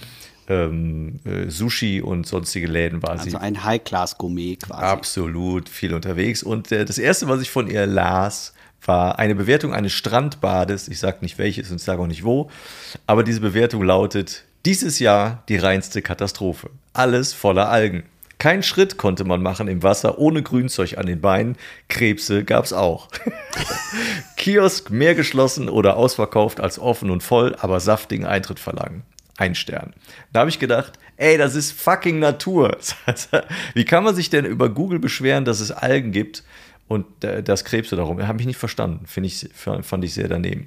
ähm, 0.49 1.21
äh, 1.25 1.51
Sushi 1.51 2.01
und 2.01 2.27
sonstige 2.27 2.66
Läden 2.66 3.03
war 3.03 3.16
sie 3.18 3.27
Also 3.27 3.38
ein 3.38 3.64
High-Class-Gourmet 3.64 4.57
quasi. 4.57 4.83
absolut 4.83 5.68
viel 5.68 5.94
unterwegs. 5.94 6.42
Und 6.42 6.73
äh, 6.73 6.85
das 6.85 6.99
erste, 6.99 7.29
was 7.29 7.40
ich 7.40 7.51
von 7.51 7.68
ihr 7.68 7.87
las, 7.87 8.55
war 8.84 9.18
eine 9.18 9.34
Bewertung 9.34 9.72
eines 9.72 9.92
Strandbades. 9.92 10.88
Ich 10.88 10.98
sage 10.98 11.18
nicht 11.20 11.38
welches 11.38 11.70
und 11.70 11.76
ich 11.76 11.82
sage 11.82 12.02
auch 12.02 12.06
nicht 12.06 12.24
wo. 12.24 12.50
Aber 13.06 13.24
diese 13.24 13.40
Bewertung 13.40 13.82
lautet: 13.82 14.44
Dieses 14.64 14.98
Jahr 14.98 15.42
die 15.48 15.56
reinste 15.56 16.02
Katastrophe. 16.02 16.70
Alles 16.92 17.32
voller 17.32 17.68
Algen. 17.68 18.04
Kein 18.38 18.62
Schritt 18.62 18.98
konnte 18.98 19.24
man 19.24 19.42
machen 19.42 19.66
im 19.66 19.82
Wasser 19.82 20.18
ohne 20.18 20.44
Grünzeug 20.44 20.96
an 20.96 21.06
den 21.06 21.20
Beinen. 21.20 21.56
Krebse 21.88 22.44
gab's 22.44 22.72
auch. 22.72 23.08
Kiosk 24.36 24.90
mehr 24.90 25.16
geschlossen 25.16 25.68
oder 25.68 25.96
ausverkauft 25.96 26.60
als 26.60 26.78
offen 26.78 27.10
und 27.10 27.24
voll, 27.24 27.56
aber 27.58 27.80
saftigen 27.80 28.26
Eintritt 28.26 28.60
verlangen. 28.60 29.02
Ein 29.36 29.56
Stern. 29.56 29.92
Da 30.32 30.40
habe 30.40 30.50
ich 30.50 30.60
gedacht, 30.60 30.92
ey, 31.16 31.36
das 31.36 31.56
ist 31.56 31.72
fucking 31.72 32.20
Natur. 32.20 32.78
Wie 33.74 33.84
kann 33.84 34.04
man 34.04 34.14
sich 34.14 34.30
denn 34.30 34.44
über 34.44 34.68
Google 34.68 35.00
beschweren, 35.00 35.44
dass 35.44 35.58
es 35.58 35.72
Algen 35.72 36.12
gibt 36.12 36.44
und 36.88 37.07
das 37.20 37.64
Krebse 37.64 37.96
darum? 37.96 38.27
Habe 38.27 38.40
ich 38.40 38.46
nicht 38.46 38.57
verstanden. 38.57 39.07
Finde 39.07 39.29
ich, 39.29 39.48
fand 39.55 40.05
ich 40.05 40.14
sehr 40.14 40.29
daneben. 40.29 40.66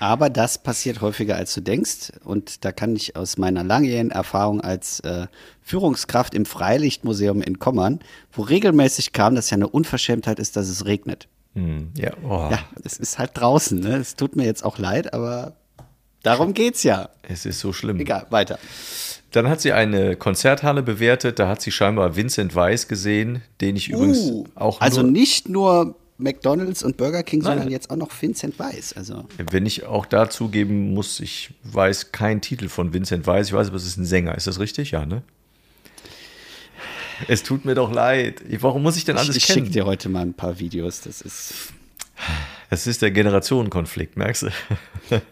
Aber 0.00 0.28
das 0.28 0.58
passiert 0.58 1.00
häufiger, 1.00 1.36
als 1.36 1.54
du 1.54 1.62
denkst. 1.62 2.12
Und 2.24 2.64
da 2.64 2.72
kann 2.72 2.94
ich 2.94 3.16
aus 3.16 3.38
meiner 3.38 3.64
langjährigen 3.64 4.10
Erfahrung 4.10 4.60
als 4.60 5.00
äh, 5.00 5.28
Führungskraft 5.62 6.34
im 6.34 6.44
Freilichtmuseum 6.44 7.40
in 7.40 7.58
Kommern, 7.58 8.00
wo 8.32 8.42
regelmäßig 8.42 9.12
kam, 9.12 9.34
dass 9.34 9.50
ja 9.50 9.56
eine 9.56 9.68
Unverschämtheit 9.68 10.38
ist, 10.38 10.56
dass 10.56 10.68
es 10.68 10.84
regnet. 10.84 11.28
Hm, 11.54 11.92
ja, 11.96 12.10
oh, 12.22 12.48
Ja, 12.50 12.58
es 12.82 12.98
ist 12.98 13.18
halt 13.18 13.30
draußen. 13.34 13.78
Ne? 13.78 13.96
Es 13.96 14.16
tut 14.16 14.36
mir 14.36 14.44
jetzt 14.44 14.64
auch 14.64 14.78
leid, 14.78 15.14
aber 15.14 15.56
darum 16.24 16.54
geht's 16.54 16.82
ja. 16.82 17.10
es 17.22 17.46
ist 17.46 17.60
so 17.60 17.72
schlimm. 17.72 18.00
Egal, 18.00 18.26
weiter. 18.30 18.58
Dann 19.30 19.48
hat 19.48 19.60
sie 19.60 19.72
eine 19.72 20.16
Konzerthalle 20.16 20.82
bewertet. 20.82 21.38
Da 21.38 21.48
hat 21.48 21.60
sie 21.62 21.72
scheinbar 21.72 22.16
Vincent 22.16 22.54
Weiss 22.54 22.88
gesehen, 22.88 23.42
den 23.60 23.76
ich 23.76 23.88
übrigens 23.88 24.18
Uh, 24.18 24.44
auch 24.54 24.80
also 24.80 25.02
nur, 25.02 25.10
nicht 25.10 25.48
nur 25.48 25.96
McDonalds 26.18 26.82
und 26.82 26.96
Burger 26.96 27.22
King, 27.22 27.40
Nein. 27.40 27.52
sondern 27.52 27.70
jetzt 27.70 27.90
auch 27.90 27.96
noch 27.96 28.10
Vincent 28.20 28.58
Weiss. 28.58 28.92
Also 28.92 29.24
Wenn 29.50 29.66
ich 29.66 29.84
auch 29.86 30.06
dazu 30.06 30.48
geben 30.48 30.94
muss, 30.94 31.18
ich 31.20 31.50
weiß 31.64 32.12
keinen 32.12 32.40
Titel 32.40 32.68
von 32.68 32.92
Vincent 32.92 33.26
Weiss. 33.26 33.48
Ich 33.48 33.52
weiß, 33.52 33.68
aber 33.68 33.76
es 33.76 33.86
ist 33.86 33.96
ein 33.96 34.04
Sänger. 34.04 34.36
Ist 34.36 34.46
das 34.46 34.60
richtig? 34.60 34.92
Ja, 34.92 35.04
ne? 35.04 35.22
Es 37.28 37.42
tut 37.42 37.64
mir 37.64 37.74
doch 37.74 37.92
leid. 37.92 38.42
Warum 38.60 38.82
muss 38.82 38.96
ich 38.96 39.04
denn 39.04 39.16
alles 39.16 39.30
ich, 39.30 39.36
ich 39.36 39.46
kennen? 39.46 39.66
schicke 39.66 39.72
dir 39.72 39.86
heute 39.86 40.08
mal 40.08 40.22
ein 40.22 40.34
paar 40.34 40.58
Videos. 40.58 41.00
Das 41.00 41.20
ist 41.20 41.72
Das 42.70 42.86
ist 42.86 43.02
der 43.02 43.10
Generationenkonflikt, 43.10 44.16
merkst 44.16 44.42
du? 44.42 44.48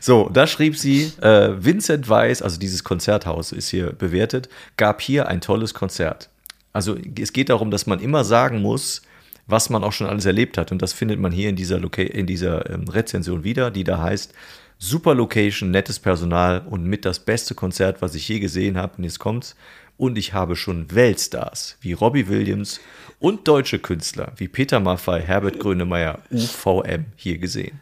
so, 0.00 0.28
da 0.32 0.46
schrieb 0.46 0.76
sie, 0.76 1.12
äh, 1.20 1.52
Vincent 1.58 2.08
Weiss, 2.08 2.42
also 2.42 2.58
dieses 2.58 2.84
Konzerthaus 2.84 3.52
ist 3.52 3.68
hier 3.68 3.92
bewertet, 3.92 4.48
gab 4.76 5.00
hier 5.00 5.28
ein 5.28 5.40
tolles 5.40 5.74
Konzert. 5.74 6.28
Also 6.72 6.96
es 7.18 7.32
geht 7.32 7.48
darum, 7.48 7.70
dass 7.70 7.86
man 7.86 8.00
immer 8.00 8.24
sagen 8.24 8.60
muss, 8.60 9.02
was 9.46 9.70
man 9.70 9.84
auch 9.84 9.92
schon 9.92 10.08
alles 10.08 10.26
erlebt 10.26 10.58
hat. 10.58 10.72
Und 10.72 10.82
das 10.82 10.92
findet 10.92 11.18
man 11.18 11.32
hier 11.32 11.48
in 11.48 11.56
dieser, 11.56 11.78
Loca 11.78 12.02
in 12.02 12.26
dieser 12.26 12.68
ähm, 12.68 12.88
Rezension 12.88 13.44
wieder, 13.44 13.70
die 13.70 13.84
da 13.84 14.02
heißt, 14.02 14.34
super 14.78 15.14
Location, 15.14 15.70
nettes 15.70 15.98
Personal 15.98 16.66
und 16.68 16.84
mit 16.84 17.04
das 17.04 17.20
beste 17.20 17.54
Konzert, 17.54 18.02
was 18.02 18.14
ich 18.14 18.28
je 18.28 18.40
gesehen 18.40 18.76
habe. 18.76 18.94
Und 18.98 19.04
jetzt 19.04 19.18
kommt's. 19.18 19.56
Und 19.96 20.18
ich 20.18 20.34
habe 20.34 20.56
schon 20.56 20.94
Weltstars 20.94 21.78
wie 21.80 21.94
Robbie 21.94 22.28
Williams 22.28 22.80
und 23.18 23.48
deutsche 23.48 23.78
Künstler 23.78 24.32
wie 24.36 24.48
Peter 24.48 24.78
Maffay, 24.78 25.22
Herbert 25.22 25.58
Grönemeyer, 25.58 26.18
UVM 26.30 27.06
hier 27.16 27.38
gesehen. 27.38 27.80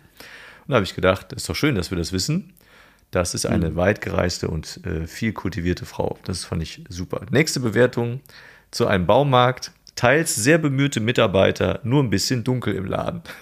Und 0.67 0.71
da 0.71 0.77
habe 0.77 0.85
ich 0.85 0.95
gedacht, 0.95 1.33
ist 1.33 1.49
doch 1.49 1.57
schön, 1.57 1.75
dass 1.75 1.91
wir 1.91 1.99
das 1.99 2.13
wissen. 2.13 2.55
Das 3.11 3.35
ist 3.35 3.47
eine 3.47 3.77
weit 3.77 4.01
gereiste 4.01 4.49
und 4.49 4.85
äh, 4.85 5.07
viel 5.07 5.33
kultivierte 5.33 5.87
Frau. 5.87 6.19
Das 6.25 6.45
fand 6.45 6.63
ich 6.63 6.85
super. 6.89 7.21
Nächste 7.31 7.61
Bewertung 7.61 8.21
zu 8.73 8.87
einem 8.89 9.07
Baumarkt. 9.07 9.71
Teils 9.95 10.35
sehr 10.35 10.59
bemühte 10.59 10.99
Mitarbeiter, 10.99 11.79
nur 11.85 12.03
ein 12.03 12.11
bisschen 12.11 12.43
dunkel 12.43 12.75
im 12.75 12.87
Laden. 12.87 13.23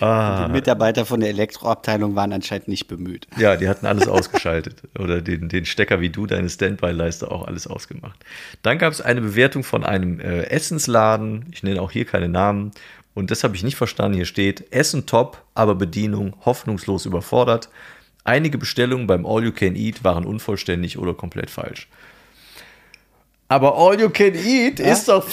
Ah. 0.00 0.46
Die 0.46 0.52
Mitarbeiter 0.52 1.04
von 1.04 1.20
der 1.20 1.28
Elektroabteilung 1.28 2.16
waren 2.16 2.32
anscheinend 2.32 2.68
nicht 2.68 2.88
bemüht. 2.88 3.26
Ja, 3.36 3.56
die 3.56 3.68
hatten 3.68 3.86
alles 3.86 4.08
ausgeschaltet. 4.08 4.82
Oder 4.98 5.20
den, 5.20 5.48
den 5.48 5.66
Stecker 5.66 6.00
wie 6.00 6.10
du, 6.10 6.26
deine 6.26 6.48
Standby-Leiste 6.48 7.30
auch 7.30 7.46
alles 7.46 7.66
ausgemacht. 7.66 8.18
Dann 8.62 8.78
gab 8.78 8.92
es 8.92 9.00
eine 9.00 9.20
Bewertung 9.20 9.62
von 9.62 9.84
einem 9.84 10.18
äh, 10.18 10.44
Essensladen. 10.44 11.46
Ich 11.52 11.62
nenne 11.62 11.80
auch 11.82 11.90
hier 11.90 12.06
keine 12.06 12.28
Namen. 12.28 12.72
Und 13.14 13.30
das 13.30 13.44
habe 13.44 13.56
ich 13.56 13.62
nicht 13.62 13.76
verstanden. 13.76 14.16
Hier 14.16 14.26
steht: 14.26 14.72
Essen 14.72 15.06
top, 15.06 15.44
aber 15.54 15.74
Bedienung 15.74 16.36
hoffnungslos 16.44 17.06
überfordert. 17.06 17.68
Einige 18.24 18.58
Bestellungen 18.58 19.06
beim 19.06 19.26
All 19.26 19.44
You 19.44 19.52
Can 19.52 19.76
Eat 19.76 20.04
waren 20.04 20.24
unvollständig 20.24 20.98
oder 20.98 21.14
komplett 21.14 21.50
falsch. 21.50 21.88
Aber 23.50 23.76
All 23.76 24.00
You 24.00 24.10
Can 24.10 24.34
Eat 24.36 24.78
ja? 24.78 24.92
ist 24.92 25.08
doch. 25.08 25.26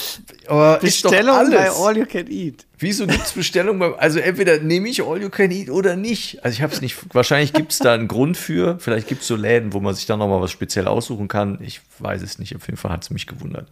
Oh, 0.50 0.76
Bestellung 0.82 0.82
ist 0.82 1.06
doch 1.06 1.34
alles. 1.34 1.54
bei 1.54 1.70
All 1.70 1.98
You 1.98 2.06
Can 2.08 2.26
Eat. 2.32 2.66
Wieso 2.80 3.06
gibt 3.06 3.24
es 3.24 3.34
Bestellung 3.34 3.78
beim. 3.78 3.94
Also 4.00 4.18
entweder 4.18 4.58
nehme 4.58 4.90
ich 4.90 5.04
All 5.04 5.22
You 5.22 5.30
Can 5.30 5.52
Eat 5.52 5.70
oder 5.70 5.96
nicht. 5.96 6.44
Also 6.44 6.56
ich 6.56 6.64
habe 6.64 6.74
es 6.74 6.82
nicht. 6.82 6.98
Wahrscheinlich 7.14 7.54
gibt 7.54 7.74
es 7.74 7.78
da 7.78 7.94
einen 7.94 8.08
Grund 8.08 8.36
für. 8.36 8.80
Vielleicht 8.80 9.08
gibt 9.08 9.22
es 9.22 9.28
so 9.28 9.36
Läden, 9.36 9.72
wo 9.72 9.82
man 9.82 9.94
sich 9.94 10.08
dann 10.08 10.18
nochmal 10.18 10.42
was 10.42 10.50
speziell 10.50 10.88
aussuchen 10.88 11.28
kann. 11.28 11.60
Ich 11.62 11.82
weiß 12.00 12.24
es 12.24 12.40
nicht. 12.40 12.56
Auf 12.56 12.66
jeden 12.66 12.78
Fall 12.78 12.92
hat 12.92 13.04
es 13.04 13.12
mich 13.12 13.28
gewundert. 13.28 13.70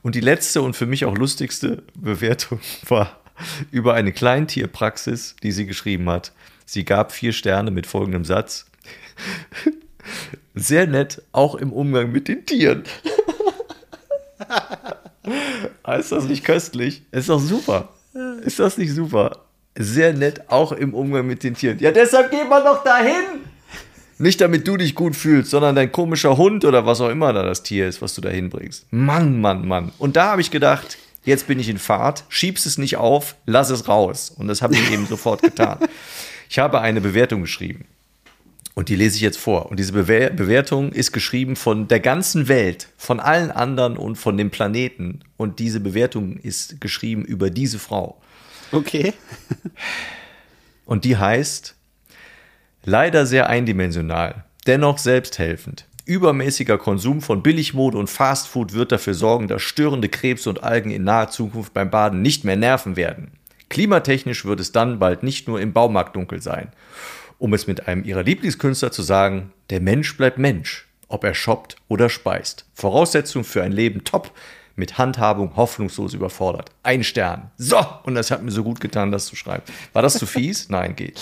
Und 0.00 0.14
die 0.14 0.20
letzte 0.20 0.62
und 0.62 0.74
für 0.74 0.86
mich 0.86 1.04
auch 1.04 1.14
lustigste 1.14 1.82
Bewertung 1.94 2.60
war 2.88 3.21
über 3.70 3.94
eine 3.94 4.12
Kleintierpraxis, 4.12 5.36
die 5.42 5.52
sie 5.52 5.66
geschrieben 5.66 6.08
hat. 6.10 6.32
Sie 6.64 6.84
gab 6.84 7.12
vier 7.12 7.32
Sterne 7.32 7.70
mit 7.70 7.86
folgendem 7.86 8.24
Satz. 8.24 8.66
Sehr 10.54 10.86
nett, 10.86 11.22
auch 11.32 11.54
im 11.54 11.72
Umgang 11.72 12.12
mit 12.12 12.28
den 12.28 12.44
Tieren. 12.46 12.84
ist 15.98 16.12
das 16.12 16.24
nicht 16.24 16.44
köstlich? 16.44 17.02
Ist 17.10 17.28
doch 17.28 17.40
super. 17.40 17.88
Ist 18.44 18.58
das 18.58 18.78
nicht 18.78 18.92
super? 18.92 19.44
Sehr 19.76 20.12
nett, 20.12 20.50
auch 20.50 20.72
im 20.72 20.92
Umgang 20.92 21.26
mit 21.26 21.42
den 21.42 21.54
Tieren. 21.54 21.78
Ja, 21.78 21.90
deshalb 21.90 22.30
geht 22.30 22.48
man 22.48 22.62
doch 22.64 22.84
dahin. 22.84 23.40
Nicht 24.18 24.40
damit 24.40 24.68
du 24.68 24.76
dich 24.76 24.94
gut 24.94 25.16
fühlst, 25.16 25.50
sondern 25.50 25.74
dein 25.74 25.90
komischer 25.90 26.36
Hund 26.36 26.64
oder 26.64 26.86
was 26.86 27.00
auch 27.00 27.08
immer 27.08 27.32
da 27.32 27.42
das 27.42 27.62
Tier 27.62 27.88
ist, 27.88 28.02
was 28.02 28.14
du 28.14 28.20
da 28.20 28.28
hinbringst. 28.28 28.86
Mann, 28.92 29.40
Mann, 29.40 29.66
Mann. 29.66 29.92
Und 29.98 30.16
da 30.16 30.32
habe 30.32 30.42
ich 30.42 30.50
gedacht, 30.50 30.98
jetzt 31.24 31.46
bin 31.46 31.58
ich 31.58 31.68
in 31.68 31.78
Fahrt, 31.78 32.24
schiebst 32.28 32.66
es 32.66 32.78
nicht 32.78 32.96
auf, 32.96 33.36
lass 33.46 33.70
es 33.70 33.88
raus. 33.88 34.30
Und 34.30 34.48
das 34.48 34.62
habe 34.62 34.74
ich 34.74 34.90
eben 34.90 35.06
sofort 35.06 35.42
getan. 35.42 35.78
Ich 36.48 36.58
habe 36.58 36.82
eine 36.82 37.00
Bewertung 37.00 37.40
geschrieben. 37.40 37.86
Und 38.74 38.90
die 38.90 38.96
lese 38.96 39.16
ich 39.16 39.22
jetzt 39.22 39.38
vor. 39.38 39.70
Und 39.70 39.78
diese 39.78 39.92
Bewer 39.92 40.28
Bewertung 40.28 40.92
ist 40.92 41.12
geschrieben 41.12 41.56
von 41.56 41.88
der 41.88 42.00
ganzen 42.00 42.46
Welt, 42.46 42.88
von 42.98 43.20
allen 43.20 43.50
anderen 43.50 43.96
und 43.96 44.16
von 44.16 44.36
dem 44.36 44.50
Planeten. 44.50 45.20
Und 45.38 45.58
diese 45.60 45.80
Bewertung 45.80 46.36
ist 46.36 46.78
geschrieben 46.78 47.24
über 47.24 47.48
diese 47.48 47.78
Frau. 47.78 48.20
Okay. 48.70 49.14
und 50.84 51.04
die 51.04 51.16
heißt, 51.16 51.74
leider 52.84 53.26
sehr 53.26 53.48
eindimensional, 53.48 54.44
dennoch 54.66 54.98
selbsthelfend. 54.98 55.86
Übermäßiger 56.04 56.78
Konsum 56.78 57.22
von 57.22 57.42
Billigmode 57.42 57.98
und 57.98 58.10
Fastfood 58.10 58.72
wird 58.72 58.92
dafür 58.92 59.14
sorgen, 59.14 59.48
dass 59.48 59.62
störende 59.62 60.08
Krebse 60.08 60.50
und 60.50 60.62
Algen 60.62 60.90
in 60.90 61.04
naher 61.04 61.30
Zukunft 61.30 61.72
beim 61.74 61.90
Baden 61.90 62.22
nicht 62.22 62.44
mehr 62.44 62.56
nerven 62.56 62.96
werden. 62.96 63.32
Klimatechnisch 63.68 64.44
wird 64.44 64.60
es 64.60 64.72
dann 64.72 64.98
bald 64.98 65.22
nicht 65.22 65.48
nur 65.48 65.60
im 65.60 65.72
Baumarkt 65.72 66.16
dunkel 66.16 66.42
sein 66.42 66.72
um 67.42 67.54
es 67.54 67.66
mit 67.66 67.88
einem 67.88 68.04
ihrer 68.04 68.22
Lieblingskünstler 68.22 68.92
zu 68.92 69.02
sagen, 69.02 69.50
der 69.70 69.80
Mensch 69.80 70.16
bleibt 70.16 70.38
Mensch, 70.38 70.86
ob 71.08 71.24
er 71.24 71.34
shoppt 71.34 71.74
oder 71.88 72.08
speist. 72.08 72.66
Voraussetzung 72.72 73.42
für 73.42 73.64
ein 73.64 73.72
Leben 73.72 74.04
top, 74.04 74.30
mit 74.76 74.96
Handhabung 74.96 75.56
hoffnungslos 75.56 76.14
überfordert. 76.14 76.70
Ein 76.84 77.02
Stern. 77.02 77.50
So, 77.58 77.84
und 78.04 78.14
das 78.14 78.30
hat 78.30 78.44
mir 78.44 78.52
so 78.52 78.62
gut 78.62 78.80
getan, 78.80 79.10
das 79.10 79.26
zu 79.26 79.34
schreiben. 79.34 79.64
War 79.92 80.02
das 80.02 80.18
zu 80.18 80.24
fies? 80.24 80.68
Nein, 80.68 80.94
geht. 80.94 81.20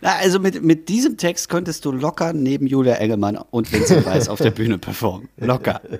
Na, 0.00 0.16
also 0.16 0.38
mit, 0.38 0.62
mit 0.62 0.88
diesem 0.88 1.16
Text 1.16 1.48
könntest 1.48 1.84
du 1.84 1.92
locker 1.92 2.32
neben 2.32 2.66
Julia 2.66 2.94
Engelmann 2.94 3.36
und 3.36 3.72
Vincent 3.72 4.06
Weiss 4.06 4.28
auf 4.28 4.38
der 4.38 4.50
Bühne 4.50 4.78
performen. 4.78 5.28
Locker. 5.36 5.80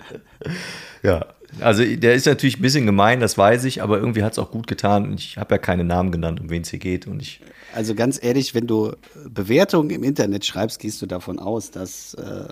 Ja, 1.04 1.26
also 1.61 1.84
der 1.84 2.14
ist 2.14 2.26
natürlich 2.26 2.58
ein 2.58 2.62
bisschen 2.62 2.84
gemein, 2.84 3.20
das 3.20 3.38
weiß 3.38 3.64
ich, 3.66 3.84
aber 3.84 3.98
irgendwie 3.98 4.24
hat 4.24 4.32
es 4.32 4.38
auch 4.40 4.50
gut 4.50 4.66
getan. 4.66 5.14
Ich 5.14 5.38
habe 5.38 5.54
ja 5.54 5.58
keine 5.58 5.84
Namen 5.84 6.11
genannt, 6.11 6.40
um 6.40 6.50
wen 6.50 6.62
es 6.62 6.70
hier 6.70 6.80
geht. 6.80 7.06
Und 7.06 7.22
ich 7.22 7.40
also 7.72 7.94
ganz 7.94 8.22
ehrlich, 8.22 8.54
wenn 8.54 8.66
du 8.66 8.96
Bewertungen 9.28 9.90
im 9.90 10.02
Internet 10.02 10.44
schreibst, 10.44 10.80
gehst 10.80 11.00
du 11.02 11.06
davon 11.06 11.38
aus, 11.38 11.70
dass 11.70 12.14
äh, 12.14 12.48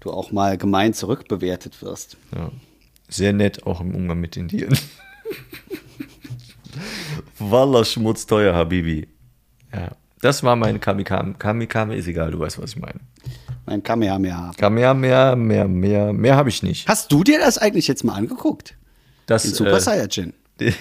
du 0.00 0.10
auch 0.10 0.32
mal 0.32 0.56
gemein 0.56 0.94
zurückbewertet 0.94 1.82
wirst. 1.82 2.16
Ja. 2.34 2.50
Sehr 3.08 3.32
nett, 3.32 3.66
auch 3.66 3.80
im 3.80 3.94
Umgang 3.94 4.18
mit 4.18 4.36
den 4.36 4.48
Tieren. 4.48 4.76
Wallah 7.38 7.84
schmutzteuer, 7.84 8.54
Habibi. 8.54 9.08
Ja. 9.72 9.92
Das 10.20 10.42
war 10.42 10.56
mein 10.56 10.80
Kamikame. 10.80 11.34
Kamikame 11.34 11.96
ist 11.96 12.06
egal, 12.06 12.30
du 12.30 12.38
weißt, 12.38 12.60
was 12.60 12.70
ich 12.70 12.80
meine. 12.80 13.00
Mein 13.66 13.82
Kamehameha. 13.82 14.52
Kamehameha, 14.56 15.36
mehr, 15.36 15.66
mehr, 15.66 16.12
mehr 16.12 16.36
habe 16.36 16.48
ich 16.48 16.62
nicht. 16.62 16.88
Hast 16.88 17.12
du 17.12 17.24
dir 17.24 17.38
das 17.38 17.58
eigentlich 17.58 17.88
jetzt 17.88 18.04
mal 18.04 18.14
angeguckt? 18.14 18.76
Das, 19.26 19.42
Den 19.42 19.54
Super 19.54 19.76
äh, 19.76 19.80
Saiyajin. 19.80 20.32
ja, 20.60 20.72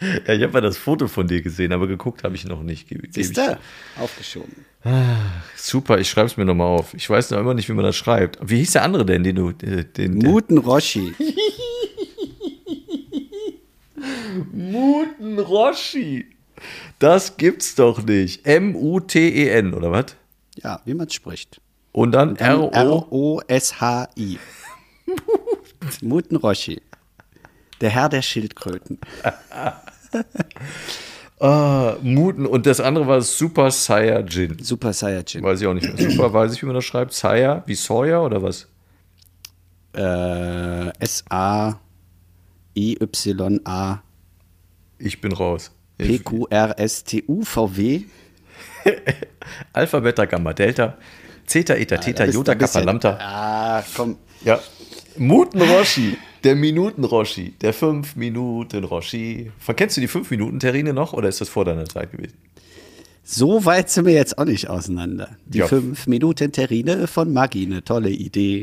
ich 0.00 0.42
habe 0.42 0.52
mal 0.52 0.60
das 0.60 0.76
Foto 0.76 1.06
von 1.06 1.28
dir 1.28 1.42
gesehen, 1.42 1.72
aber 1.72 1.86
geguckt 1.86 2.24
habe 2.24 2.34
ich 2.34 2.44
noch 2.44 2.62
nicht. 2.62 2.88
Siehst 3.10 3.36
du? 3.36 3.58
Aufgeschoben. 4.00 4.66
Ah, 4.84 5.16
super, 5.56 5.98
ich 5.98 6.10
schreibe 6.10 6.26
es 6.26 6.36
mir 6.36 6.44
nochmal 6.44 6.68
auf. 6.68 6.94
Ich 6.94 7.08
weiß 7.08 7.30
noch 7.30 7.38
immer 7.38 7.54
nicht, 7.54 7.68
wie 7.68 7.72
man 7.72 7.84
das 7.84 7.96
schreibt. 7.96 8.38
Wie 8.42 8.58
hieß 8.58 8.72
der 8.72 8.82
andere 8.82 9.06
denn, 9.06 9.24
den 9.24 9.36
du. 9.36 9.50
Äh, 9.50 9.84
den, 9.84 10.18
Muten 10.18 10.58
Roshi. 10.58 11.14
Muten 14.52 15.38
Roshi. 15.38 16.26
Das 16.98 17.36
gibt's 17.36 17.74
doch 17.74 18.02
nicht. 18.02 18.46
M-U-T-E-N, 18.46 19.74
oder 19.74 19.92
was? 19.92 20.16
Ja, 20.56 20.80
wie 20.84 20.94
man 20.94 21.06
es 21.06 21.14
spricht. 21.14 21.60
Und 21.92 22.12
dann, 22.12 22.34
dann 22.34 22.72
R-O-S-H-I. 22.72 24.38
Muten 26.02 26.36
Roshi. 26.36 26.80
Der 27.80 27.90
Herr 27.90 28.08
der 28.08 28.22
Schildkröten. 28.22 28.98
ah, 31.40 31.96
Muten. 32.02 32.46
Und 32.46 32.66
das 32.66 32.80
andere 32.80 33.06
war 33.06 33.20
Super 33.20 33.70
Saiyajin. 33.70 34.58
Super 34.62 34.92
Saiyajin. 34.92 35.42
Weiß 35.42 35.60
ich 35.60 35.66
auch 35.66 35.74
nicht 35.74 35.94
mehr. 35.94 36.10
Super, 36.10 36.32
weiß 36.32 36.54
ich, 36.54 36.62
wie 36.62 36.66
man 36.66 36.74
das 36.74 36.84
schreibt. 36.84 37.12
Saya, 37.12 37.62
wie 37.66 37.74
Sawyer 37.74 38.24
oder 38.24 38.42
was? 38.42 38.68
Äh, 39.94 40.88
S-A-I-Y-A. 40.98 41.78
Ich 44.98 45.20
bin 45.20 45.32
raus. 45.32 45.70
P-Q-R-S-T-U-V-W. 45.98 48.00
Alpha, 49.72 50.00
Beta, 50.00 50.26
Gamma, 50.26 50.52
Delta. 50.52 50.96
Zeta, 51.46 51.76
Eta, 51.76 51.98
Theta, 51.98 52.24
ja, 52.24 52.32
Jota, 52.32 52.54
Kappa, 52.54 52.80
Lambda. 52.80 53.18
Ah, 53.20 53.84
komm. 53.96 54.16
Ja. 54.44 54.60
Muten 55.16 55.62
Roshi. 55.62 56.16
Der 56.44 56.54
Minuten-Roshi, 56.54 57.54
der 57.60 57.74
5-Minuten-Roshi. 57.74 59.50
Kennst 59.74 59.96
du 59.96 60.00
die 60.00 60.08
5-Minuten-Terrine 60.08 60.92
noch 60.92 61.12
oder 61.12 61.28
ist 61.28 61.40
das 61.40 61.48
vor 61.48 61.64
deiner 61.64 61.86
Zeit 61.86 62.12
gewesen? 62.12 62.34
So 63.28 63.64
weit 63.64 63.90
sind 63.90 64.06
wir 64.06 64.12
jetzt 64.12 64.38
auch 64.38 64.44
nicht 64.44 64.70
auseinander. 64.70 65.36
Die 65.46 65.60
5-Minuten-Terrine 65.60 67.08
von 67.08 67.32
Maggi, 67.32 67.66
eine 67.66 67.82
tolle 67.82 68.10
Idee. 68.10 68.62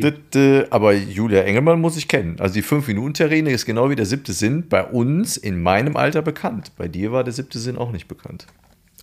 Aber 0.70 0.94
Julia 0.94 1.42
Engelmann 1.42 1.82
muss 1.82 1.98
ich 1.98 2.08
kennen. 2.08 2.40
Also 2.40 2.54
die 2.54 2.64
5-Minuten-Terrine 2.64 3.52
ist 3.52 3.66
genau 3.66 3.90
wie 3.90 3.98
der 3.98 4.06
siebte 4.06 4.32
Sinn 4.32 4.70
bei 4.70 4.86
uns 4.86 5.36
in 5.36 5.62
meinem 5.62 5.98
Alter 5.98 6.22
bekannt. 6.22 6.72
Bei 6.78 6.88
dir 6.88 7.12
war 7.12 7.26
der 7.26 7.34
siebte 7.34 7.60
Sinn 7.60 7.78
auch 7.78 7.92
nicht 7.92 8.08
bekannt. 8.08 8.48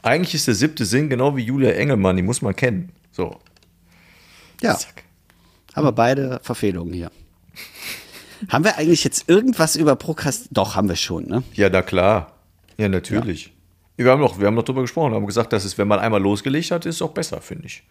Eigentlich 0.03 0.35
ist 0.35 0.47
der 0.47 0.55
siebte 0.55 0.87
Sinn 0.87 1.11
genau 1.11 1.37
wie 1.37 1.43
Julia 1.43 1.73
Engelmann, 1.73 2.17
die 2.17 2.23
muss 2.23 2.41
man 2.41 2.57
kennen. 2.57 2.93
So. 3.13 3.37
Ja. 4.63 4.79
Zack. 4.79 5.05
Aber 5.75 5.93
beide 5.93 6.41
Verfehlungen 6.43 6.95
hier. 6.95 7.11
Haben 8.49 8.65
wir 8.65 8.79
eigentlich 8.79 9.05
jetzt 9.05 9.29
irgendwas 9.29 9.77
über 9.77 9.95
Prokrast? 9.95 10.49
Doch, 10.53 10.75
haben 10.75 10.89
wir 10.89 10.97
schon, 10.97 11.27
ne? 11.27 11.43
Ja, 11.53 11.69
na 11.69 11.83
klar. 11.83 12.33
Ja, 12.79 12.89
natürlich. 12.89 13.45
Ja. 13.45 13.53
Wir 14.05 14.13
haben 14.13 14.21
noch, 14.21 14.41
wir 14.41 14.47
haben 14.47 14.55
noch 14.55 14.63
drüber 14.63 14.81
gesprochen, 14.81 15.15
haben 15.15 15.27
gesagt, 15.27 15.53
dass 15.53 15.65
es, 15.65 15.77
wenn 15.77 15.87
man 15.87 15.99
einmal 15.99 16.23
losgelegt 16.23 16.71
hat, 16.71 16.87
ist 16.87 16.97
es 16.97 17.03
auch 17.03 17.11
besser, 17.11 17.41
finde 17.41 17.67
ich. 17.67 17.83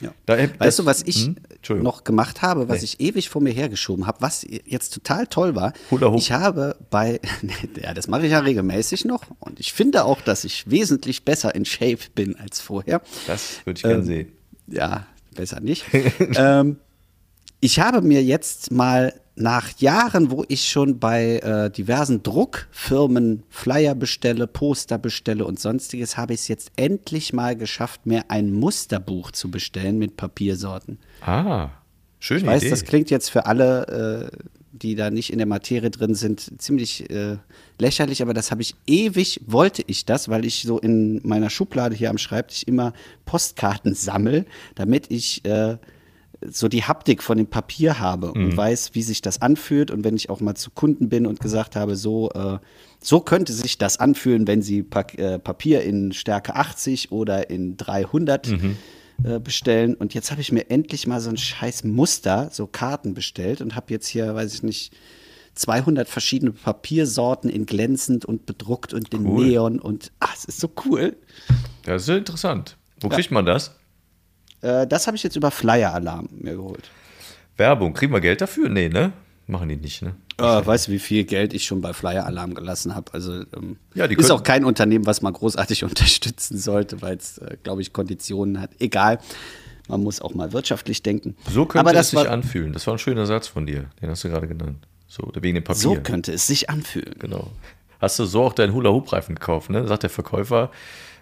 Ja. 0.00 0.12
Da, 0.26 0.36
weißt 0.38 0.54
das, 0.60 0.76
du, 0.76 0.84
was 0.84 1.02
ich 1.02 1.30
hm? 1.66 1.82
noch 1.82 2.04
gemacht 2.04 2.42
habe, 2.42 2.68
was 2.68 2.78
nee. 2.78 2.84
ich 2.84 3.00
ewig 3.00 3.30
vor 3.30 3.42
mir 3.42 3.52
hergeschoben 3.52 4.06
habe, 4.06 4.20
was 4.20 4.46
jetzt 4.66 4.92
total 4.92 5.26
toll 5.26 5.56
war? 5.56 5.72
Ich 6.16 6.32
habe 6.32 6.76
bei, 6.90 7.20
ja, 7.82 7.94
das 7.94 8.06
mache 8.06 8.26
ich 8.26 8.32
ja 8.32 8.40
regelmäßig 8.40 9.06
noch 9.06 9.24
und 9.40 9.58
ich 9.58 9.72
finde 9.72 10.04
auch, 10.04 10.20
dass 10.20 10.44
ich 10.44 10.70
wesentlich 10.70 11.24
besser 11.24 11.54
in 11.54 11.64
Shape 11.64 11.98
bin 12.14 12.36
als 12.36 12.60
vorher. 12.60 13.00
Das 13.26 13.64
würde 13.64 13.78
ich 13.78 13.84
ähm, 13.84 13.90
gerne 13.90 14.04
sehen. 14.04 14.32
Ja, 14.68 15.06
besser 15.34 15.60
nicht. 15.60 15.84
ähm, 16.36 16.76
ich 17.60 17.80
habe 17.80 18.02
mir 18.02 18.22
jetzt 18.22 18.70
mal 18.70 19.14
nach 19.36 19.78
Jahren, 19.78 20.30
wo 20.30 20.44
ich 20.48 20.68
schon 20.68 20.98
bei 20.98 21.38
äh, 21.38 21.70
diversen 21.70 22.22
Druckfirmen 22.22 23.42
Flyer 23.50 23.94
bestelle, 23.94 24.46
Poster 24.46 24.98
bestelle 24.98 25.44
und 25.44 25.60
sonstiges, 25.60 26.16
habe 26.16 26.34
ich 26.34 26.40
es 26.40 26.48
jetzt 26.48 26.72
endlich 26.76 27.34
mal 27.34 27.54
geschafft, 27.54 28.06
mir 28.06 28.24
ein 28.28 28.50
Musterbuch 28.50 29.30
zu 29.30 29.50
bestellen 29.50 29.98
mit 29.98 30.16
Papiersorten. 30.16 30.98
Ah, 31.20 31.68
schön. 32.18 32.38
Ich 32.38 32.46
weiß, 32.46 32.62
Idee. 32.62 32.70
das 32.70 32.84
klingt 32.84 33.10
jetzt 33.10 33.28
für 33.28 33.44
alle, 33.44 34.30
äh, 34.32 34.36
die 34.72 34.94
da 34.94 35.10
nicht 35.10 35.30
in 35.30 35.38
der 35.38 35.46
Materie 35.46 35.90
drin 35.90 36.14
sind, 36.14 36.60
ziemlich 36.60 37.10
äh, 37.10 37.36
lächerlich, 37.78 38.22
aber 38.22 38.32
das 38.32 38.50
habe 38.50 38.62
ich 38.62 38.74
ewig, 38.86 39.42
wollte 39.46 39.82
ich 39.86 40.06
das, 40.06 40.30
weil 40.30 40.46
ich 40.46 40.62
so 40.62 40.78
in 40.78 41.20
meiner 41.24 41.50
Schublade 41.50 41.94
hier 41.94 42.08
am 42.08 42.18
Schreibtisch 42.18 42.62
immer 42.62 42.94
Postkarten 43.26 43.94
sammle, 43.94 44.46
damit 44.74 45.10
ich 45.10 45.44
äh, 45.44 45.76
so 46.44 46.68
die 46.68 46.84
Haptik 46.84 47.22
von 47.22 47.38
dem 47.38 47.46
Papier 47.46 47.98
habe 47.98 48.32
und 48.32 48.52
mhm. 48.52 48.56
weiß, 48.56 48.90
wie 48.94 49.02
sich 49.02 49.22
das 49.22 49.40
anfühlt. 49.40 49.90
Und 49.90 50.04
wenn 50.04 50.16
ich 50.16 50.30
auch 50.30 50.40
mal 50.40 50.54
zu 50.54 50.70
Kunden 50.70 51.08
bin 51.08 51.26
und 51.26 51.40
gesagt 51.40 51.76
habe, 51.76 51.96
so, 51.96 52.30
äh, 52.30 52.58
so 53.00 53.20
könnte 53.20 53.52
sich 53.52 53.78
das 53.78 53.98
anfühlen, 53.98 54.46
wenn 54.46 54.62
sie 54.62 54.82
pa 54.82 55.00
äh, 55.16 55.38
Papier 55.38 55.82
in 55.82 56.12
Stärke 56.12 56.54
80 56.54 57.12
oder 57.12 57.50
in 57.50 57.76
300 57.76 58.48
mhm. 58.48 58.76
äh, 59.24 59.38
bestellen. 59.38 59.94
Und 59.94 60.14
jetzt 60.14 60.30
habe 60.30 60.40
ich 60.40 60.52
mir 60.52 60.70
endlich 60.70 61.06
mal 61.06 61.20
so 61.20 61.30
ein 61.30 61.36
scheiß 61.38 61.84
Muster, 61.84 62.50
so 62.52 62.66
Karten 62.66 63.14
bestellt 63.14 63.60
und 63.60 63.74
habe 63.74 63.86
jetzt 63.90 64.06
hier, 64.06 64.34
weiß 64.34 64.54
ich 64.54 64.62
nicht, 64.62 64.92
200 65.54 66.06
verschiedene 66.06 66.52
Papiersorten 66.52 67.48
in 67.48 67.64
glänzend 67.66 68.24
und 68.24 68.46
bedruckt 68.46 68.92
und 68.92 69.12
in 69.14 69.26
Cool. 69.26 69.46
Neon 69.46 69.80
und 69.80 70.12
ach, 70.20 70.34
es 70.36 70.44
ist 70.44 70.60
so 70.60 70.70
cool. 70.84 71.16
Das 71.84 72.02
ist 72.02 72.08
interessant. 72.10 72.76
Wo 73.00 73.08
Ja. 73.08 73.14
kriegt 73.14 73.30
man 73.30 73.46
das? 73.46 73.74
Äh, 74.62 74.86
das 74.86 75.06
habe 75.06 75.16
ich 75.16 75.22
jetzt 75.22 75.36
über 75.36 75.50
Flyer 75.50 75.94
Alarm 75.94 76.28
mir 76.32 76.54
geholt. 76.56 76.90
Werbung. 77.56 77.94
Kriegen 77.94 78.12
wir 78.12 78.20
Geld 78.20 78.40
dafür? 78.40 78.68
Nee, 78.68 78.88
ne? 78.88 79.12
Machen 79.46 79.68
die 79.68 79.76
nicht, 79.76 80.02
ne? 80.02 80.14
Äh, 80.38 80.42
weißt 80.66 80.88
du, 80.88 80.92
wie 80.92 80.98
viel 80.98 81.24
Geld 81.24 81.54
ich 81.54 81.64
schon 81.64 81.80
bei 81.80 81.92
Flyer 81.92 82.26
Alarm 82.26 82.54
gelassen 82.54 82.94
habe? 82.94 83.14
Also 83.14 83.44
ähm, 83.56 83.76
Ja, 83.94 84.06
ist 84.06 84.30
auch 84.30 84.42
kein 84.42 84.64
Unternehmen, 84.64 85.06
was 85.06 85.22
man 85.22 85.32
großartig 85.32 85.84
unterstützen 85.84 86.58
sollte, 86.58 87.00
weil 87.00 87.16
es, 87.16 87.38
äh, 87.38 87.56
glaube 87.62 87.80
ich, 87.80 87.92
Konditionen 87.92 88.60
hat. 88.60 88.70
Egal. 88.80 89.18
Man 89.88 90.02
muss 90.02 90.20
auch 90.20 90.34
mal 90.34 90.52
wirtschaftlich 90.52 91.02
denken. 91.04 91.36
So 91.48 91.64
könnte 91.64 91.94
es 91.94 92.10
sich 92.10 92.18
war, 92.18 92.28
anfühlen. 92.28 92.72
Das 92.72 92.86
war 92.88 92.94
ein 92.94 92.98
schöner 92.98 93.24
Satz 93.24 93.46
von 93.46 93.66
dir. 93.66 93.88
Den 94.02 94.10
hast 94.10 94.24
du 94.24 94.28
gerade 94.28 94.48
genannt. 94.48 94.86
So, 95.06 95.30
wegen 95.40 95.54
dem 95.54 95.62
Papier. 95.64 95.80
so 95.80 95.94
könnte 95.94 96.32
es 96.32 96.48
sich 96.48 96.68
anfühlen. 96.68 97.14
Genau. 97.20 97.52
Hast 98.00 98.18
du 98.18 98.24
so 98.24 98.42
auch 98.42 98.52
deinen 98.52 98.74
Hula-Hoop-Reifen 98.74 99.36
gekauft, 99.36 99.70
ne? 99.70 99.86
Sagt 99.86 100.02
der 100.02 100.10
Verkäufer 100.10 100.72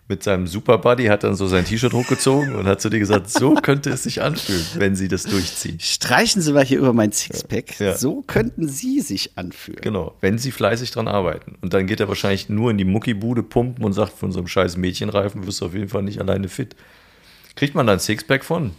mit 0.07 0.23
seinem 0.23 0.47
Super 0.47 0.79
Buddy, 0.79 1.07
hat 1.07 1.25
dann 1.25 1.35
so 1.35 1.47
sein 1.47 1.65
T-Shirt 1.65 1.93
hochgezogen 1.95 2.55
und 2.55 2.67
hat 2.67 2.81
zu 2.81 2.91
dir 2.91 2.99
gesagt, 2.99 3.31
so 3.31 3.55
könnte 3.63 3.91
es 3.91 4.03
sich 4.03 4.21
anfühlen, 4.21 4.65
wenn 4.77 4.95
sie 4.97 5.09
das 5.09 5.23
durchziehen. 5.23 5.79
Streichen 5.81 6.43
Sie 6.43 6.53
mal 6.53 6.65
hier 6.65 6.79
über 6.79 6.93
mein 6.93 7.11
Sixpack. 7.13 7.81
Ja. 7.81 7.97
So 7.97 8.23
könnten 8.27 8.69
Sie 8.69 9.01
sich 9.01 9.39
anfühlen. 9.39 9.81
Genau, 9.81 10.15
wenn 10.21 10.37
sie 10.37 10.51
fleißig 10.51 10.91
dran 10.91 11.09
arbeiten. 11.09 11.57
Und 11.63 11.73
dann 11.73 11.87
geht 11.87 12.01
er 12.01 12.09
wahrscheinlich 12.09 12.49
nur 12.51 12.71
in 12.71 12.77
die 12.79 12.85
Muckibude 12.85 13.43
pumpen 13.43 13.85
und 13.85 13.95
sagt, 13.95 14.13
von 14.13 14.31
so 14.31 14.41
einem 14.41 14.49
scheiß 14.49 14.77
Mädchenreifen 14.77 15.47
wirst 15.47 15.63
du 15.63 15.67
auf 15.67 15.75
jeden 15.75 15.89
Fall 15.89 16.03
nicht 16.03 16.21
alleine 16.21 16.49
fit. 16.49 16.77
Kriegt 17.57 17.75
man 17.75 17.87
da 17.87 17.95
ein 17.95 17.99
Sixpack 18.01 18.45
von? 18.45 18.73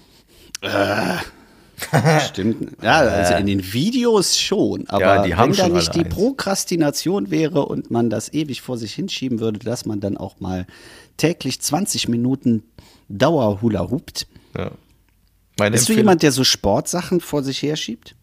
Stimmt. 2.29 2.71
Ja, 2.81 2.99
also 2.99 3.33
in 3.35 3.47
den 3.47 3.73
Videos 3.73 4.39
schon. 4.39 4.87
Aber 4.87 5.01
Ja, 5.01 5.23
die 5.23 5.35
haben 5.35 5.57
wenn 5.57 5.69
da 5.71 5.75
nicht 5.75 5.93
die 5.93 6.05
eins. 6.05 6.13
Prokrastination 6.13 7.31
wäre 7.31 7.65
und 7.65 7.91
man 7.91 8.09
das 8.09 8.31
ewig 8.33 8.61
vor 8.61 8.77
sich 8.77 8.93
hinschieben 8.93 9.39
würde, 9.39 9.59
dass 9.59 9.85
man 9.85 9.99
dann 9.99 10.15
auch 10.17 10.39
mal 10.39 10.67
täglich 11.17 11.61
20 11.61 12.07
Minuten 12.09 12.63
Dauer-Hula 13.09 13.89
hupt. 13.89 14.27
Ja. 14.57 14.71
Meine 15.57 15.71
Bist 15.73 15.87
du 15.87 15.93
Empfehlung- 15.93 15.97
jemand, 15.97 16.23
der 16.23 16.31
so 16.31 16.43
Sportsachen 16.43 17.21
vor 17.21 17.43
sich 17.43 17.61
her 17.61 17.75
schiebt? 17.75 18.15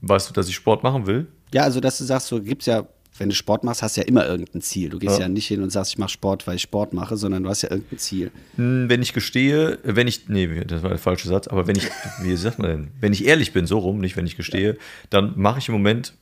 Weißt 0.00 0.28
du, 0.30 0.32
dass 0.32 0.48
ich 0.48 0.54
Sport 0.54 0.82
machen 0.82 1.06
will? 1.06 1.26
Ja, 1.52 1.64
also 1.64 1.80
dass 1.80 1.98
du 1.98 2.04
sagst, 2.04 2.28
so 2.28 2.40
gibt's 2.40 2.66
ja, 2.66 2.86
wenn 3.18 3.28
du 3.28 3.34
Sport 3.34 3.64
machst, 3.64 3.82
hast 3.82 3.96
du 3.96 4.00
ja 4.00 4.06
immer 4.06 4.26
irgendein 4.26 4.62
Ziel. 4.62 4.88
Du 4.88 4.98
gehst 4.98 5.16
ja, 5.18 5.22
Ja. 5.24 5.28
nicht 5.28 5.46
hin 5.46 5.62
und 5.62 5.68
sagst, 5.70 5.92
ich 5.92 5.98
mache 5.98 6.08
Sport, 6.10 6.46
weil 6.46 6.56
ich 6.56 6.62
Sport 6.62 6.94
mache, 6.94 7.18
sondern 7.18 7.42
du 7.42 7.50
hast 7.50 7.60
ja 7.62 7.70
irgendein 7.70 7.98
Ziel. 7.98 8.30
Hm, 8.56 8.88
Wenn 8.88 9.02
ich 9.02 9.12
gestehe, 9.12 9.78
wenn 9.82 10.06
ich, 10.08 10.28
nee, 10.28 10.64
das 10.64 10.82
war 10.82 10.88
der 10.90 10.98
falsche 10.98 11.28
Satz, 11.28 11.48
aber 11.48 11.66
wenn 11.66 11.76
ich, 11.76 11.84
wie 12.22 12.34
sagt 12.36 12.58
man 12.58 12.70
denn, 12.70 12.88
wenn 13.00 13.12
ich 13.12 13.26
ehrlich 13.26 13.52
bin, 13.52 13.66
so 13.66 13.78
rum, 13.78 13.98
nicht 13.98 14.16
wenn 14.16 14.26
ich 14.26 14.36
gestehe, 14.36 14.78
dann 15.10 15.34
mache 15.36 15.58
ich 15.58 15.68
im 15.68 15.74
Moment 15.74 16.14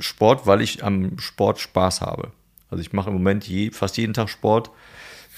Sport, 0.00 0.46
weil 0.46 0.60
ich 0.60 0.84
am 0.84 1.18
Sport 1.18 1.60
Spaß 1.60 2.02
habe. 2.02 2.32
Also 2.68 2.82
ich 2.82 2.92
mache 2.92 3.08
im 3.08 3.14
Moment 3.14 3.46
je, 3.48 3.70
fast 3.70 3.96
jeden 3.96 4.12
Tag 4.12 4.28
Sport, 4.28 4.70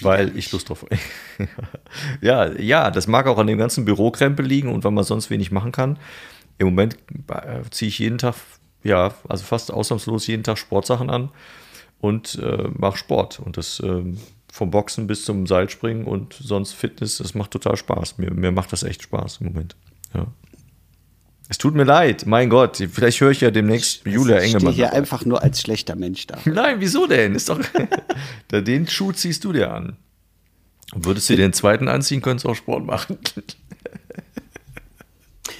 weil 0.00 0.36
ich 0.36 0.52
Lust 0.52 0.68
drauf 0.68 0.84
ja, 2.20 2.52
ja, 2.58 2.90
das 2.90 3.06
mag 3.06 3.26
auch 3.26 3.38
an 3.38 3.46
dem 3.46 3.58
ganzen 3.58 3.84
Bürokrempel 3.84 4.44
liegen 4.44 4.68
und 4.72 4.84
weil 4.84 4.92
man 4.92 5.04
sonst 5.04 5.30
wenig 5.30 5.50
machen 5.50 5.72
kann. 5.72 5.98
Im 6.58 6.68
Moment 6.68 6.96
äh, 7.28 7.62
ziehe 7.70 7.88
ich 7.88 7.98
jeden 7.98 8.18
Tag, 8.18 8.34
ja, 8.82 9.14
also 9.28 9.44
fast 9.44 9.72
ausnahmslos 9.72 10.26
jeden 10.26 10.42
Tag 10.42 10.58
Sportsachen 10.58 11.10
an 11.10 11.30
und 12.00 12.38
äh, 12.42 12.68
mache 12.76 12.96
Sport. 12.96 13.40
Und 13.40 13.56
das 13.56 13.80
ähm, 13.80 14.18
vom 14.52 14.70
Boxen 14.70 15.06
bis 15.06 15.24
zum 15.24 15.46
Seilspringen 15.46 16.04
und 16.04 16.34
sonst 16.34 16.72
Fitness, 16.72 17.18
das 17.18 17.34
macht 17.34 17.50
total 17.50 17.76
Spaß. 17.76 18.18
Mir, 18.18 18.32
mir 18.32 18.52
macht 18.52 18.72
das 18.72 18.82
echt 18.82 19.02
Spaß 19.02 19.38
im 19.40 19.48
Moment. 19.48 19.76
Ja. 20.14 20.26
Es 21.48 21.58
tut 21.58 21.74
mir 21.74 21.84
leid, 21.84 22.26
mein 22.26 22.50
Gott. 22.50 22.82
Vielleicht 22.92 23.20
höre 23.20 23.30
ich 23.30 23.40
ja 23.40 23.50
demnächst 23.50 24.04
Julia 24.04 24.36
ich 24.38 24.42
stehe 24.44 24.56
Engelmann. 24.56 24.74
hier 24.74 24.86
dabei. 24.86 24.96
einfach 24.98 25.24
nur 25.24 25.42
als 25.42 25.60
schlechter 25.60 25.94
Mensch 25.94 26.26
da. 26.26 26.38
Nein, 26.44 26.76
wieso 26.80 27.06
denn? 27.06 27.34
Ist 27.34 27.48
doch. 27.48 27.60
Den 28.50 28.88
Schuh 28.88 29.12
ziehst 29.12 29.44
du 29.44 29.52
dir 29.52 29.72
an. 29.72 29.96
Und 30.92 31.04
würdest 31.04 31.28
du 31.28 31.36
dir 31.36 31.42
den 31.42 31.52
zweiten 31.52 31.88
anziehen, 31.88 32.22
könntest 32.22 32.44
du 32.44 32.50
auch 32.50 32.54
Sport 32.54 32.84
machen. 32.86 33.18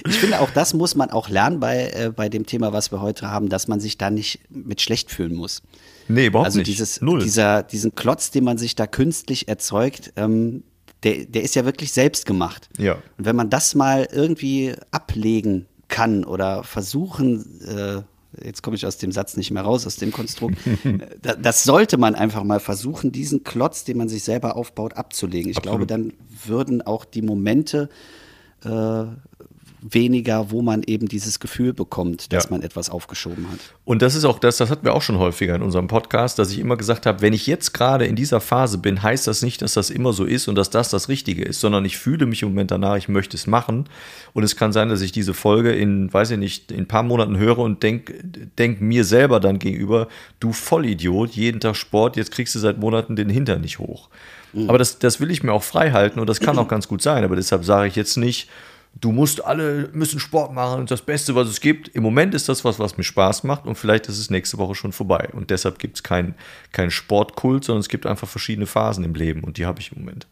Ich 0.07 0.17
finde, 0.19 0.39
auch 0.39 0.49
das 0.51 0.73
muss 0.73 0.95
man 0.95 1.09
auch 1.09 1.27
lernen 1.27 1.59
bei, 1.59 1.89
äh, 1.89 2.11
bei 2.15 2.29
dem 2.29 2.45
Thema, 2.45 2.71
was 2.71 2.91
wir 2.91 3.01
heute 3.01 3.29
haben, 3.29 3.49
dass 3.49 3.67
man 3.67 3.79
sich 3.79 3.97
da 3.97 4.09
nicht 4.09 4.39
mit 4.49 4.81
schlecht 4.81 5.11
fühlen 5.11 5.33
muss. 5.35 5.63
Nee, 6.07 6.27
überhaupt 6.27 6.45
also 6.45 6.59
nicht. 6.59 6.67
dieses, 6.67 7.01
Null. 7.01 7.21
Dieser, 7.21 7.63
diesen 7.63 7.93
Klotz, 7.93 8.31
den 8.31 8.45
man 8.45 8.57
sich 8.57 8.75
da 8.75 8.87
künstlich 8.87 9.49
erzeugt, 9.49 10.13
ähm, 10.15 10.63
der, 11.03 11.25
der 11.25 11.43
ist 11.43 11.55
ja 11.55 11.65
wirklich 11.65 11.91
selbst 11.91 12.25
gemacht. 12.25 12.69
Ja. 12.77 12.93
Und 13.17 13.25
wenn 13.25 13.35
man 13.35 13.49
das 13.49 13.75
mal 13.75 14.07
irgendwie 14.11 14.73
ablegen 14.91 15.65
kann 15.87 16.23
oder 16.23 16.63
versuchen, 16.63 17.61
äh, 17.61 18.01
jetzt 18.45 18.61
komme 18.61 18.75
ich 18.75 18.85
aus 18.85 18.97
dem 18.97 19.11
Satz 19.11 19.37
nicht 19.37 19.51
mehr 19.51 19.63
raus, 19.63 19.85
aus 19.85 19.95
dem 19.95 20.11
Konstrukt, 20.11 20.57
äh, 20.83 20.99
da, 21.21 21.35
das 21.35 21.63
sollte 21.63 21.97
man 21.97 22.15
einfach 22.15 22.43
mal 22.43 22.59
versuchen, 22.59 23.11
diesen 23.11 23.43
Klotz, 23.43 23.83
den 23.83 23.97
man 23.97 24.09
sich 24.09 24.23
selber 24.23 24.55
aufbaut, 24.55 24.93
abzulegen. 24.95 25.51
Ich 25.51 25.61
glaube, 25.61 25.85
dann 25.85 26.13
würden 26.45 26.81
auch 26.81 27.05
die 27.05 27.21
Momente 27.21 27.89
äh, 28.63 29.05
weniger, 29.81 30.49
wo 30.51 30.61
man 30.61 30.83
eben 30.83 31.07
dieses 31.07 31.39
Gefühl 31.39 31.71
bekommt, 31.73 32.33
dass 32.33 32.45
Ja. 32.45 32.51
man 32.51 32.61
etwas 32.63 32.89
aufgeschoben 32.89 33.49
hat. 33.51 33.59
Und 33.85 34.01
das 34.01 34.15
ist 34.15 34.25
auch 34.25 34.39
das, 34.39 34.57
das 34.57 34.69
hatten 34.69 34.85
wir 34.85 34.93
auch 34.93 35.01
schon 35.01 35.19
häufiger 35.19 35.55
in 35.55 35.61
unserem 35.61 35.87
Podcast, 35.87 36.39
dass 36.39 36.51
ich 36.51 36.59
immer 36.59 36.77
gesagt 36.77 37.05
habe, 37.05 37.21
wenn 37.21 37.33
ich 37.33 37.45
jetzt 37.47 37.73
gerade 37.73 38.05
in 38.05 38.15
dieser 38.15 38.41
Phase 38.41 38.79
bin, 38.79 39.03
heißt 39.03 39.27
das 39.27 39.41
nicht, 39.43 39.61
dass 39.61 39.73
das 39.73 39.89
immer 39.89 40.13
so 40.13 40.25
ist 40.25 40.47
und 40.47 40.55
dass 40.55 40.69
das 40.69 40.89
das 40.89 41.09
Richtige 41.09 41.43
ist, 41.43 41.59
sondern 41.59 41.85
ich 41.85 41.97
fühle 41.97 42.25
mich 42.25 42.41
im 42.41 42.49
Moment 42.49 42.71
danach, 42.71 42.97
ich 42.97 43.07
möchte 43.07 43.37
es 43.37 43.45
machen. 43.47 43.85
Und 44.33 44.43
es 44.43 44.55
kann 44.55 44.71
sein, 44.73 44.89
dass 44.89 45.01
ich 45.01 45.11
diese 45.11 45.33
Folge 45.33 45.71
in, 45.71 46.11
weiß 46.11 46.31
ich 46.31 46.37
nicht, 46.37 46.71
in 46.71 46.79
ein 46.79 46.87
paar 46.87 47.03
Monaten 47.03 47.37
höre 47.37 47.59
und 47.59 47.83
denk, 47.83 48.13
denk 48.57 48.81
mir 48.81 49.03
selber 49.05 49.39
dann 49.39 49.59
gegenüber, 49.59 50.07
du 50.39 50.53
Vollidiot, 50.53 51.31
jeden 51.31 51.59
Tag 51.59 51.75
Sport, 51.75 52.17
jetzt 52.17 52.31
kriegst 52.31 52.55
du 52.55 52.59
seit 52.59 52.79
Monaten 52.79 53.15
den 53.15 53.29
Hintern 53.29 53.61
nicht 53.61 53.79
hoch. 53.79 54.09
Aber 54.67 54.79
das, 54.79 54.97
das 54.97 55.19
will 55.19 55.29
ich 55.29 55.43
mir 55.43 55.53
auch 55.53 55.61
frei 55.61 55.91
halten 55.91 56.19
und 56.19 56.27
das 56.27 56.39
kann 56.39 56.57
auch 56.57 56.67
ganz 56.67 56.87
gut 56.87 57.03
sein. 57.03 57.23
Aber 57.23 57.35
deshalb 57.35 57.63
sage 57.63 57.89
ich 57.89 57.95
jetzt 57.95 58.17
nicht, 58.17 58.49
du 59.01 59.11
musst 59.11 59.43
alle 59.43 59.89
müssen 59.93 60.19
Sport 60.19 60.53
machen 60.53 60.79
und 60.79 60.91
das 60.91 61.01
Beste, 61.01 61.35
was 61.35 61.47
es 61.47 61.61
gibt. 61.61 61.89
Im 61.89 62.03
Moment 62.03 62.33
ist 62.33 62.49
das 62.49 62.63
was, 62.63 62.79
was 62.79 62.97
mir 62.97 63.03
Spaß 63.03 63.43
macht 63.43 63.65
und 63.65 63.75
vielleicht 63.75 64.07
ist 64.07 64.17
es 64.17 64.29
nächste 64.29 64.57
Woche 64.57 64.75
schon 64.75 64.91
vorbei. 64.91 65.29
Und 65.33 65.49
deshalb 65.49 65.79
gibt 65.79 65.97
es 65.97 66.03
keinen 66.03 66.35
kein 66.71 66.91
Sportkult, 66.91 67.63
sondern 67.63 67.81
es 67.81 67.89
gibt 67.89 68.05
einfach 68.05 68.27
verschiedene 68.27 68.65
Phasen 68.65 69.03
im 69.03 69.13
Leben 69.13 69.43
und 69.43 69.57
die 69.57 69.65
habe 69.65 69.79
ich 69.79 69.91
im 69.91 69.99
Moment. 69.99 70.27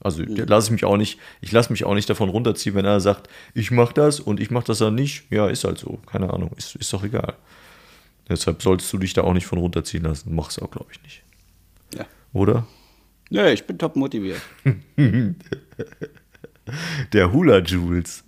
Also 0.00 0.22
da 0.24 0.44
lasse 0.44 0.68
ich 0.68 0.72
mich 0.72 0.84
auch 0.84 0.96
nicht, 0.96 1.18
ich 1.40 1.52
lasse 1.52 1.72
mich 1.72 1.84
auch 1.84 1.94
nicht 1.94 2.08
davon 2.08 2.28
runterziehen, 2.28 2.74
wenn 2.74 2.84
er 2.84 3.00
sagt, 3.00 3.28
ich 3.54 3.70
mache 3.70 3.94
das 3.94 4.20
und 4.20 4.40
ich 4.40 4.50
mache 4.50 4.66
das 4.66 4.78
dann 4.78 4.94
nicht. 4.94 5.24
Ja, 5.30 5.48
ist 5.48 5.64
halt 5.64 5.78
so. 5.78 5.98
Keine 6.06 6.32
Ahnung, 6.32 6.52
ist, 6.56 6.76
ist 6.76 6.92
doch 6.92 7.02
egal. 7.02 7.34
Deshalb 8.28 8.62
solltest 8.62 8.92
du 8.92 8.98
dich 8.98 9.14
da 9.14 9.22
auch 9.22 9.32
nicht 9.32 9.46
von 9.46 9.58
runterziehen 9.58 10.04
lassen. 10.04 10.34
Mach's 10.34 10.58
auch, 10.58 10.70
glaube 10.70 10.88
ich, 10.92 11.02
nicht. 11.02 11.22
Ja. 11.96 12.06
Oder? 12.32 12.66
Nö, 13.30 13.48
ich 13.50 13.66
bin 13.66 13.78
top 13.78 13.96
motiviert. 13.96 14.40
Der 17.12 17.32
Hula 17.32 17.58
Jules. 17.58 18.24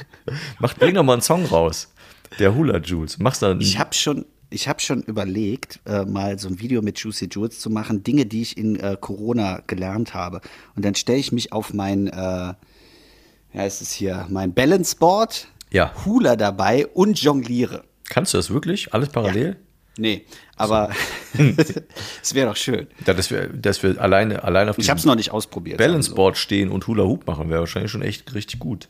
Mach, 0.58 0.74
bring 0.76 0.94
doch 0.94 1.02
mal 1.02 1.14
einen 1.14 1.22
Song 1.22 1.44
raus. 1.46 1.92
Der 2.38 2.54
Hula 2.54 2.78
Jules. 2.78 3.18
Machst 3.18 3.42
da 3.42 3.56
Ich 3.58 3.78
habe 3.78 3.94
schon, 3.94 4.26
ich 4.50 4.68
habe 4.68 4.80
schon 4.80 5.02
überlegt, 5.02 5.80
äh, 5.86 6.04
mal 6.04 6.38
so 6.38 6.48
ein 6.48 6.60
Video 6.60 6.82
mit 6.82 6.98
Juicy 6.98 7.28
Jules 7.30 7.58
zu 7.60 7.70
machen, 7.70 8.02
Dinge, 8.02 8.26
die 8.26 8.42
ich 8.42 8.56
in 8.58 8.78
äh, 8.78 8.96
Corona 9.00 9.62
gelernt 9.66 10.14
habe. 10.14 10.40
Und 10.76 10.84
dann 10.84 10.94
stelle 10.94 11.18
ich 11.18 11.32
mich 11.32 11.52
auf 11.52 11.72
mein, 11.72 12.08
äh, 12.08 12.54
heißt 13.54 13.80
es 13.82 13.92
hier, 13.92 14.26
mein 14.28 14.52
Balance 14.52 14.96
Board, 14.96 15.48
Ja. 15.70 15.92
Hula 16.04 16.36
dabei 16.36 16.86
und 16.86 17.20
jongliere. 17.20 17.84
Kannst 18.08 18.32
du 18.34 18.38
das 18.38 18.50
wirklich? 18.50 18.94
Alles 18.94 19.10
parallel? 19.10 19.56
Nee, 19.98 20.24
aber 20.56 20.90
es 22.22 22.34
wäre 22.34 22.48
doch 22.48 22.56
schön. 22.56 22.86
Ja, 23.04 23.14
dass 23.14 23.30
wir, 23.30 23.48
dass 23.48 23.82
wir 23.82 24.00
alleine, 24.00 24.44
alleine 24.44 24.70
auf 24.70 24.78
Ich 24.78 24.88
habe 24.88 24.98
es 24.98 25.04
noch 25.04 25.16
nicht 25.16 25.32
ausprobiert. 25.32 25.78
Balance 25.78 26.12
also. 26.16 26.34
Stehen 26.34 26.70
und 26.70 26.86
Hula 26.86 27.04
Hoop 27.04 27.26
machen, 27.26 27.50
wäre 27.50 27.60
wahrscheinlich 27.60 27.90
schon 27.90 28.02
echt 28.02 28.32
richtig 28.34 28.60
gut. 28.60 28.88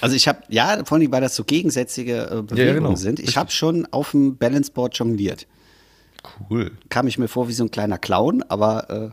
Also 0.00 0.14
ich 0.14 0.28
habe, 0.28 0.42
ja, 0.48 0.84
vor 0.84 0.98
allem, 0.98 1.10
weil 1.10 1.20
das 1.20 1.34
so 1.34 1.44
gegensätzliche 1.44 2.30
äh, 2.30 2.42
Bewegungen 2.42 2.74
genau. 2.74 2.96
sind. 2.96 3.18
Ich 3.18 3.36
habe 3.36 3.50
schon 3.50 3.86
auf 3.90 4.12
dem 4.12 4.36
Balance 4.36 4.70
Board 4.70 4.96
jongliert. 4.96 5.46
Cool. 6.50 6.72
kam 6.88 7.06
ich 7.06 7.18
mir 7.18 7.28
vor 7.28 7.48
wie 7.48 7.52
so 7.52 7.62
ein 7.62 7.70
kleiner 7.70 7.98
Clown, 7.98 8.42
aber 8.48 8.90
äh, 8.90 9.10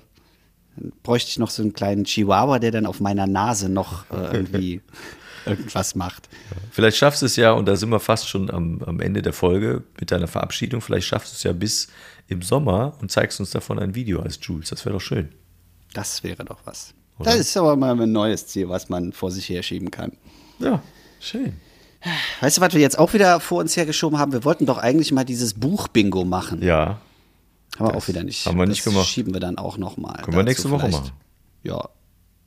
dann 0.75 0.93
bräuchte 1.03 1.29
ich 1.29 1.37
noch 1.37 1.51
so 1.51 1.61
einen 1.61 1.73
kleinen 1.73 2.05
Chihuahua, 2.05 2.57
der 2.59 2.71
dann 2.71 2.87
auf 2.87 2.99
meiner 2.99 3.27
Nase 3.27 3.69
noch 3.69 4.09
äh, 4.11 4.35
irgendwie 4.35 4.81
irgendwas 5.45 5.95
macht. 5.95 6.29
Vielleicht 6.71 6.97
schaffst 6.97 7.21
du 7.21 7.25
es 7.25 7.35
ja, 7.35 7.51
und 7.51 7.65
da 7.65 7.75
sind 7.75 7.89
wir 7.89 7.99
fast 7.99 8.27
schon 8.27 8.49
am, 8.49 8.81
am 8.83 8.99
Ende 8.99 9.21
der 9.21 9.33
Folge 9.33 9.83
mit 9.99 10.11
deiner 10.11 10.27
Verabschiedung, 10.27 10.81
vielleicht 10.81 11.07
schaffst 11.07 11.33
du 11.33 11.35
es 11.35 11.43
ja 11.43 11.53
bis 11.53 11.87
im 12.27 12.41
Sommer 12.41 12.93
und 13.01 13.11
zeigst 13.11 13.39
uns 13.39 13.51
davon 13.51 13.79
ein 13.79 13.95
Video 13.95 14.21
als 14.21 14.39
Jules. 14.41 14.69
Das 14.69 14.85
wäre 14.85 14.93
doch 14.93 15.01
schön. 15.01 15.29
Das 15.93 16.23
wäre 16.23 16.45
doch 16.45 16.59
was. 16.65 16.93
Oder? 17.19 17.31
Das 17.31 17.39
ist 17.39 17.57
aber 17.57 17.75
mal 17.75 17.99
ein 17.99 18.11
neues 18.11 18.47
Ziel, 18.47 18.69
was 18.69 18.89
man 18.89 19.13
vor 19.13 19.31
sich 19.31 19.49
herschieben 19.49 19.91
kann. 19.91 20.13
Ja, 20.59 20.81
schön. 21.19 21.53
Weißt 22.41 22.57
du, 22.57 22.61
was 22.61 22.73
wir 22.73 22.81
jetzt 22.81 22.99
auch 22.99 23.13
wieder 23.13 23.39
vor 23.39 23.59
uns 23.59 23.77
hergeschoben 23.77 24.19
haben? 24.19 24.33
Wir 24.33 24.43
wollten 24.43 24.65
doch 24.65 24.77
eigentlich 24.77 25.11
mal 25.11 25.23
dieses 25.23 25.53
Buch-Bingo 25.53 26.25
machen. 26.25 26.61
Ja, 26.61 26.99
haben 27.77 27.87
wir 27.87 27.95
auch 27.95 28.07
wieder 28.07 28.23
nicht. 28.23 28.45
haben 28.45 28.57
wir 28.57 28.65
nicht 28.65 28.85
das 28.85 28.93
gemacht. 28.93 29.07
schieben 29.07 29.33
wir 29.33 29.39
dann 29.39 29.57
auch 29.57 29.77
noch 29.77 29.97
mal. 29.97 30.21
Können 30.21 30.37
wir 30.37 30.43
nächste 30.43 30.69
Woche 30.69 30.87
vielleicht. 30.87 31.03
machen. 31.03 31.11
Ja, 31.63 31.89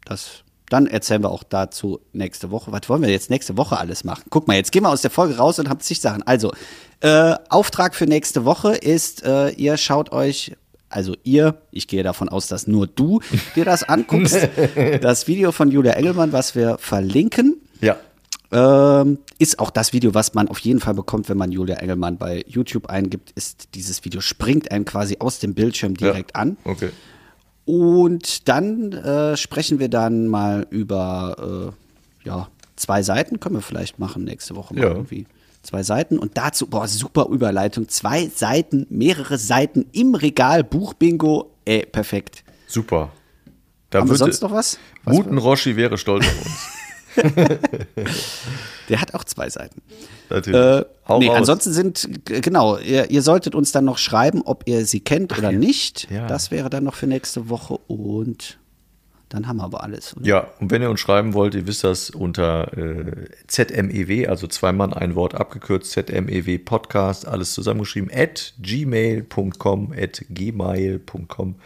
das 0.05 0.45
dann 0.71 0.87
erzählen 0.87 1.23
wir 1.23 1.31
auch 1.31 1.43
dazu 1.45 2.01
nächste 2.13 2.51
Woche. 2.51 2.73
Was 2.73 2.89
wollen 2.89 3.03
wir 3.03 3.11
jetzt 3.11 3.31
nächste 3.31 3.57
Woche 3.57 3.79
alles 3.79 4.05
machen? 4.05 4.25
Guck 4.31 4.49
mal, 4.49 4.55
jetzt 4.57 4.73
gehen 4.73 4.83
wir 4.83 4.91
aus 4.91 5.03
der 5.03 5.11
Folge 5.11 5.37
raus 5.37 5.59
und 5.59 5.69
haben 5.69 5.81
zig 5.81 6.01
Sachen. 6.01 6.23
Also, 6.25 6.53
äh, 7.01 7.35
Auftrag 7.49 7.95
für 7.95 8.07
nächste 8.07 8.45
Woche 8.45 8.75
ist, 8.75 9.25
äh, 9.25 9.51
ihr 9.51 9.77
schaut 9.77 10.13
euch 10.13 10.57
also 10.89 11.15
ihr, 11.25 11.61
ich 11.73 11.89
gehe 11.89 12.03
davon 12.03 12.29
aus, 12.29 12.47
dass 12.47 12.67
nur 12.67 12.87
du 12.87 13.21
dir 13.55 13.65
das 13.65 13.83
anguckst, 13.83 14.49
das 15.01 15.27
Video 15.27 15.53
von 15.53 15.71
Julia 15.71 15.93
Engelmann, 15.93 16.33
was 16.33 16.55
wir 16.55 16.79
verlinken. 16.79 17.61
Ja. 17.81 17.97
Ähm, 18.53 19.19
ist 19.39 19.59
auch 19.59 19.71
das 19.71 19.93
Video, 19.93 20.15
was 20.15 20.35
man 20.35 20.49
auf 20.49 20.61
jeden 20.61 20.79
Fall 20.79 20.95
bekommt, 20.95 21.29
wenn 21.29 21.37
man 21.37 21.51
Julia 21.51 21.77
Engelmann 21.77 22.17
bei 22.17 22.45
YouTube 22.47 22.87
eingibt, 22.87 23.33
ist 23.33 23.75
dieses 23.75 24.05
Video 24.05 24.21
springt 24.21 24.71
einem 24.71 24.85
quasi 24.85 25.17
aus 25.19 25.41
dem 25.41 25.55
Bildschirm 25.55 25.95
direkt 25.95 26.33
ja. 26.37 26.43
an. 26.43 26.57
Okay. 26.65 26.91
Und 27.67 28.49
dann 28.49 28.93
äh, 28.93 29.37
sprechen 29.37 29.79
wir 29.79 29.89
dann 29.91 30.29
mal 30.29 30.67
über 30.71 31.75
äh, 32.25 32.27
ja, 32.27 32.49
zwei 32.77 33.03
Seiten, 33.03 33.41
können 33.41 33.57
wir 33.57 33.63
vielleicht 33.63 33.99
machen 33.99 34.25
nächste 34.25 34.57
Woche 34.57 34.75
mal 34.75 34.83
Ja. 34.83 34.89
irgendwie. 34.91 35.27
Zwei 35.63 35.83
Seiten 35.83 36.19
und 36.21 36.39
dazu, 36.39 36.69
boah, 36.69 36.87
super 36.87 37.27
Überleitung. 37.29 37.89
Zwei 37.89 38.27
Seiten, 38.29 38.87
mehrere 38.89 39.37
Seiten 39.37 39.87
im 39.91 40.15
Regal, 40.15 40.63
Buchbingo, 40.63 41.51
ey, 41.65 41.85
perfekt. 41.85 42.45
Super. 42.69 43.11
Da 43.91 43.99
Haben 44.01 44.11
wir 44.11 44.17
sonst 44.17 44.43
noch 44.43 44.53
was? 44.53 44.79
was 45.03 45.17
Wuten 45.17 45.39
Roshi 45.39 45.75
wäre 45.75 45.99
stolz 45.99 46.25
auf 46.25 46.47
uns. 46.47 46.69
der 48.89 49.01
hat 49.01 49.15
auch 49.15 49.25
zwei 49.25 49.49
Seiten. 49.51 49.83
Natürlich. 50.31 50.61
Äh, 50.61 50.85
nee, 51.19 51.31
ansonsten 51.31 51.73
sind, 51.73 52.09
genau, 52.25 52.79
ihr, 52.79 53.11
ihr 53.11 53.23
solltet 53.23 53.55
uns 53.55 53.73
dann 53.73 53.85
noch 53.85 53.99
schreiben, 53.99 54.43
ob 54.45 54.65
ihr 54.67 54.85
sie 54.87 55.01
kennt 55.01 55.37
oder 55.37 55.53
nicht. 55.53 56.09
Ja. 56.11 56.27
Das 56.27 56.51
wäre 56.51 56.71
dann 56.71 56.85
noch 56.85 56.95
für 56.95 57.07
nächste 57.07 57.49
Woche 57.49 57.79
und 57.87 58.59
dann 59.29 59.49
haben 59.49 59.57
wir 59.57 59.65
aber 59.65 59.83
alles. 59.83 60.17
Oder? 60.17 60.27
Ja, 60.27 60.51
und 60.61 60.71
wenn 60.71 60.83
ihr 60.83 60.91
uns 60.91 61.01
schreiben 61.01 61.35
wollt, 61.35 61.55
ihr 61.55 61.67
wisst 61.67 61.83
das 61.83 62.11
unter 62.11 62.77
äh, 62.79 63.29
ZMEW, 63.49 64.29
also 64.29 64.47
zwei 64.47 64.73
Mann, 64.73 64.93
ein 64.93 65.15
Wort 65.17 65.35
abgekürzt, 65.35 65.91
ZMEW 65.91 66.59
Podcast, 66.59 67.27
alles 67.27 67.53
zusammengeschrieben, 67.53 68.11
at 68.13 68.55
gmail.com, 68.61 69.93
at 69.93 70.25
gmail.com 70.29 71.57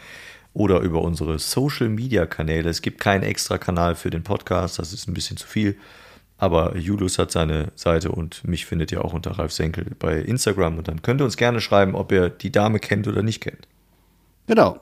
oder 0.53 0.81
über 0.81 1.03
unsere 1.03 1.39
Social 1.39 1.89
Media 1.89 2.27
Kanäle. 2.27 2.69
Es 2.69 2.83
gibt 2.83 3.01
keinen 3.01 3.23
extra 3.23 3.59
Kanal 3.59 3.95
für 3.95 4.11
den 4.11 4.23
Podcast, 4.23 4.79
das 4.79 4.93
ist 4.93 5.09
ein 5.09 5.15
bisschen 5.15 5.37
zu 5.37 5.47
viel. 5.47 5.77
Aber 6.39 6.77
Julius 6.77 7.19
hat 7.19 7.31
seine 7.31 7.71
Seite 7.77 8.11
und 8.11 8.45
mich 8.45 8.65
findet 8.65 8.91
ihr 8.93 9.05
auch 9.05 9.13
unter 9.13 9.33
Ralf 9.33 9.53
Senkel 9.53 9.87
bei 9.99 10.17
Instagram. 10.17 10.79
Und 10.79 10.89
dann 10.89 11.03
könnt 11.03 11.21
ihr 11.21 11.27
uns 11.27 11.37
gerne 11.37 11.61
schreiben, 11.61 11.95
ob 11.95 12.11
ihr 12.13 12.31
die 12.31 12.51
Dame 12.51 12.79
kennt 12.79 13.07
oder 13.07 13.23
nicht 13.23 13.43
kennt. 13.43 13.69
Genau. 14.47 14.81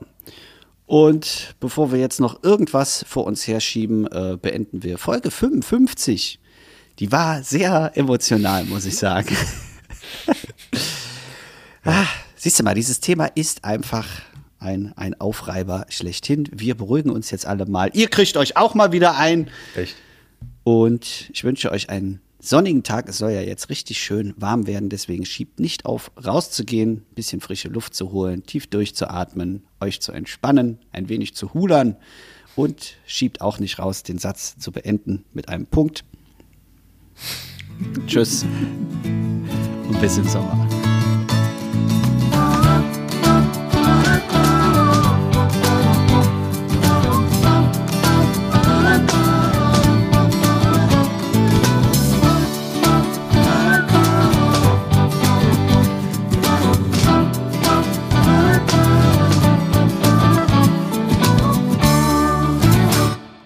Und 0.85 1.55
bevor 1.59 1.91
wir 1.91 1.99
jetzt 1.99 2.21
noch 2.21 2.43
irgendwas 2.43 3.05
vor 3.07 3.25
uns 3.25 3.45
herschieben, 3.45 4.07
äh, 4.07 4.37
beenden 4.41 4.83
wir 4.83 4.97
Folge 4.97 5.31
55. 5.31 6.39
Die 6.97 7.11
war 7.11 7.43
sehr 7.43 7.91
emotional, 7.93 8.63
muss 8.63 8.85
ich 8.85 8.97
sagen. 8.97 9.35
ah, 11.83 12.05
siehst 12.35 12.57
du 12.57 12.63
mal, 12.63 12.73
dieses 12.73 13.01
Thema 13.01 13.25
ist 13.25 13.65
einfach 13.65 14.07
ein, 14.59 14.93
ein 14.95 15.19
Aufreiber 15.19 15.85
schlechthin. 15.89 16.47
Wir 16.51 16.75
beruhigen 16.75 17.09
uns 17.09 17.31
jetzt 17.31 17.45
alle 17.45 17.65
mal. 17.65 17.89
Ihr 17.93 18.09
kriegt 18.09 18.37
euch 18.37 18.57
auch 18.57 18.75
mal 18.75 18.91
wieder 18.91 19.17
ein. 19.17 19.49
Echt? 19.75 19.95
Und 20.63 21.29
ich 21.33 21.43
wünsche 21.43 21.71
euch 21.71 21.89
einen 21.89 22.21
sonnigen 22.39 22.83
Tag. 22.83 23.09
Es 23.09 23.17
soll 23.17 23.31
ja 23.31 23.41
jetzt 23.41 23.69
richtig 23.69 23.99
schön 23.99 24.33
warm 24.37 24.67
werden. 24.67 24.89
Deswegen 24.89 25.25
schiebt 25.25 25.59
nicht 25.59 25.85
auf, 25.85 26.11
rauszugehen, 26.23 27.05
ein 27.11 27.15
bisschen 27.15 27.41
frische 27.41 27.69
Luft 27.69 27.95
zu 27.95 28.11
holen, 28.11 28.45
tief 28.45 28.67
durchzuatmen, 28.67 29.63
euch 29.79 30.01
zu 30.01 30.11
entspannen, 30.11 30.79
ein 30.91 31.09
wenig 31.09 31.35
zu 31.35 31.53
hulern. 31.53 31.95
Und 32.55 32.97
schiebt 33.05 33.41
auch 33.41 33.59
nicht 33.59 33.79
raus, 33.79 34.03
den 34.03 34.17
Satz 34.17 34.57
zu 34.57 34.71
beenden 34.71 35.23
mit 35.33 35.47
einem 35.47 35.65
Punkt. 35.65 36.03
Tschüss. 38.05 38.43
Und 39.87 40.01
bis 40.01 40.17
im 40.17 40.27
Sommer. 40.27 40.98